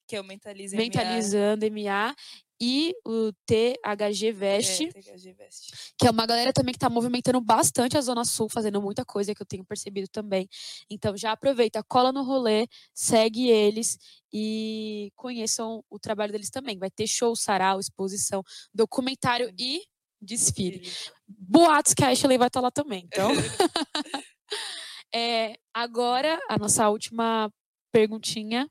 que 0.06 0.18
é 0.18 0.22
o 0.22 0.24
Mentaliza 0.24 0.76
Mentalizando 0.76 1.66
MA 1.72 2.14
e 2.60 2.96
o 3.06 3.32
THG 3.46 4.32
Veste, 4.32 4.86
é, 4.86 5.02
THG 5.02 5.34
Veste, 5.34 5.94
que 5.98 6.08
é 6.08 6.12
uma 6.12 6.26
galera 6.26 6.54
também 6.54 6.72
que 6.74 6.78
está 6.78 6.90
movimentando 6.90 7.42
bastante 7.42 7.98
a 7.98 8.02
Zona 8.02 8.24
Sul, 8.24 8.50
fazendo 8.50 8.82
muita 8.82 9.04
coisa 9.04 9.34
que 9.34 9.42
eu 9.42 9.46
tenho 9.46 9.66
percebido 9.66 10.08
também. 10.08 10.48
Então 10.90 11.16
já 11.18 11.32
aproveita, 11.32 11.84
cola 11.84 12.12
no 12.12 12.24
rolê, 12.24 12.68
segue 12.94 13.50
eles 13.50 13.98
e 14.32 15.12
conheçam 15.16 15.84
o 15.90 16.00
trabalho 16.00 16.32
deles 16.32 16.50
também. 16.50 16.78
Vai 16.78 16.90
ter 16.90 17.08
show, 17.08 17.36
sarau, 17.36 17.80
exposição, 17.80 18.44
documentário 18.74 19.54
e 19.58 19.84
desfile. 20.22 20.90
Boatos 21.28 21.94
que 21.94 22.04
a 22.04 22.10
Ashley 22.10 22.38
vai 22.38 22.48
estar 22.48 22.60
tá 22.62 22.66
lá 22.66 22.72
também. 22.72 23.06
Então, 23.06 23.30
é, 25.14 25.56
agora 25.74 26.40
a 26.50 26.58
nossa 26.58 26.90
última 26.90 27.52
perguntinha 27.92 28.68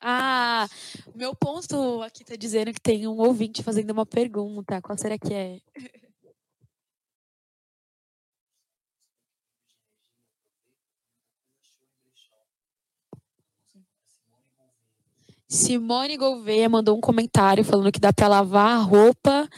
ah, 0.00 0.68
meu 1.14 1.34
ponto 1.34 2.02
aqui 2.02 2.24
tá 2.24 2.36
dizendo 2.36 2.72
que 2.72 2.80
tem 2.80 3.06
um 3.06 3.18
ouvinte 3.18 3.62
fazendo 3.62 3.90
uma 3.90 4.06
pergunta. 4.06 4.80
Qual 4.80 4.96
será 4.96 5.18
que 5.18 5.34
é? 5.34 5.58
Simone 15.48 16.18
Gouveia 16.18 16.68
mandou 16.68 16.96
um 16.96 17.00
comentário 17.00 17.64
falando 17.64 17.90
que 17.90 17.98
dá 17.98 18.12
para 18.12 18.28
lavar 18.28 18.76
a 18.76 18.82
roupa 18.82 19.48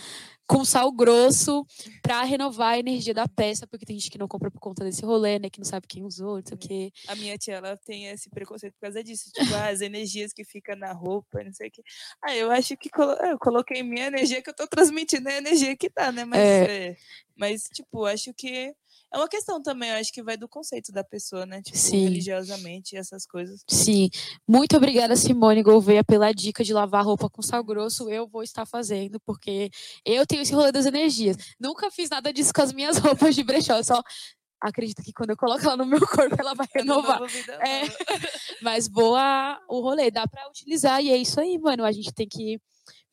com 0.50 0.64
sal 0.64 0.90
grosso 0.90 1.64
para 2.02 2.24
renovar 2.24 2.72
a 2.72 2.78
energia 2.80 3.14
da 3.14 3.28
peça, 3.28 3.68
porque 3.68 3.86
tem 3.86 3.96
gente 3.96 4.10
que 4.10 4.18
não 4.18 4.26
compra 4.26 4.50
por 4.50 4.58
conta 4.58 4.82
desse 4.82 5.04
rolê, 5.04 5.38
né? 5.38 5.48
Que 5.48 5.60
não 5.60 5.64
sabe 5.64 5.86
quem 5.86 6.04
usou, 6.04 6.38
não 6.38 6.42
sei 6.44 6.56
o 6.56 6.58
é. 6.64 6.66
quê. 6.66 6.92
A 7.06 7.14
minha 7.14 7.38
tia, 7.38 7.54
ela 7.54 7.76
tem 7.76 8.06
esse 8.06 8.28
preconceito 8.28 8.74
por 8.74 8.80
causa 8.80 9.04
disso. 9.04 9.30
Tipo, 9.32 9.54
ah, 9.54 9.68
as 9.68 9.80
energias 9.80 10.32
que 10.32 10.42
ficam 10.44 10.74
na 10.74 10.92
roupa, 10.92 11.44
não 11.44 11.52
sei 11.52 11.68
o 11.68 11.70
quê. 11.70 11.82
Ah, 12.20 12.34
eu 12.34 12.50
acho 12.50 12.76
que 12.76 12.90
colo 12.90 13.12
eu 13.12 13.38
coloquei 13.38 13.84
minha 13.84 14.08
energia 14.08 14.42
que 14.42 14.50
eu 14.50 14.54
tô 14.54 14.66
transmitindo 14.66 15.28
é 15.28 15.34
a 15.34 15.38
energia 15.38 15.76
que 15.76 15.88
tá, 15.88 16.10
né? 16.10 16.24
Mas, 16.24 16.40
é. 16.40 16.88
É, 16.88 16.96
mas 17.36 17.68
tipo, 17.72 18.04
acho 18.04 18.34
que 18.34 18.74
é 19.12 19.16
uma 19.18 19.28
questão 19.28 19.60
também, 19.60 19.90
eu 19.90 19.96
acho 19.96 20.12
que 20.12 20.22
vai 20.22 20.36
do 20.36 20.48
conceito 20.48 20.92
da 20.92 21.02
pessoa, 21.02 21.44
né? 21.44 21.60
Tipo, 21.62 21.76
Sim. 21.76 22.04
religiosamente, 22.04 22.96
essas 22.96 23.26
coisas. 23.26 23.64
Sim. 23.68 24.08
Muito 24.46 24.76
obrigada, 24.76 25.16
Simone 25.16 25.62
Gouveia, 25.62 26.04
pela 26.04 26.32
dica 26.32 26.62
de 26.62 26.72
lavar 26.72 27.04
roupa 27.04 27.28
com 27.28 27.42
sal 27.42 27.64
grosso. 27.64 28.08
Eu 28.08 28.28
vou 28.28 28.42
estar 28.42 28.64
fazendo, 28.64 29.18
porque 29.20 29.70
eu 30.04 30.24
tenho 30.26 30.42
esse 30.42 30.54
rolê 30.54 30.70
das 30.70 30.86
energias. 30.86 31.36
Nunca 31.58 31.90
fiz 31.90 32.08
nada 32.08 32.32
disso 32.32 32.52
com 32.54 32.62
as 32.62 32.72
minhas 32.72 32.98
roupas 32.98 33.34
de 33.34 33.42
brechó, 33.42 33.82
só 33.82 34.00
acredito 34.60 35.02
que 35.02 35.12
quando 35.12 35.30
eu 35.30 35.36
coloco 35.36 35.64
ela 35.64 35.76
no 35.76 35.86
meu 35.86 36.00
corpo, 36.06 36.36
ela 36.38 36.54
vai 36.54 36.66
renovar. 36.74 37.22
É, 37.60 37.82
mas 38.62 38.86
boa 38.86 39.58
o 39.68 39.80
rolê, 39.80 40.10
dá 40.10 40.28
para 40.28 40.48
utilizar 40.48 41.02
e 41.02 41.10
é 41.10 41.16
isso 41.16 41.40
aí, 41.40 41.58
mano. 41.58 41.84
A 41.84 41.90
gente 41.90 42.12
tem 42.12 42.28
que 42.28 42.60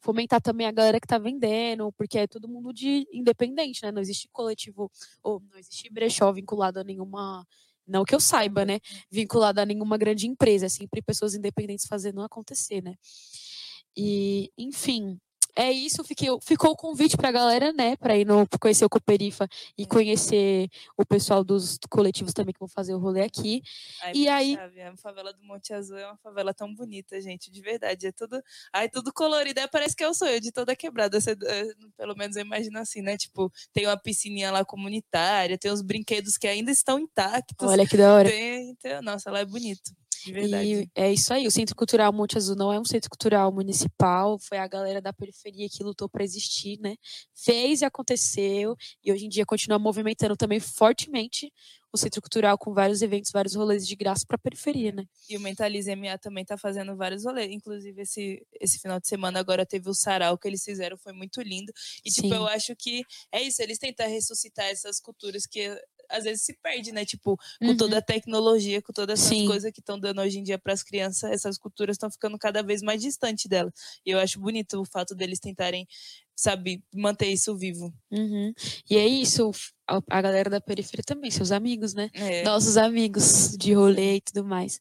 fomentar 0.08 0.42
também 0.42 0.66
a 0.66 0.72
galera 0.72 1.02
que 1.02 1.06
está 1.06 1.18
vendendo, 1.18 1.92
porque 1.92 2.18
é 2.20 2.28
todo 2.28 2.48
mundo 2.48 2.72
de 2.72 3.06
independente, 3.12 3.84
né? 3.84 3.92
Não 3.92 4.02
existe 4.02 4.30
coletivo, 4.32 4.90
ou 5.22 5.42
não 5.52 5.60
existe 5.60 5.90
brechó 5.92 6.32
vinculado 6.32 6.80
a 6.80 6.84
nenhuma. 6.84 7.46
Não 7.86 8.06
que 8.06 8.16
eu 8.16 8.20
saiba, 8.22 8.64
né? 8.64 8.80
Vinculado 9.12 9.60
a 9.60 9.66
nenhuma 9.66 9.98
grande 9.98 10.26
empresa, 10.26 10.68
é 10.68 10.70
sempre 10.70 11.02
pessoas 11.02 11.36
independentes 11.36 11.86
fazendo 11.86 12.22
acontecer, 12.22 12.82
né? 12.82 12.96
E, 13.98 14.50
enfim, 14.58 15.20
é 15.58 15.72
isso, 15.72 16.04
fiquei, 16.04 16.30
ficou 16.42 16.72
o 16.72 16.76
convite 16.76 17.18
para 17.18 17.30
a 17.30 17.32
galera, 17.32 17.74
né, 17.74 17.96
para 17.96 18.16
ir 18.16 18.26
no, 18.26 18.48
conhecer 18.60 18.86
o 18.86 18.90
Cooperifa 18.90 19.48
e 19.76 19.84
é. 19.84 19.86
conhecer 19.88 20.70
o 20.96 21.04
pessoal 21.04 21.44
dos 21.44 21.80
coletivos 21.90 22.32
também 22.32 22.54
que 22.54 22.60
vão 22.60 22.68
fazer 22.68 22.94
o 22.94 23.00
rolê 23.00 23.24
aqui. 23.24 23.64
Ai, 24.04 24.12
e 24.14 24.28
aí. 24.28 24.56
Chave, 24.56 24.82
a 24.82 24.96
favela 24.98 25.34
do 25.34 25.44
Monte 25.44 25.74
Azul 25.74 25.98
é 25.98 26.06
uma 26.06 26.18
favela 26.18 26.54
tão 26.54 26.74
bonita, 26.74 27.20
gente, 27.20 27.50
de 27.50 27.60
verdade. 27.60 28.06
É 28.06 28.12
tudo. 28.12 28.40
Ai, 28.72 28.88
tudo 28.88 29.12
colorido. 29.12 29.60
É, 29.60 29.68
parece 29.68 29.96
que 29.96 30.04
é 30.04 30.08
o 30.08 30.14
sonho 30.14 30.40
de 30.40 30.52
toda 30.52 30.76
quebrada. 30.76 31.20
Você, 31.20 31.32
é, 31.32 31.66
pelo 31.98 32.16
menos 32.16 32.36
eu 32.36 32.44
imagino 32.44 32.78
assim, 32.78 33.02
né? 33.02 33.18
Tipo, 33.18 33.52
tem 33.74 33.88
uma 33.88 33.98
piscininha 33.98 34.52
lá 34.52 34.64
comunitária, 34.64 35.58
tem 35.58 35.72
os 35.72 35.82
brinquedos 35.82 36.38
que 36.38 36.48
ainda 36.48 36.70
estão 36.70 37.00
intactos. 37.00 37.68
Olha 37.68 37.88
que 37.88 37.98
da 37.98 38.14
hora. 38.14 38.30
Tem, 38.30 38.76
tem, 38.76 39.02
nossa, 39.02 39.32
lá 39.32 39.40
é 39.40 39.46
bonito. 39.46 39.92
De 40.26 40.32
verdade. 40.32 40.68
E 40.68 40.90
é 40.96 41.12
isso 41.12 41.34
aí. 41.34 41.48
O 41.48 41.52
Centro 41.52 41.76
Cultural 41.76 42.12
Monte 42.14 42.38
Azul 42.38 42.56
não 42.56 42.72
é 42.72 42.80
um 42.80 42.86
centro 42.86 43.10
cultural 43.10 43.52
municipal, 43.52 44.38
foi 44.40 44.58
a 44.58 44.68
galera 44.68 45.02
da 45.02 45.14
periferia 45.14 45.68
que 45.70 45.84
lutou 45.84 46.10
para 46.10 46.24
existir, 46.24 46.80
né? 46.80 46.96
Fez 47.36 47.82
e 47.82 47.86
aconteceu, 47.86 48.76
e 49.04 49.12
hoje 49.12 49.26
em 49.26 49.30
dia 49.30 49.46
continua 49.46 49.80
movimentando 49.80 50.36
também 50.36 50.60
fortemente 50.60 51.52
o 51.92 51.98
Centro 51.98 52.22
Cultural 52.22 52.58
com 52.58 52.74
vários 52.74 53.02
eventos, 53.02 53.32
vários 53.32 53.56
rolês 53.56 53.88
de 53.88 53.96
graça 53.96 54.26
para 54.28 54.36
a 54.36 54.40
periferia, 54.40 54.92
né? 54.92 55.06
E 55.30 55.38
o 55.38 55.40
Mentalize 55.40 55.94
MA 55.96 56.18
também 56.18 56.42
está 56.44 56.58
fazendo 56.58 56.96
vários 56.96 57.26
rolês. 57.26 57.52
Inclusive, 57.52 58.02
esse, 58.02 58.46
esse 58.60 58.80
final 58.80 59.00
de 59.00 59.08
semana 59.08 59.40
agora 59.40 59.66
teve 59.66 59.90
o 59.90 59.94
sarau 59.94 60.38
que 60.38 60.48
eles 60.48 60.64
fizeram, 60.64 60.98
foi 60.98 61.14
muito 61.14 61.42
lindo. 61.42 61.72
E, 62.06 62.12
tipo, 62.12 62.28
Sim. 62.28 62.36
eu 62.36 62.48
acho 62.48 62.76
que 62.76 63.04
é 63.32 63.42
isso, 63.42 63.62
eles 63.62 63.78
tentam 63.78 64.08
ressuscitar 64.08 64.66
essas 64.66 65.00
culturas 65.00 65.46
que 65.46 65.76
às 66.10 66.24
vezes 66.24 66.44
se 66.44 66.54
perde, 66.62 66.92
né? 66.92 67.06
Tipo, 67.06 67.38
com 67.60 67.68
uhum. 67.68 67.78
toda 67.78 67.98
a 67.98 68.02
tecnologia, 68.02 68.82
com 68.82 68.94
todas 68.94 69.20
essas 69.20 69.30
Sim. 69.30 69.48
coisas 69.48 69.72
que 69.72 69.80
estão 69.80 70.00
dando 70.00 70.22
hoje 70.22 70.40
em 70.40 70.44
dia 70.44 70.58
para 70.58 70.74
as 70.74 70.84
crianças, 70.84 71.32
essas 71.32 71.58
culturas 71.58 71.96
estão 71.96 72.10
ficando 72.10 72.38
cada 72.38 72.62
vez 72.62 72.82
mais 72.82 73.02
distantes 73.02 73.46
dela. 73.46 73.72
E 74.06 74.12
eu 74.12 74.20
acho 74.20 74.40
bonito 74.40 74.80
o 74.80 74.86
fato 74.86 75.16
deles 75.16 75.40
tentarem, 75.40 75.88
sabe, 76.36 76.84
manter 76.94 77.28
isso 77.28 77.56
vivo. 77.56 77.94
Uhum. 78.12 78.54
E 78.90 78.98
é 78.98 79.08
isso, 79.08 79.52
a 79.88 80.22
galera 80.22 80.50
da 80.50 80.62
periferia 80.62 81.04
também, 81.06 81.32
seus 81.32 81.52
amigos, 81.52 81.94
né? 81.94 82.10
É. 82.14 82.44
Nossos 82.44 82.78
amigos 82.78 83.56
de 83.58 83.74
rolê 83.74 84.16
e 84.16 84.22
tudo 84.22 84.46
mais. 84.46 84.80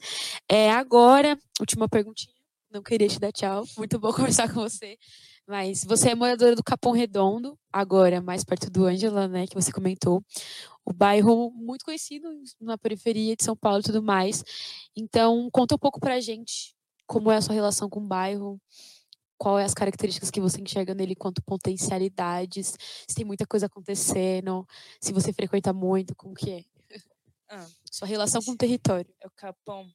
É 0.49 0.70
agora, 0.70 1.39
última 1.61 1.89
perguntinha. 1.89 2.35
Não 2.70 2.83
queria 2.83 3.09
te 3.09 3.18
dar 3.18 3.33
tchau. 3.33 3.64
Muito 3.77 3.99
bom 3.99 4.12
conversar 4.12 4.53
com 4.53 4.61
você. 4.61 4.99
Mas 5.47 5.84
você 5.84 6.11
é 6.11 6.14
moradora 6.14 6.57
do 6.57 6.64
Capão 6.64 6.92
Redondo, 6.92 7.57
agora 7.72 8.20
mais 8.20 8.42
perto 8.42 8.68
do 8.68 8.84
Ângela, 8.84 9.28
né, 9.28 9.47
que 9.47 9.55
você 9.55 9.70
comentou. 9.70 10.24
O 10.84 10.92
bairro 10.92 11.51
muito 11.53 11.84
conhecido 11.84 12.28
na 12.61 12.76
periferia 12.76 13.36
de 13.36 13.44
São 13.44 13.57
Paulo 13.57 13.80
e 13.80 13.84
tudo 13.84 14.03
mais. 14.03 14.42
Então, 14.97 15.49
conta 15.53 15.74
um 15.76 15.78
pouco 15.78 16.01
pra 16.01 16.20
gente 16.20 16.74
como 17.07 17.30
é 17.30 17.36
a 17.36 17.40
sua 17.40 17.55
relação 17.55 17.88
com 17.88 18.01
o 18.01 18.07
bairro, 18.07 18.61
qual 19.38 19.59
é 19.59 19.64
as 19.64 19.74
características 19.74 20.30
que 20.30 20.40
você 20.40 20.61
enxerga 20.61 20.94
nele 20.94 21.14
quanto 21.14 21.42
potencialidades, 21.42 22.74
se 23.09 23.14
tem 23.14 23.24
muita 23.24 23.47
coisa 23.47 23.66
acontecendo, 23.66 24.66
se 25.01 25.12
você 25.12 25.32
frequenta 25.32 25.72
muito, 25.72 26.14
como 26.16 26.34
que 26.34 26.51
é? 26.51 26.64
Ah, 27.49 27.66
sua 27.90 28.09
relação 28.09 28.42
com 28.42 28.53
o 28.53 28.57
território. 28.57 29.14
É 29.20 29.26
o 29.26 29.30
Capão. 29.30 29.86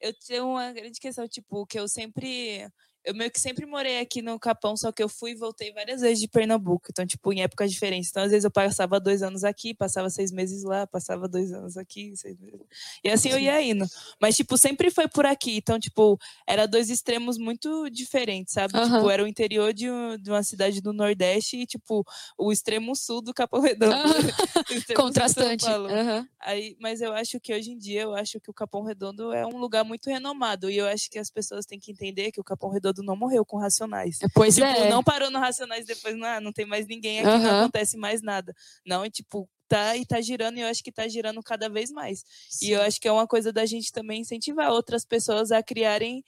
Eu 0.00 0.12
tenho 0.26 0.48
uma 0.48 0.72
grande 0.72 0.98
questão, 0.98 1.28
tipo, 1.28 1.64
que 1.66 1.78
eu 1.78 1.86
sempre 1.86 2.66
eu 3.04 3.14
meio 3.14 3.30
que 3.30 3.40
sempre 3.40 3.64
morei 3.64 3.98
aqui 3.98 4.20
no 4.20 4.38
Capão, 4.38 4.76
só 4.76 4.92
que 4.92 5.02
eu 5.02 5.08
fui 5.08 5.30
e 5.30 5.34
voltei 5.34 5.72
várias 5.72 6.02
vezes 6.02 6.20
de 6.20 6.28
Pernambuco. 6.28 6.88
Então, 6.90 7.06
tipo, 7.06 7.32
em 7.32 7.42
épocas 7.42 7.70
diferentes. 7.70 8.10
Então, 8.10 8.22
às 8.22 8.30
vezes 8.30 8.44
eu 8.44 8.50
passava 8.50 9.00
dois 9.00 9.22
anos 9.22 9.42
aqui, 9.42 9.72
passava 9.72 10.10
seis 10.10 10.30
meses 10.30 10.62
lá, 10.64 10.86
passava 10.86 11.26
dois 11.26 11.50
anos 11.52 11.76
aqui, 11.78 12.14
seis 12.14 12.38
meses. 12.38 12.60
E 13.02 13.08
assim 13.08 13.30
eu 13.30 13.38
ia 13.38 13.60
indo. 13.62 13.86
Mas, 14.20 14.36
tipo, 14.36 14.56
sempre 14.58 14.90
foi 14.90 15.08
por 15.08 15.24
aqui. 15.24 15.56
Então, 15.56 15.78
tipo, 15.80 16.18
era 16.46 16.66
dois 16.66 16.90
extremos 16.90 17.38
muito 17.38 17.88
diferentes, 17.88 18.52
sabe? 18.52 18.76
Uhum. 18.76 18.84
Tipo, 18.84 19.10
era 19.10 19.24
o 19.24 19.26
interior 19.26 19.72
de, 19.72 19.90
um, 19.90 20.18
de, 20.18 20.30
uma 20.30 20.42
cidade 20.42 20.82
do 20.82 20.92
Nordeste 20.92 21.56
e, 21.56 21.66
tipo, 21.66 22.04
o 22.36 22.52
extremo 22.52 22.94
sul 22.94 23.22
do 23.22 23.32
Capão 23.32 23.60
Redondo. 23.60 23.94
Uhum. 23.94 24.94
Contrastante. 24.94 25.64
Uhum. 25.66 26.26
Aí, 26.40 26.76
mas 26.78 27.00
eu 27.00 27.14
acho 27.14 27.40
que 27.40 27.54
hoje 27.54 27.70
em 27.70 27.78
dia, 27.78 28.02
eu 28.02 28.14
acho 28.14 28.38
que 28.40 28.50
o 28.50 28.54
Capão 28.54 28.82
Redondo 28.82 29.32
é 29.32 29.46
um 29.46 29.56
lugar 29.56 29.84
muito 29.84 30.10
renomado. 30.10 30.70
E 30.70 30.76
eu 30.76 30.86
acho 30.86 31.10
que 31.10 31.18
as 31.18 31.30
pessoas 31.30 31.64
têm 31.64 31.80
que 31.80 31.90
entender 31.90 32.30
que 32.30 32.40
o 32.40 32.44
Capão 32.44 32.68
Redondo 32.68 32.89
não 32.98 33.16
morreu 33.16 33.44
com 33.44 33.58
Racionais. 33.58 34.18
É, 34.22 34.26
pois 34.34 34.54
tipo, 34.54 34.66
é. 34.66 34.88
Não 34.90 35.02
parou 35.02 35.30
no 35.30 35.38
Racionais 35.38 35.86
depois, 35.86 36.16
não, 36.16 36.26
ah, 36.26 36.40
não 36.40 36.52
tem 36.52 36.66
mais 36.66 36.86
ninguém 36.86 37.20
aqui, 37.20 37.28
uhum. 37.28 37.38
não 37.38 37.60
acontece 37.60 37.96
mais 37.96 38.22
nada. 38.22 38.54
Não, 38.84 39.04
e 39.04 39.10
tipo, 39.10 39.48
tá 39.68 39.96
e 39.96 40.04
tá 40.04 40.20
girando 40.20 40.58
e 40.58 40.60
eu 40.62 40.68
acho 40.68 40.82
que 40.82 40.90
tá 40.92 41.06
girando 41.06 41.42
cada 41.42 41.68
vez 41.68 41.90
mais. 41.90 42.24
Sim. 42.48 42.66
E 42.66 42.70
eu 42.72 42.82
acho 42.82 43.00
que 43.00 43.06
é 43.08 43.12
uma 43.12 43.26
coisa 43.26 43.52
da 43.52 43.64
gente 43.64 43.92
também 43.92 44.20
incentivar 44.20 44.70
outras 44.70 45.04
pessoas 45.04 45.52
a 45.52 45.62
criarem 45.62 46.24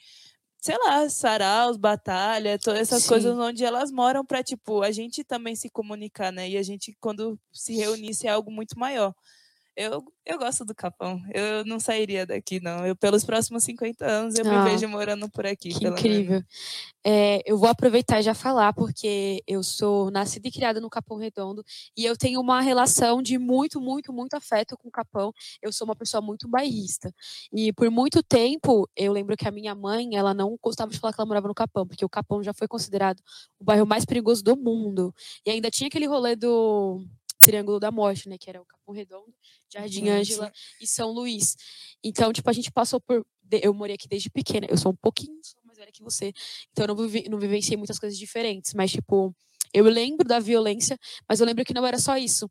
sei 0.63 0.77
lá, 0.79 1.09
saraus, 1.09 1.77
batalha, 1.77 2.57
todas 2.57 2.83
essas 2.83 3.03
Sim. 3.03 3.09
coisas 3.09 3.37
onde 3.37 3.65
elas 3.65 3.91
moram 3.91 4.25
para 4.25 4.45
tipo 4.45 4.81
a 4.81 4.93
gente 4.93 5.25
também 5.25 5.57
se 5.57 5.69
comunicar, 5.69 6.31
né? 6.31 6.49
E 6.49 6.57
a 6.57 6.63
gente 6.63 6.97
quando 7.01 7.37
se 7.53 7.75
reunisse 7.75 8.29
é 8.29 8.31
algo 8.31 8.51
muito 8.51 8.79
maior. 8.79 9.13
Eu, 9.75 10.05
eu 10.27 10.39
gosto 10.39 10.65
do 10.65 10.75
Capão. 10.75 11.21
Eu 11.33 11.65
não 11.65 11.81
sairia 11.81 12.27
daqui, 12.27 12.61
não. 12.61 12.87
Eu, 12.87 12.95
pelos 12.95 13.25
próximos 13.25 13.65
50 13.65 14.05
anos, 14.05 14.39
eu 14.39 14.45
ah, 14.47 14.65
me 14.65 14.71
vejo 14.71 14.87
morando 14.87 15.31
por 15.31 15.47
aqui. 15.47 15.71
Que 15.71 15.87
incrível. 15.87 16.43
É, 17.05 17.41
eu 17.45 17.57
vou 17.59 17.69
aproveitar 17.69 18.21
e 18.21 18.23
já 18.23 18.35
falar, 18.35 18.73
porque 18.75 19.43
eu 19.47 19.63
sou 19.63 20.11
nascida 20.11 20.47
e 20.47 20.53
criada 20.53 20.81
no 20.81 20.91
Capão 20.91 21.17
Redondo, 21.17 21.65
e 21.97 22.05
eu 22.05 22.17
tenho 22.17 22.41
uma 22.41 22.61
relação 22.61 23.23
de 23.23 23.39
muito, 23.39 23.81
muito, 23.81 24.13
muito 24.13 24.35
afeto 24.35 24.77
com 24.77 24.89
o 24.89 24.93
Capão. 24.93 25.33
Eu 25.61 25.73
sou 25.73 25.87
uma 25.87 25.97
pessoa 25.97 26.21
muito 26.21 26.47
bairrista. 26.47 27.13
E 27.53 27.73
por 27.73 27.91
muito 27.91 28.23
tempo, 28.23 28.89
eu 28.95 29.13
lembro 29.13 29.37
que 29.37 29.49
a 29.49 29.51
minha 29.51 29.75
mãe, 29.75 30.15
ela 30.15 30.35
não 30.35 30.57
gostava 30.63 30.91
de 30.93 30.99
falar 30.99 31.13
que 31.13 31.21
ela 31.21 31.27
morava 31.27 31.49
no 31.49 31.55
Capão, 31.55 31.87
porque 31.87 32.05
o 32.05 32.11
Capão 32.11 32.43
já 32.43 32.53
foi 32.53 32.69
considerado 32.69 33.21
o 33.59 33.65
bairro 33.65 33.87
mais 33.87 34.05
perigoso 34.05 34.45
do 34.45 34.57
mundo. 34.57 35.15
E 35.47 35.51
ainda 35.51 35.71
tinha 35.71 35.89
aquele 35.89 36.07
rolê 36.07 36.37
do 36.37 37.05
Triângulo 37.43 37.79
da 37.79 37.91
Morte, 37.91 38.29
né? 38.29 38.37
Que 38.39 38.49
era 38.49 38.61
o 38.61 38.65
Capão 38.65 38.95
Redondo, 38.95 39.35
Jardim 39.73 40.09
Ângela 40.09 40.53
e 40.81 40.87
São 40.87 41.11
Luís. 41.11 41.57
Então, 42.03 42.33
tipo, 42.33 42.49
a 42.49 42.53
gente 42.53 42.71
passou 42.71 43.01
por. 43.01 43.25
Eu 43.51 43.75
morei 43.75 43.95
aqui 43.95 44.09
desde 44.09 44.31
pequena. 44.31 44.67
Eu 44.71 44.79
sou 44.79 44.93
um 44.93 44.97
pouquinho 44.97 45.39
mais 45.65 45.79
velha 45.79 45.93
que 45.93 46.03
você. 46.03 46.33
Então, 46.71 46.85
eu 46.85 46.89
não, 46.89 46.97
vivi, 46.97 47.29
não 47.29 47.39
vivenciei 47.39 47.77
muitas 47.77 47.99
coisas 47.99 48.19
diferentes. 48.19 48.73
Mas, 48.75 48.93
tipo, 48.93 49.35
eu 49.75 49.85
lembro 49.85 50.27
da 50.27 50.39
violência, 50.39 50.99
mas 51.29 51.41
eu 51.41 51.47
lembro 51.47 51.65
que 51.65 51.75
não 51.75 51.87
era 51.87 51.99
só 51.99 52.17
isso. 52.17 52.49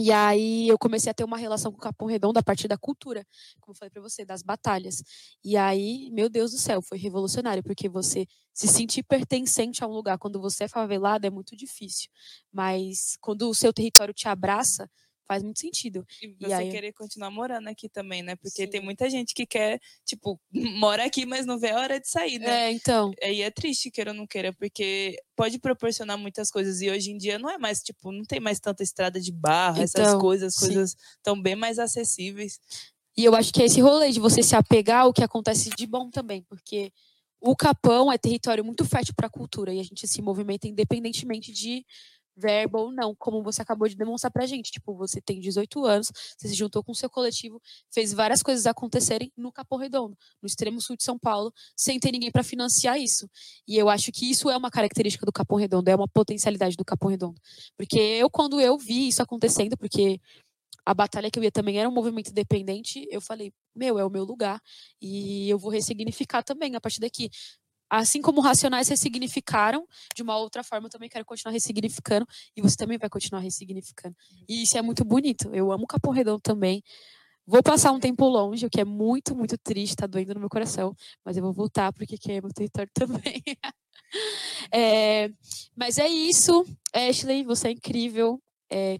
E 0.00 0.10
aí 0.12 0.66
eu 0.68 0.78
comecei 0.78 1.10
a 1.10 1.14
ter 1.14 1.24
uma 1.24 1.36
relação 1.36 1.70
com 1.70 1.76
o 1.78 1.80
Capão 1.80 2.08
Redondo 2.08 2.38
a 2.38 2.42
partir 2.42 2.66
da 2.68 2.78
cultura, 2.78 3.26
como 3.60 3.72
eu 3.74 3.78
falei 3.78 3.90
para 3.90 4.00
você, 4.00 4.24
das 4.24 4.42
batalhas. 4.42 5.02
E 5.44 5.56
aí, 5.58 6.10
meu 6.12 6.28
Deus 6.30 6.52
do 6.52 6.58
céu, 6.58 6.80
foi 6.80 6.96
revolucionário, 6.98 7.62
porque 7.62 7.88
você 7.88 8.26
se 8.54 8.66
sentir 8.66 9.02
pertencente 9.02 9.84
a 9.84 9.86
um 9.86 9.92
lugar 9.92 10.18
quando 10.18 10.40
você 10.40 10.64
é 10.64 10.68
favelado 10.68 11.26
é 11.26 11.30
muito 11.30 11.54
difícil. 11.56 12.08
Mas 12.52 13.16
quando 13.20 13.48
o 13.50 13.54
seu 13.54 13.72
território 13.74 14.14
te 14.14 14.26
abraça, 14.28 14.88
faz 15.30 15.44
muito 15.44 15.60
sentido. 15.60 16.04
E 16.20 16.34
você 16.40 16.48
e 16.48 16.52
aí... 16.52 16.70
querer 16.72 16.92
continuar 16.92 17.30
morando 17.30 17.68
aqui 17.68 17.88
também, 17.88 18.20
né? 18.20 18.34
Porque 18.34 18.64
Sim. 18.64 18.66
tem 18.66 18.80
muita 18.80 19.08
gente 19.08 19.32
que 19.32 19.46
quer, 19.46 19.80
tipo, 20.04 20.40
mora 20.76 21.04
aqui, 21.04 21.24
mas 21.24 21.46
não 21.46 21.56
vê 21.56 21.70
a 21.70 21.78
hora 21.78 22.00
de 22.00 22.08
sair, 22.08 22.40
né? 22.40 22.66
É, 22.66 22.72
então. 22.72 23.12
Aí 23.22 23.40
é 23.42 23.50
triste, 23.50 23.92
queira 23.92 24.10
ou 24.10 24.16
não 24.16 24.26
queira, 24.26 24.52
porque 24.52 25.16
pode 25.36 25.60
proporcionar 25.60 26.18
muitas 26.18 26.50
coisas. 26.50 26.80
E 26.80 26.90
hoje 26.90 27.12
em 27.12 27.16
dia 27.16 27.38
não 27.38 27.48
é 27.48 27.58
mais, 27.58 27.80
tipo, 27.80 28.10
não 28.10 28.24
tem 28.24 28.40
mais 28.40 28.58
tanta 28.58 28.82
estrada 28.82 29.20
de 29.20 29.30
barra, 29.30 29.84
então, 29.84 30.02
essas 30.02 30.20
coisas, 30.20 30.54
sim. 30.54 30.66
coisas 30.66 30.96
estão 31.16 31.40
bem 31.40 31.54
mais 31.54 31.78
acessíveis. 31.78 32.58
E 33.16 33.24
eu 33.24 33.36
acho 33.36 33.52
que 33.52 33.62
é 33.62 33.66
esse 33.66 33.80
rolê 33.80 34.10
de 34.10 34.18
você 34.18 34.42
se 34.42 34.56
apegar 34.56 35.02
ao 35.02 35.12
que 35.12 35.22
acontece 35.22 35.70
de 35.70 35.86
bom 35.86 36.10
também, 36.10 36.42
porque 36.42 36.92
o 37.40 37.54
Capão 37.54 38.12
é 38.12 38.18
território 38.18 38.64
muito 38.64 38.84
fértil 38.84 39.14
para 39.14 39.28
a 39.28 39.30
cultura 39.30 39.72
e 39.72 39.78
a 39.78 39.82
gente 39.84 40.08
se 40.08 40.20
movimenta 40.20 40.66
independentemente 40.66 41.52
de 41.52 41.84
verba 42.36 42.78
ou 42.80 42.92
não, 42.92 43.14
como 43.14 43.42
você 43.42 43.62
acabou 43.62 43.88
de 43.88 43.96
demonstrar 43.96 44.30
pra 44.30 44.46
gente. 44.46 44.70
Tipo, 44.70 44.94
você 44.94 45.20
tem 45.20 45.40
18 45.40 45.84
anos, 45.84 46.10
você 46.36 46.48
se 46.48 46.54
juntou 46.54 46.82
com 46.82 46.92
o 46.92 46.94
seu 46.94 47.10
coletivo, 47.10 47.60
fez 47.92 48.12
várias 48.12 48.42
coisas 48.42 48.66
acontecerem 48.66 49.32
no 49.36 49.52
Capão 49.52 49.78
Redondo, 49.78 50.16
no 50.42 50.46
extremo 50.46 50.80
sul 50.80 50.96
de 50.96 51.04
São 51.04 51.18
Paulo, 51.18 51.52
sem 51.76 51.98
ter 51.98 52.12
ninguém 52.12 52.30
para 52.30 52.42
financiar 52.42 52.98
isso. 52.98 53.28
E 53.66 53.76
eu 53.76 53.88
acho 53.88 54.10
que 54.12 54.30
isso 54.30 54.50
é 54.50 54.56
uma 54.56 54.70
característica 54.70 55.26
do 55.26 55.32
Capão 55.32 55.58
Redondo, 55.58 55.88
é 55.88 55.96
uma 55.96 56.08
potencialidade 56.08 56.76
do 56.76 56.84
Capão 56.84 57.10
Redondo. 57.10 57.40
Porque 57.76 57.98
eu, 57.98 58.30
quando 58.30 58.60
eu 58.60 58.78
vi 58.78 59.08
isso 59.08 59.22
acontecendo, 59.22 59.76
porque 59.76 60.20
a 60.84 60.94
batalha 60.94 61.30
que 61.30 61.38
eu 61.38 61.44
ia 61.44 61.52
também 61.52 61.78
era 61.78 61.88
um 61.88 61.92
movimento 61.92 62.30
independente, 62.30 63.06
eu 63.10 63.20
falei, 63.20 63.52
meu, 63.74 63.98
é 63.98 64.04
o 64.04 64.10
meu 64.10 64.24
lugar 64.24 64.60
e 65.00 65.48
eu 65.48 65.58
vou 65.58 65.70
ressignificar 65.70 66.42
também 66.42 66.74
a 66.74 66.80
partir 66.80 67.00
daqui 67.00 67.30
assim 67.90 68.22
como 68.22 68.40
racionais 68.40 68.88
ressignificaram, 68.88 69.86
de 70.14 70.22
uma 70.22 70.38
outra 70.38 70.62
forma 70.62 70.86
eu 70.86 70.90
também 70.90 71.08
quero 71.08 71.24
continuar 71.24 71.52
ressignificando 71.52 72.26
e 72.56 72.62
você 72.62 72.76
também 72.76 72.96
vai 72.96 73.10
continuar 73.10 73.40
ressignificando. 73.40 74.16
E 74.48 74.62
isso 74.62 74.78
é 74.78 74.82
muito 74.82 75.04
bonito. 75.04 75.50
Eu 75.52 75.72
amo 75.72 75.86
Capão 75.86 76.12
Redondo 76.12 76.40
também. 76.40 76.82
Vou 77.46 77.62
passar 77.64 77.90
um 77.90 77.98
tempo 77.98 78.28
longe, 78.28 78.64
o 78.64 78.70
que 78.70 78.80
é 78.80 78.84
muito, 78.84 79.34
muito 79.34 79.58
triste, 79.58 79.96
tá 79.96 80.06
doendo 80.06 80.34
no 80.34 80.40
meu 80.40 80.48
coração, 80.48 80.94
mas 81.24 81.36
eu 81.36 81.42
vou 81.42 81.52
voltar 81.52 81.92
porque 81.92 82.14
aqui 82.14 82.30
é 82.30 82.40
meu 82.40 82.52
território 82.52 82.90
também. 82.94 83.42
é, 84.72 85.28
mas 85.74 85.98
é 85.98 86.06
isso, 86.06 86.64
Ashley, 86.94 87.42
você 87.42 87.68
é 87.68 87.72
incrível. 87.72 88.40
É, 88.70 88.98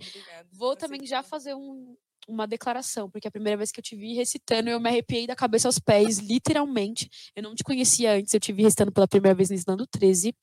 vou 0.51 0.75
também 0.75 1.07
já 1.07 1.23
fazer 1.23 1.55
um, 1.55 1.97
uma 2.31 2.47
declaração, 2.47 3.11
porque 3.11 3.29
a 3.29 3.31
primeira 3.31 3.57
vez 3.57 3.71
que 3.71 3.81
eu 3.81 3.85
te 3.85 3.97
vi 3.97 4.15
recitando, 4.15 4.71
eu 4.71 4.81
me 4.81 4.89
arrepiei 4.89 5.27
da 5.27 5.35
cabeça 5.35 5.69
aos 5.69 5.79
pés, 5.79 6.19
literalmente. 6.19 7.11
Eu 7.35 7.43
não 7.43 7.55
te 7.55 7.65
conhecia 7.65 8.15
antes, 8.15 8.33
eu 8.33 8.41
te 8.41 8.53
vi 8.53 8.63
recitando 8.63 8.93
pela 8.93 9.09
primeira 9.09 9.35
vez 9.35 9.51
no 9.51 9.57
Ensinando 9.57 9.87
13. 9.87 10.35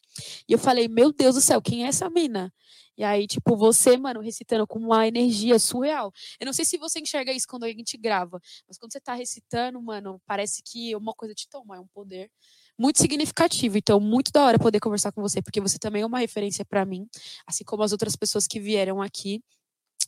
E 0.47 0.53
eu 0.53 0.59
falei, 0.59 0.88
meu 0.88 1.11
Deus 1.11 1.35
do 1.35 1.41
céu, 1.41 1.61
quem 1.61 1.85
é 1.85 1.88
essa 1.88 2.09
mina? 2.09 2.53
E 2.97 3.03
aí, 3.03 3.27
tipo, 3.27 3.55
você, 3.55 3.95
mano, 3.95 4.19
recitando 4.19 4.65
com 4.65 4.79
uma 4.79 5.07
energia 5.07 5.59
surreal. 5.59 6.11
Eu 6.39 6.47
não 6.47 6.53
sei 6.53 6.65
se 6.65 6.77
você 6.77 6.99
enxerga 6.99 7.31
isso 7.31 7.47
quando 7.47 7.63
a 7.63 7.67
gente 7.67 7.95
grava, 7.95 8.41
mas 8.67 8.77
quando 8.77 8.91
você 8.91 8.99
tá 8.99 9.13
recitando, 9.13 9.79
mano, 9.79 10.19
parece 10.25 10.63
que 10.63 10.95
uma 10.95 11.13
coisa 11.13 11.35
te 11.35 11.47
toma, 11.47 11.75
é 11.75 11.79
um 11.79 11.88
poder 11.88 12.31
muito 12.77 12.99
significativo. 12.99 13.77
Então, 13.77 13.99
muito 13.99 14.31
da 14.31 14.43
hora 14.43 14.59
poder 14.59 14.79
conversar 14.79 15.11
com 15.11 15.21
você, 15.21 15.41
porque 15.41 15.61
você 15.61 15.77
também 15.77 16.01
é 16.01 16.05
uma 16.05 16.19
referência 16.19 16.65
para 16.65 16.85
mim, 16.85 17.07
assim 17.45 17.63
como 17.63 17.83
as 17.83 17.91
outras 17.91 18.15
pessoas 18.15 18.47
que 18.47 18.59
vieram 18.59 19.01
aqui. 19.01 19.43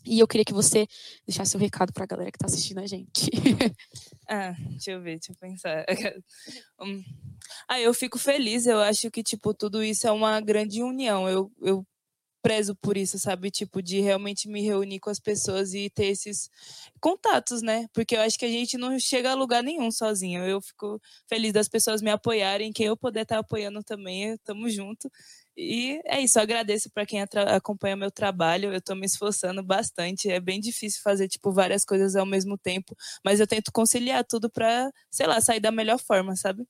E 0.05 0.19
eu 0.19 0.27
queria 0.27 0.45
que 0.45 0.53
você 0.53 0.87
deixasse 1.27 1.55
um 1.55 1.59
recado 1.59 1.91
para 1.93 2.03
a 2.03 2.07
galera 2.07 2.31
que 2.31 2.37
está 2.37 2.47
assistindo 2.47 2.79
a 2.79 2.87
gente. 2.87 3.29
ah, 4.27 4.55
deixa 4.69 4.91
eu 4.91 5.01
ver, 5.01 5.19
deixa 5.19 5.31
eu 5.31 5.35
pensar. 5.35 5.85
Ah, 7.67 7.79
eu 7.79 7.93
fico 7.93 8.17
feliz, 8.17 8.65
eu 8.65 8.79
acho 8.79 9.09
que, 9.11 9.23
tipo, 9.23 9.53
tudo 9.53 9.83
isso 9.83 10.07
é 10.07 10.11
uma 10.11 10.39
grande 10.39 10.81
união. 10.83 11.27
Eu, 11.27 11.51
eu 11.61 11.85
prezo 12.41 12.75
por 12.75 12.97
isso, 12.97 13.19
sabe? 13.19 13.51
Tipo, 13.51 13.81
de 13.81 13.99
realmente 13.99 14.47
me 14.47 14.61
reunir 14.61 14.99
com 14.99 15.09
as 15.09 15.19
pessoas 15.19 15.73
e 15.73 15.89
ter 15.89 16.07
esses 16.07 16.49
contatos, 16.99 17.61
né? 17.61 17.87
Porque 17.93 18.15
eu 18.15 18.21
acho 18.21 18.37
que 18.37 18.45
a 18.45 18.49
gente 18.49 18.77
não 18.77 18.97
chega 18.99 19.31
a 19.31 19.35
lugar 19.35 19.63
nenhum 19.63 19.91
sozinho. 19.91 20.43
Eu 20.43 20.61
fico 20.61 21.01
feliz 21.27 21.53
das 21.53 21.67
pessoas 21.67 22.01
me 22.01 22.09
apoiarem, 22.09 22.71
quem 22.71 22.87
eu 22.87 22.97
puder 22.97 23.23
estar 23.23 23.35
tá 23.35 23.41
apoiando 23.41 23.83
também, 23.83 24.37
tamo 24.43 24.69
junto. 24.69 25.11
E 25.61 25.99
é 26.05 26.21
isso, 26.21 26.39
agradeço 26.39 26.89
para 26.89 27.05
quem 27.05 27.21
acompanha 27.21 27.97
meu 27.97 28.09
trabalho. 28.09 28.71
Eu 28.71 28.77
estou 28.77 28.95
me 28.95 29.05
esforçando 29.05 29.61
bastante. 29.61 30.29
É 30.29 30.39
bem 30.39 30.57
difícil 30.57 31.01
fazer 31.03 31.27
tipo 31.27 31.51
várias 31.51 31.83
coisas 31.83 32.15
ao 32.15 32.25
mesmo 32.25 32.57
tempo, 32.57 32.95
mas 33.25 33.41
eu 33.41 33.47
tento 33.47 33.69
conciliar 33.73 34.23
tudo 34.23 34.49
para, 34.49 34.89
sei 35.11 35.27
lá, 35.27 35.41
sair 35.41 35.59
da 35.59 35.69
melhor 35.69 35.99
forma, 35.99 36.33
sabe? 36.37 36.65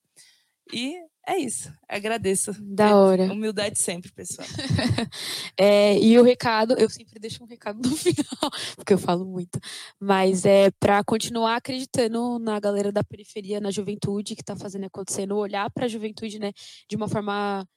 E 0.73 0.95
é 1.27 1.37
isso. 1.37 1.71
Agradeço. 1.87 2.51
Da 2.59 2.95
hora. 2.95 3.31
Humildade 3.31 3.77
sempre, 3.77 4.11
pessoal. 4.11 4.47
é, 5.55 5.99
e 5.99 6.17
o 6.17 6.23
recado, 6.23 6.73
eu 6.73 6.89
sempre 6.89 7.19
deixo 7.19 7.43
um 7.43 7.47
recado 7.47 7.87
no 7.87 7.93
final, 7.95 8.51
porque 8.75 8.93
eu 8.93 8.97
falo 8.97 9.23
muito. 9.23 9.59
Mas 9.99 10.45
é 10.45 10.71
para 10.71 11.03
continuar 11.03 11.57
acreditando 11.57 12.39
na 12.39 12.59
galera 12.59 12.91
da 12.91 13.03
periferia, 13.03 13.59
na 13.59 13.69
juventude 13.69 14.35
que 14.35 14.41
está 14.41 14.55
fazendo 14.55 14.85
acontecendo, 14.85 15.37
olhar 15.37 15.69
para 15.69 15.85
a 15.85 15.89
juventude, 15.89 16.39
né, 16.39 16.51
de 16.89 16.95
uma 16.95 17.07
forma 17.07 17.67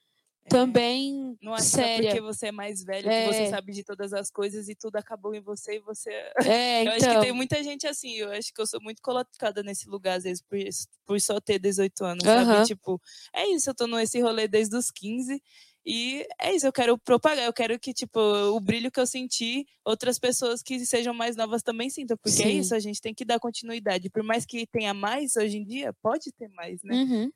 é. 0.45 0.49
também 0.49 1.37
não 1.41 1.55
acho 1.55 1.69
séria. 1.69 2.11
porque 2.11 2.21
você 2.21 2.49
é 2.49 2.53
mais 2.53 2.83
velho 2.83 3.09
é. 3.09 3.27
que 3.27 3.33
você 3.33 3.43
é. 3.43 3.51
sabe 3.51 3.73
de 3.73 3.85
todas 3.85 4.13
as 4.13 4.31
coisas 4.31 4.69
e 4.69 4.75
tudo 4.75 4.97
acabou 4.97 5.35
em 5.35 5.41
você 5.41 5.77
e 5.77 5.81
você 5.81 6.11
é, 6.11 6.33
eu 6.83 6.83
então... 6.83 6.93
acho 6.93 7.05
que 7.05 7.11
então. 7.11 7.23
tem 7.23 7.33
muita 7.33 7.63
gente 7.63 7.87
assim 7.87 8.15
eu 8.15 8.31
acho 8.31 8.53
que 8.53 8.61
eu 8.61 8.67
sou 8.67 8.81
muito 8.81 9.01
colocada 9.03 9.63
nesse 9.63 9.89
lugar 9.89 10.19
às 10.19 10.25
vezes 10.25 10.43
por, 10.43 10.59
por 11.07 11.21
só 11.21 11.41
ter 11.41 11.59
18 11.59 12.05
anos 12.05 12.25
uhum. 12.25 12.45
sabe 12.45 12.67
tipo 12.67 13.01
é 13.35 13.47
isso 13.49 13.71
eu 13.71 13.75
tô 13.75 13.87
nesse 13.87 14.21
rolê 14.21 14.49
desde 14.49 14.77
os 14.77 14.91
15 14.91 15.41
e 15.85 16.25
é 16.41 16.55
isso, 16.55 16.67
eu 16.67 16.73
quero 16.73 16.97
propagar, 16.97 17.45
eu 17.45 17.53
quero 17.53 17.79
que, 17.79 17.93
tipo, 17.93 18.21
o 18.21 18.61
brilho 18.61 18.91
que 18.91 19.01
eu 19.01 19.07
senti, 19.07 19.67
outras 19.85 20.17
pessoas 20.17 20.63
que 20.63 20.87
sejam 20.87 21.13
mais 21.13 21.35
novas 21.35 21.63
também 21.63 21.91
sintam, 21.91 22.17
porque 22.17 22.43
é 22.43 22.45
Sim. 22.45 22.51
é 22.51 22.53
isso, 22.53 22.75
a 22.75 22.79
gente 22.79 23.01
tem 23.01 23.13
que 23.13 23.25
dar 23.25 23.41
continuidade. 23.41 24.09
Por 24.09 24.23
mais 24.23 24.47
que 24.47 24.65
tenha 24.67 24.95
mais 24.95 25.35
hoje 25.37 25.59
em 25.59 25.65
dia, 25.65 25.93
pode 26.01 26.31
ter 26.33 26.49
mais, 26.51 26.81
né? 26.85 26.95
Uhum. 26.95 27.33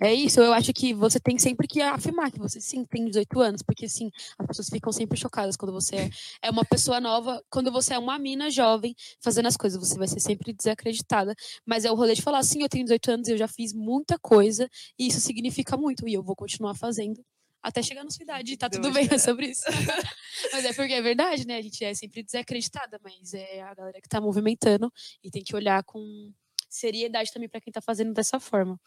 É 0.00 0.12
isso, 0.12 0.40
eu 0.40 0.52
acho 0.52 0.72
que 0.72 0.94
você 0.94 1.18
tem 1.18 1.38
sempre 1.38 1.66
que 1.66 1.80
afirmar 1.80 2.30
que 2.30 2.38
você 2.38 2.60
sim 2.60 2.84
tem 2.84 3.06
18 3.06 3.40
anos, 3.40 3.62
porque 3.62 3.88
sim, 3.88 4.10
as 4.38 4.46
pessoas 4.46 4.68
ficam 4.68 4.92
sempre 4.92 5.18
chocadas 5.18 5.56
quando 5.56 5.72
você 5.72 6.10
é 6.42 6.50
uma 6.50 6.64
pessoa 6.64 7.00
nova, 7.00 7.42
quando 7.50 7.70
você 7.72 7.94
é 7.94 7.98
uma 7.98 8.18
mina 8.18 8.50
jovem 8.50 8.94
fazendo 9.20 9.46
as 9.46 9.56
coisas, 9.56 9.78
você 9.78 9.98
vai 9.98 10.08
ser 10.08 10.20
sempre 10.20 10.52
desacreditada. 10.52 11.34
Mas 11.66 11.84
é 11.84 11.90
o 11.90 11.94
rolê 11.94 12.14
de 12.14 12.22
falar 12.22 12.38
assim, 12.38 12.62
eu 12.62 12.68
tenho 12.68 12.84
18 12.84 13.10
anos 13.10 13.28
e 13.28 13.32
eu 13.32 13.38
já 13.38 13.48
fiz 13.48 13.72
muita 13.72 14.18
coisa, 14.18 14.68
e 14.98 15.06
isso 15.08 15.20
significa 15.20 15.76
muito, 15.76 16.08
e 16.08 16.14
eu 16.14 16.22
vou 16.22 16.36
continuar 16.36 16.74
fazendo 16.74 17.24
até 17.64 17.82
chegar 17.82 18.04
na 18.04 18.10
sua 18.10 18.22
idade, 18.22 18.58
tá 18.58 18.68
tudo 18.68 18.92
bem 18.92 19.08
é 19.10 19.16
sobre 19.16 19.46
isso. 19.46 19.64
mas 20.52 20.64
é 20.66 20.72
porque 20.74 20.92
é 20.92 21.00
verdade, 21.00 21.46
né? 21.46 21.56
A 21.56 21.62
gente 21.62 21.82
é 21.82 21.94
sempre 21.94 22.22
desacreditada, 22.22 23.00
mas 23.02 23.32
é 23.32 23.62
a 23.62 23.74
galera 23.74 24.00
que 24.02 24.08
tá 24.08 24.20
movimentando 24.20 24.92
e 25.22 25.30
tem 25.30 25.42
que 25.42 25.56
olhar 25.56 25.82
com 25.82 26.30
seriedade 26.68 27.32
também 27.32 27.48
para 27.48 27.60
quem 27.60 27.72
tá 27.72 27.80
fazendo 27.80 28.12
dessa 28.12 28.38
forma. 28.38 28.78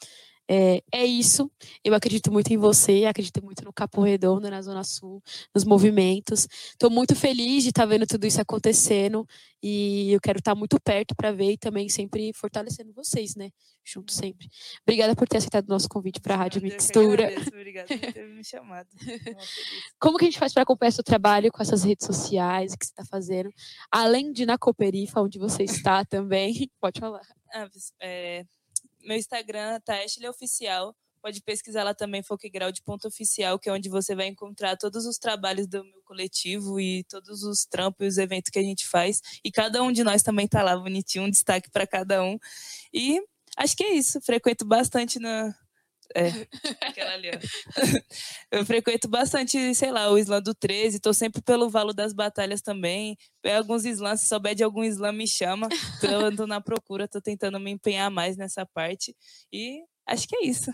É, 0.49 0.81
é 0.93 1.05
isso. 1.05 1.51
Eu 1.83 1.93
acredito 1.93 2.31
muito 2.31 2.51
em 2.53 2.57
você, 2.57 3.05
acredito 3.05 3.43
muito 3.43 3.65
no 3.65 3.73
Capo 3.73 4.01
Redondo, 4.01 4.49
na 4.49 4.61
Zona 4.61 4.83
Sul, 4.83 5.21
nos 5.53 5.65
movimentos. 5.65 6.47
Estou 6.69 6.89
muito 6.89 7.15
feliz 7.15 7.63
de 7.63 7.69
estar 7.69 7.83
tá 7.83 7.87
vendo 7.87 8.07
tudo 8.07 8.25
isso 8.25 8.39
acontecendo 8.39 9.27
e 9.61 10.11
eu 10.11 10.21
quero 10.21 10.39
estar 10.39 10.53
tá 10.53 10.55
muito 10.55 10.79
perto 10.79 11.15
para 11.15 11.31
ver 11.31 11.53
e 11.53 11.57
também 11.57 11.89
sempre 11.89 12.31
fortalecendo 12.33 12.93
vocês, 12.93 13.35
né? 13.35 13.49
Junto 13.83 14.13
sempre. 14.13 14.49
Obrigada 14.83 15.15
por 15.15 15.27
ter 15.27 15.37
aceitado 15.37 15.65
o 15.65 15.69
nosso 15.69 15.89
convite 15.89 16.21
para 16.21 16.35
a 16.35 16.37
Rádio 16.37 16.61
Mixtura. 16.61 17.33
Obrigada 17.47 17.87
por 17.87 18.13
ter 18.13 18.27
me 18.27 18.43
chamado. 18.43 18.87
Como 19.99 20.17
que 20.17 20.25
a 20.25 20.27
gente 20.27 20.39
faz 20.39 20.53
para 20.53 20.63
acompanhar 20.63 20.91
seu 20.91 21.03
trabalho 21.03 21.51
com 21.51 21.61
essas 21.61 21.83
redes 21.83 22.05
sociais 22.05 22.75
que 22.75 22.85
você 22.85 22.91
está 22.91 23.03
fazendo? 23.05 23.49
Além 23.91 24.31
de 24.31 24.45
na 24.45 24.57
Cooperifa, 24.57 25.21
onde 25.21 25.39
você 25.39 25.63
está 25.63 26.05
também. 26.05 26.69
Pode 26.79 26.99
falar. 26.99 27.25
Ah, 27.53 27.67
é, 28.01 28.45
meu 29.07 29.17
Instagram 29.17 29.79
tá 29.79 29.95
Ashley 30.03 30.27
Oficial. 30.27 30.95
Pode 31.21 31.41
pesquisar 31.41 31.83
lá 31.83 31.93
também 31.93 32.21
Foquegrau 32.21 32.71
de 32.71 32.81
ponto 32.81 33.07
oficial, 33.07 33.57
que 33.57 33.69
é 33.69 33.73
onde 33.73 33.89
você 33.89 34.15
vai 34.15 34.27
encontrar 34.27 34.77
todos 34.77 35.05
os 35.05 35.17
trabalhos 35.17 35.65
do 35.65 35.83
meu 35.83 36.01
coletivo 36.03 36.79
e 36.79 37.03
todos 37.05 37.43
os 37.43 37.65
trampos 37.65 38.05
e 38.05 38.07
os 38.09 38.17
eventos 38.17 38.51
que 38.51 38.59
a 38.59 38.63
gente 38.63 38.87
faz. 38.87 39.21
E 39.43 39.51
cada 39.51 39.81
um 39.81 39.91
de 39.91 40.03
nós 40.03 40.21
também 40.21 40.47
tá 40.47 40.61
lá 40.61 40.77
bonitinho, 40.77 41.25
um 41.25 41.29
destaque 41.29 41.71
para 41.71 41.87
cada 41.87 42.23
um. 42.23 42.37
E 42.93 43.19
acho 43.57 43.75
que 43.75 43.83
é 43.83 43.93
isso. 43.93 44.21
Frequento 44.21 44.63
bastante 44.63 45.19
na, 45.19 45.55
é, 46.15 46.29
aquela 46.81 47.13
ali. 47.13 47.29
Eu 48.51 48.65
frequento 48.65 49.07
bastante, 49.07 49.73
sei 49.75 49.91
lá, 49.91 50.09
o 50.11 50.17
Islã 50.17 50.41
do 50.41 50.53
13, 50.53 50.99
tô 50.99 51.13
sempre 51.13 51.41
pelo 51.41 51.69
Valo 51.69 51.93
das 51.93 52.13
Batalhas 52.13 52.61
também. 52.61 53.17
Pego 53.41 53.57
alguns 53.57 53.85
slams, 53.85 54.21
se 54.21 54.27
souber 54.27 54.55
de 54.55 54.63
algum 54.63 54.83
slam, 54.83 55.13
me 55.13 55.27
chama. 55.27 55.67
Eu 56.01 56.25
ando 56.25 56.47
na 56.47 56.61
procura, 56.61 57.07
tô 57.07 57.21
tentando 57.21 57.59
me 57.59 57.71
empenhar 57.71 58.09
mais 58.09 58.37
nessa 58.37 58.65
parte. 58.65 59.15
E 59.51 59.81
acho 60.07 60.27
que 60.27 60.35
é 60.35 60.45
isso. 60.45 60.71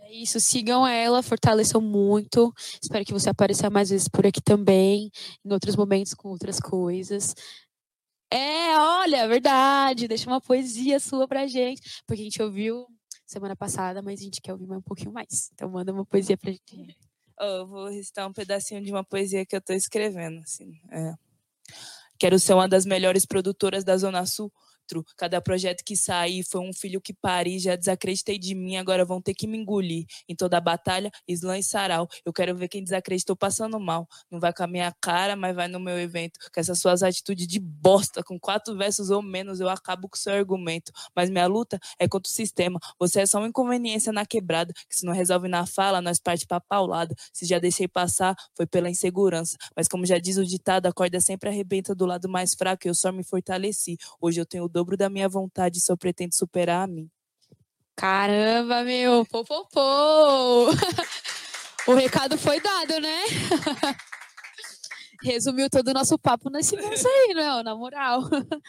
É 0.00 0.12
isso, 0.12 0.38
sigam 0.38 0.86
ela, 0.86 1.22
fortaleçam 1.22 1.80
muito. 1.80 2.52
Espero 2.82 3.04
que 3.04 3.12
você 3.12 3.30
apareça 3.30 3.70
mais 3.70 3.90
vezes 3.90 4.08
por 4.08 4.26
aqui 4.26 4.40
também, 4.40 5.10
em 5.44 5.52
outros 5.52 5.76
momentos 5.76 6.12
com 6.12 6.28
outras 6.28 6.60
coisas. 6.60 7.34
É, 8.30 8.76
olha, 8.76 9.28
verdade, 9.28 10.08
deixa 10.08 10.28
uma 10.28 10.40
poesia 10.40 10.98
sua 10.98 11.28
pra 11.28 11.46
gente, 11.46 11.80
porque 12.06 12.20
a 12.20 12.24
gente 12.24 12.42
ouviu 12.42 12.86
semana 13.26 13.56
passada, 13.56 14.02
mas 14.02 14.20
a 14.20 14.24
gente 14.24 14.40
quer 14.40 14.52
ouvir 14.52 14.70
um 14.70 14.82
pouquinho 14.82 15.12
mais. 15.12 15.50
Então 15.54 15.68
manda 15.68 15.92
uma 15.92 16.04
poesia 16.04 16.36
pra 16.36 16.50
gente. 16.50 16.62
Eu 17.40 17.66
vou 17.66 17.88
recitar 17.88 18.28
um 18.28 18.32
pedacinho 18.32 18.80
de 18.82 18.92
uma 18.92 19.02
poesia 19.02 19.44
que 19.44 19.56
eu 19.56 19.60
tô 19.60 19.72
escrevendo, 19.72 20.38
assim. 20.38 20.80
É. 20.88 21.14
Quero 22.16 22.38
ser 22.38 22.54
uma 22.54 22.68
das 22.68 22.86
melhores 22.86 23.26
produtoras 23.26 23.82
da 23.82 23.96
Zona 23.96 24.24
Sul 24.24 24.52
Cada 25.16 25.40
projeto 25.40 25.82
que 25.84 25.96
saí 25.96 26.42
foi 26.42 26.60
um 26.60 26.72
filho 26.72 27.00
que 27.00 27.12
pari, 27.12 27.58
já 27.58 27.76
desacreditei 27.76 28.38
de 28.38 28.54
mim, 28.54 28.76
agora 28.76 29.04
vão 29.04 29.20
ter 29.20 29.34
que 29.34 29.46
me 29.46 29.58
engolir. 29.58 30.04
Em 30.28 30.34
toda 30.34 30.58
a 30.58 30.60
batalha, 30.60 31.10
Islã 31.26 31.58
e 31.58 31.62
Sarau. 31.62 32.08
Eu 32.24 32.32
quero 32.32 32.54
ver 32.56 32.68
quem 32.68 32.82
desacreditou 32.82 33.36
passando 33.36 33.78
mal. 33.80 34.06
Não 34.30 34.38
vai 34.38 34.52
com 34.52 34.62
a 34.62 34.66
minha 34.66 34.92
cara, 35.00 35.36
mas 35.36 35.54
vai 35.54 35.68
no 35.68 35.80
meu 35.80 35.98
evento. 35.98 36.38
Com 36.52 36.60
essas 36.60 36.78
suas 36.78 37.02
atitudes 37.02 37.46
de 37.46 37.58
bosta, 37.60 38.22
com 38.22 38.38
quatro 38.38 38.76
versos 38.76 39.10
ou 39.10 39.22
menos, 39.22 39.60
eu 39.60 39.68
acabo 39.68 40.08
com 40.08 40.16
o 40.16 40.18
seu 40.18 40.34
argumento. 40.34 40.92
Mas 41.14 41.30
minha 41.30 41.46
luta 41.46 41.78
é 41.98 42.06
contra 42.08 42.30
o 42.30 42.34
sistema. 42.34 42.78
Você 42.98 43.20
é 43.20 43.26
só 43.26 43.38
uma 43.38 43.48
inconveniência 43.48 44.12
na 44.12 44.26
quebrada, 44.26 44.72
que 44.88 44.96
se 44.96 45.04
não 45.04 45.12
resolve 45.12 45.48
na 45.48 45.66
fala, 45.66 46.00
nós 46.00 46.18
parte 46.18 46.46
pra 46.46 46.60
paulada. 46.60 47.14
Se 47.32 47.46
já 47.46 47.58
deixei 47.58 47.88
passar, 47.88 48.34
foi 48.56 48.66
pela 48.66 48.90
insegurança. 48.90 49.56
Mas 49.76 49.88
como 49.88 50.04
já 50.06 50.18
diz 50.18 50.36
o 50.36 50.44
ditado, 50.44 50.86
a 50.86 50.92
corda 50.92 51.20
sempre 51.20 51.48
arrebenta 51.48 51.94
do 51.94 52.06
lado 52.06 52.28
mais 52.28 52.54
fraco 52.54 52.86
e 52.86 52.88
eu 52.88 52.94
só 52.94 53.12
me 53.12 53.24
fortaleci. 53.24 53.96
Hoje 54.20 54.40
eu 54.40 54.46
tenho 54.46 54.68
dobro 54.74 54.96
da 54.96 55.08
minha 55.08 55.28
vontade 55.28 55.80
se 55.80 55.90
eu 55.90 55.96
pretendo 55.96 56.34
superar 56.34 56.82
a 56.82 56.86
mim. 56.88 57.08
Caramba, 57.94 58.82
meu, 58.82 59.24
pô, 59.24 59.44
pô, 59.44 59.64
pô. 59.66 60.66
o 61.86 61.94
recado 61.94 62.36
foi 62.36 62.60
dado, 62.60 63.00
né? 63.00 63.22
Resumiu 65.22 65.70
todo 65.70 65.88
o 65.88 65.94
nosso 65.94 66.18
papo 66.18 66.50
nesse 66.50 66.76
moço 66.76 67.06
aí, 67.06 67.34
né? 67.34 67.62
Na 67.62 67.76
moral. 67.76 68.22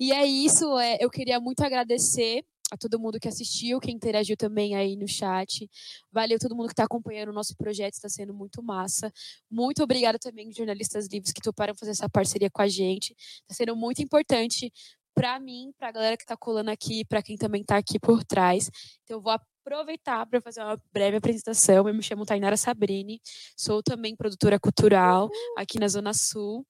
E 0.00 0.12
é 0.12 0.26
isso, 0.26 0.76
é, 0.80 0.98
eu 1.00 1.08
queria 1.08 1.38
muito 1.38 1.62
agradecer 1.62 2.44
a 2.72 2.76
todo 2.76 2.98
mundo 2.98 3.20
que 3.20 3.28
assistiu, 3.28 3.78
quem 3.78 3.94
interagiu 3.94 4.34
também 4.34 4.74
aí 4.74 4.96
no 4.96 5.06
chat. 5.06 5.70
Valeu 6.10 6.38
todo 6.38 6.56
mundo 6.56 6.68
que 6.68 6.72
está 6.72 6.84
acompanhando 6.84 7.28
o 7.28 7.32
nosso 7.32 7.54
projeto, 7.54 7.92
está 7.92 8.08
sendo 8.08 8.32
muito 8.32 8.62
massa. 8.62 9.12
Muito 9.50 9.82
obrigada 9.82 10.18
também, 10.18 10.50
jornalistas 10.50 11.06
livres, 11.06 11.32
que 11.32 11.42
toparam 11.42 11.74
fazer 11.74 11.90
essa 11.90 12.08
parceria 12.08 12.50
com 12.50 12.62
a 12.62 12.68
gente. 12.68 13.14
Está 13.42 13.54
sendo 13.54 13.76
muito 13.76 14.02
importante 14.02 14.72
para 15.14 15.38
mim, 15.38 15.72
para 15.78 15.88
a 15.88 15.92
galera 15.92 16.16
que 16.16 16.24
está 16.24 16.36
colando 16.36 16.70
aqui, 16.70 17.04
para 17.04 17.22
quem 17.22 17.36
também 17.36 17.62
está 17.62 17.76
aqui 17.76 17.98
por 17.98 18.24
trás. 18.24 18.70
Então, 19.04 19.18
eu 19.18 19.20
vou 19.20 19.32
aproveitar 19.32 20.26
para 20.26 20.40
fazer 20.40 20.62
uma 20.62 20.80
breve 20.92 21.16
apresentação. 21.16 21.88
Eu 21.88 21.94
me 21.94 22.02
chamo 22.02 22.26
Tainara 22.26 22.56
Sabrini, 22.56 23.20
sou 23.56 23.82
também 23.82 24.16
produtora 24.16 24.58
cultural 24.58 25.30
aqui 25.56 25.78
na 25.78 25.88
Zona 25.88 26.12
Sul, 26.12 26.66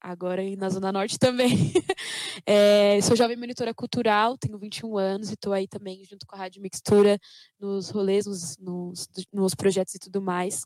agora 0.00 0.42
e 0.42 0.56
na 0.56 0.68
Zona 0.68 0.92
Norte 0.92 1.18
também. 1.18 1.50
É, 2.46 2.98
sou 3.02 3.14
jovem 3.14 3.36
monitora 3.36 3.74
cultural, 3.74 4.38
tenho 4.38 4.58
21 4.58 4.96
anos 4.96 5.30
e 5.30 5.34
estou 5.34 5.52
aí 5.52 5.68
também 5.68 6.02
junto 6.04 6.26
com 6.26 6.34
a 6.34 6.38
Rádio 6.38 6.62
Mixtura 6.62 7.18
nos 7.58 7.90
rolês, 7.90 8.24
nos, 8.24 8.56
nos, 8.56 9.06
nos 9.30 9.54
projetos 9.54 9.94
e 9.94 9.98
tudo 9.98 10.22
mais. 10.22 10.64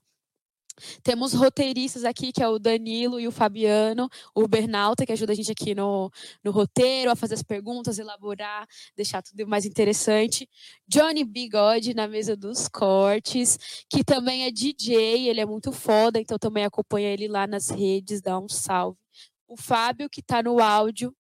Temos 1.03 1.33
roteiristas 1.33 2.05
aqui, 2.05 2.33
que 2.33 2.43
é 2.43 2.49
o 2.49 2.59
Danilo 2.59 3.21
e 3.21 3.29
o 3.29 3.33
Fabiano, 3.33 4.09
o 4.35 4.49
Bernalta, 4.49 5.07
que 5.07 5.13
ajuda 5.13 5.33
a 5.33 5.35
gente 5.37 5.53
aqui 5.53 5.75
no, 5.75 6.11
no 6.43 6.51
roteiro, 6.51 7.11
a 7.11 7.17
fazer 7.17 7.35
as 7.35 7.43
perguntas, 7.43 7.99
elaborar, 7.99 8.67
deixar 8.97 9.23
tudo 9.23 9.47
mais 9.47 9.65
interessante. 9.65 10.49
Johnny 10.89 11.25
Bigode 11.25 11.95
na 11.95 12.09
mesa 12.09 12.37
dos 12.37 12.69
cortes, 12.69 13.85
que 13.89 14.03
também 14.03 14.45
é 14.45 14.51
DJ, 14.51 15.29
ele 15.29 15.41
é 15.41 15.47
muito 15.47 15.73
foda, 15.73 16.21
então 16.21 16.39
também 16.39 16.65
acompanha 16.65 17.11
ele 17.11 17.29
lá 17.29 17.47
nas 17.47 17.71
redes, 17.71 18.21
dá 18.21 18.39
um 18.39 18.49
salve. 18.49 18.99
O 19.47 19.57
Fábio, 19.57 20.11
que 20.11 20.21
está 20.21 20.43
no 20.43 20.61
áudio, 20.61 21.15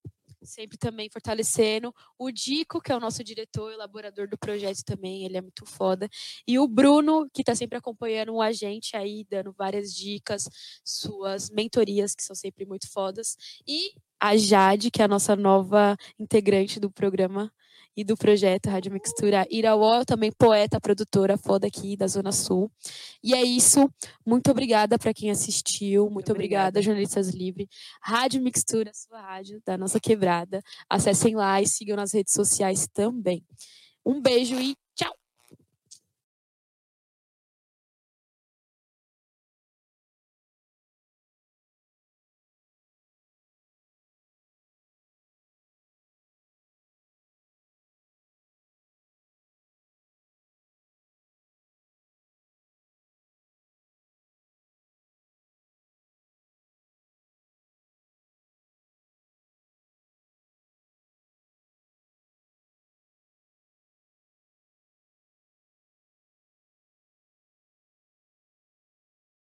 sempre 0.45 0.79
também 0.79 1.09
fortalecendo. 1.11 1.95
O 2.19 2.31
Dico, 2.31 2.81
que 2.81 2.93
é 2.93 2.97
o 2.97 3.01
nosso 3.01 3.25
diretor 3.25 3.73
elaborador 3.73 4.29
do 4.29 4.39
projeto 4.39 4.85
também, 4.85 5.25
ele 5.25 5.37
é 5.37 5.41
muito 5.41 5.67
foda. 5.67 6.09
E 6.47 6.59
o 6.59 6.69
Bruno, 6.69 7.29
que 7.33 7.43
está 7.43 7.55
sempre 7.55 7.79
acompanhando 7.79 8.41
a 8.41 8.53
gente 8.53 8.97
aí, 8.97 9.25
dando 9.29 9.53
várias 9.53 9.95
dicas, 9.95 10.49
suas 10.85 11.51
mentorias, 11.51 12.15
que 12.15 12.23
são 12.23 12.37
sempre 12.37 12.65
muito 12.65 12.91
fodas. 12.91 13.37
E 13.67 13.93
a 14.21 14.37
Jade, 14.37 14.91
que 14.91 15.03
é 15.03 15.05
a 15.05 15.09
nossa 15.09 15.37
nova 15.37 15.97
integrante 16.19 16.81
do 16.81 16.91
programa 16.91 17.53
e 17.97 18.05
do 18.05 18.17
projeto 18.17 18.69
Rádio 18.69 18.93
Mixtura 18.93 19.47
Irauó, 19.51 20.05
também 20.05 20.33
poeta, 20.33 20.81
produtora 20.81 21.37
foda 21.37 21.67
aqui 21.67 21.97
da 21.97 22.07
Zona 22.07 22.33
Sul. 22.33 22.71
E 23.23 23.35
é 23.35 23.43
isso. 23.43 23.91
Muito 24.27 24.51
obrigada 24.51 24.99
para 24.99 25.15
quem 25.15 25.31
assistiu. 25.31 26.11
Muito, 26.11 26.33
obrigada, 26.33 26.83
jornalistas 26.83 27.29
livres. 27.29 27.69
Rádio 28.03 28.43
Mixtura, 28.43 28.91
sua 28.93 29.21
rádio 29.21 29.63
da 29.65 29.79
nossa 29.79 30.01
quebrada. 30.01 30.63
Acessem 30.89 31.35
lá 31.35 31.61
e 31.61 31.67
sigam 31.67 31.97
nas 31.97 32.13
redes 32.13 32.35
sociais 32.35 32.89
também. 32.93 33.45
Um 34.05 34.21
beijo 34.21 34.55
e 34.61 34.77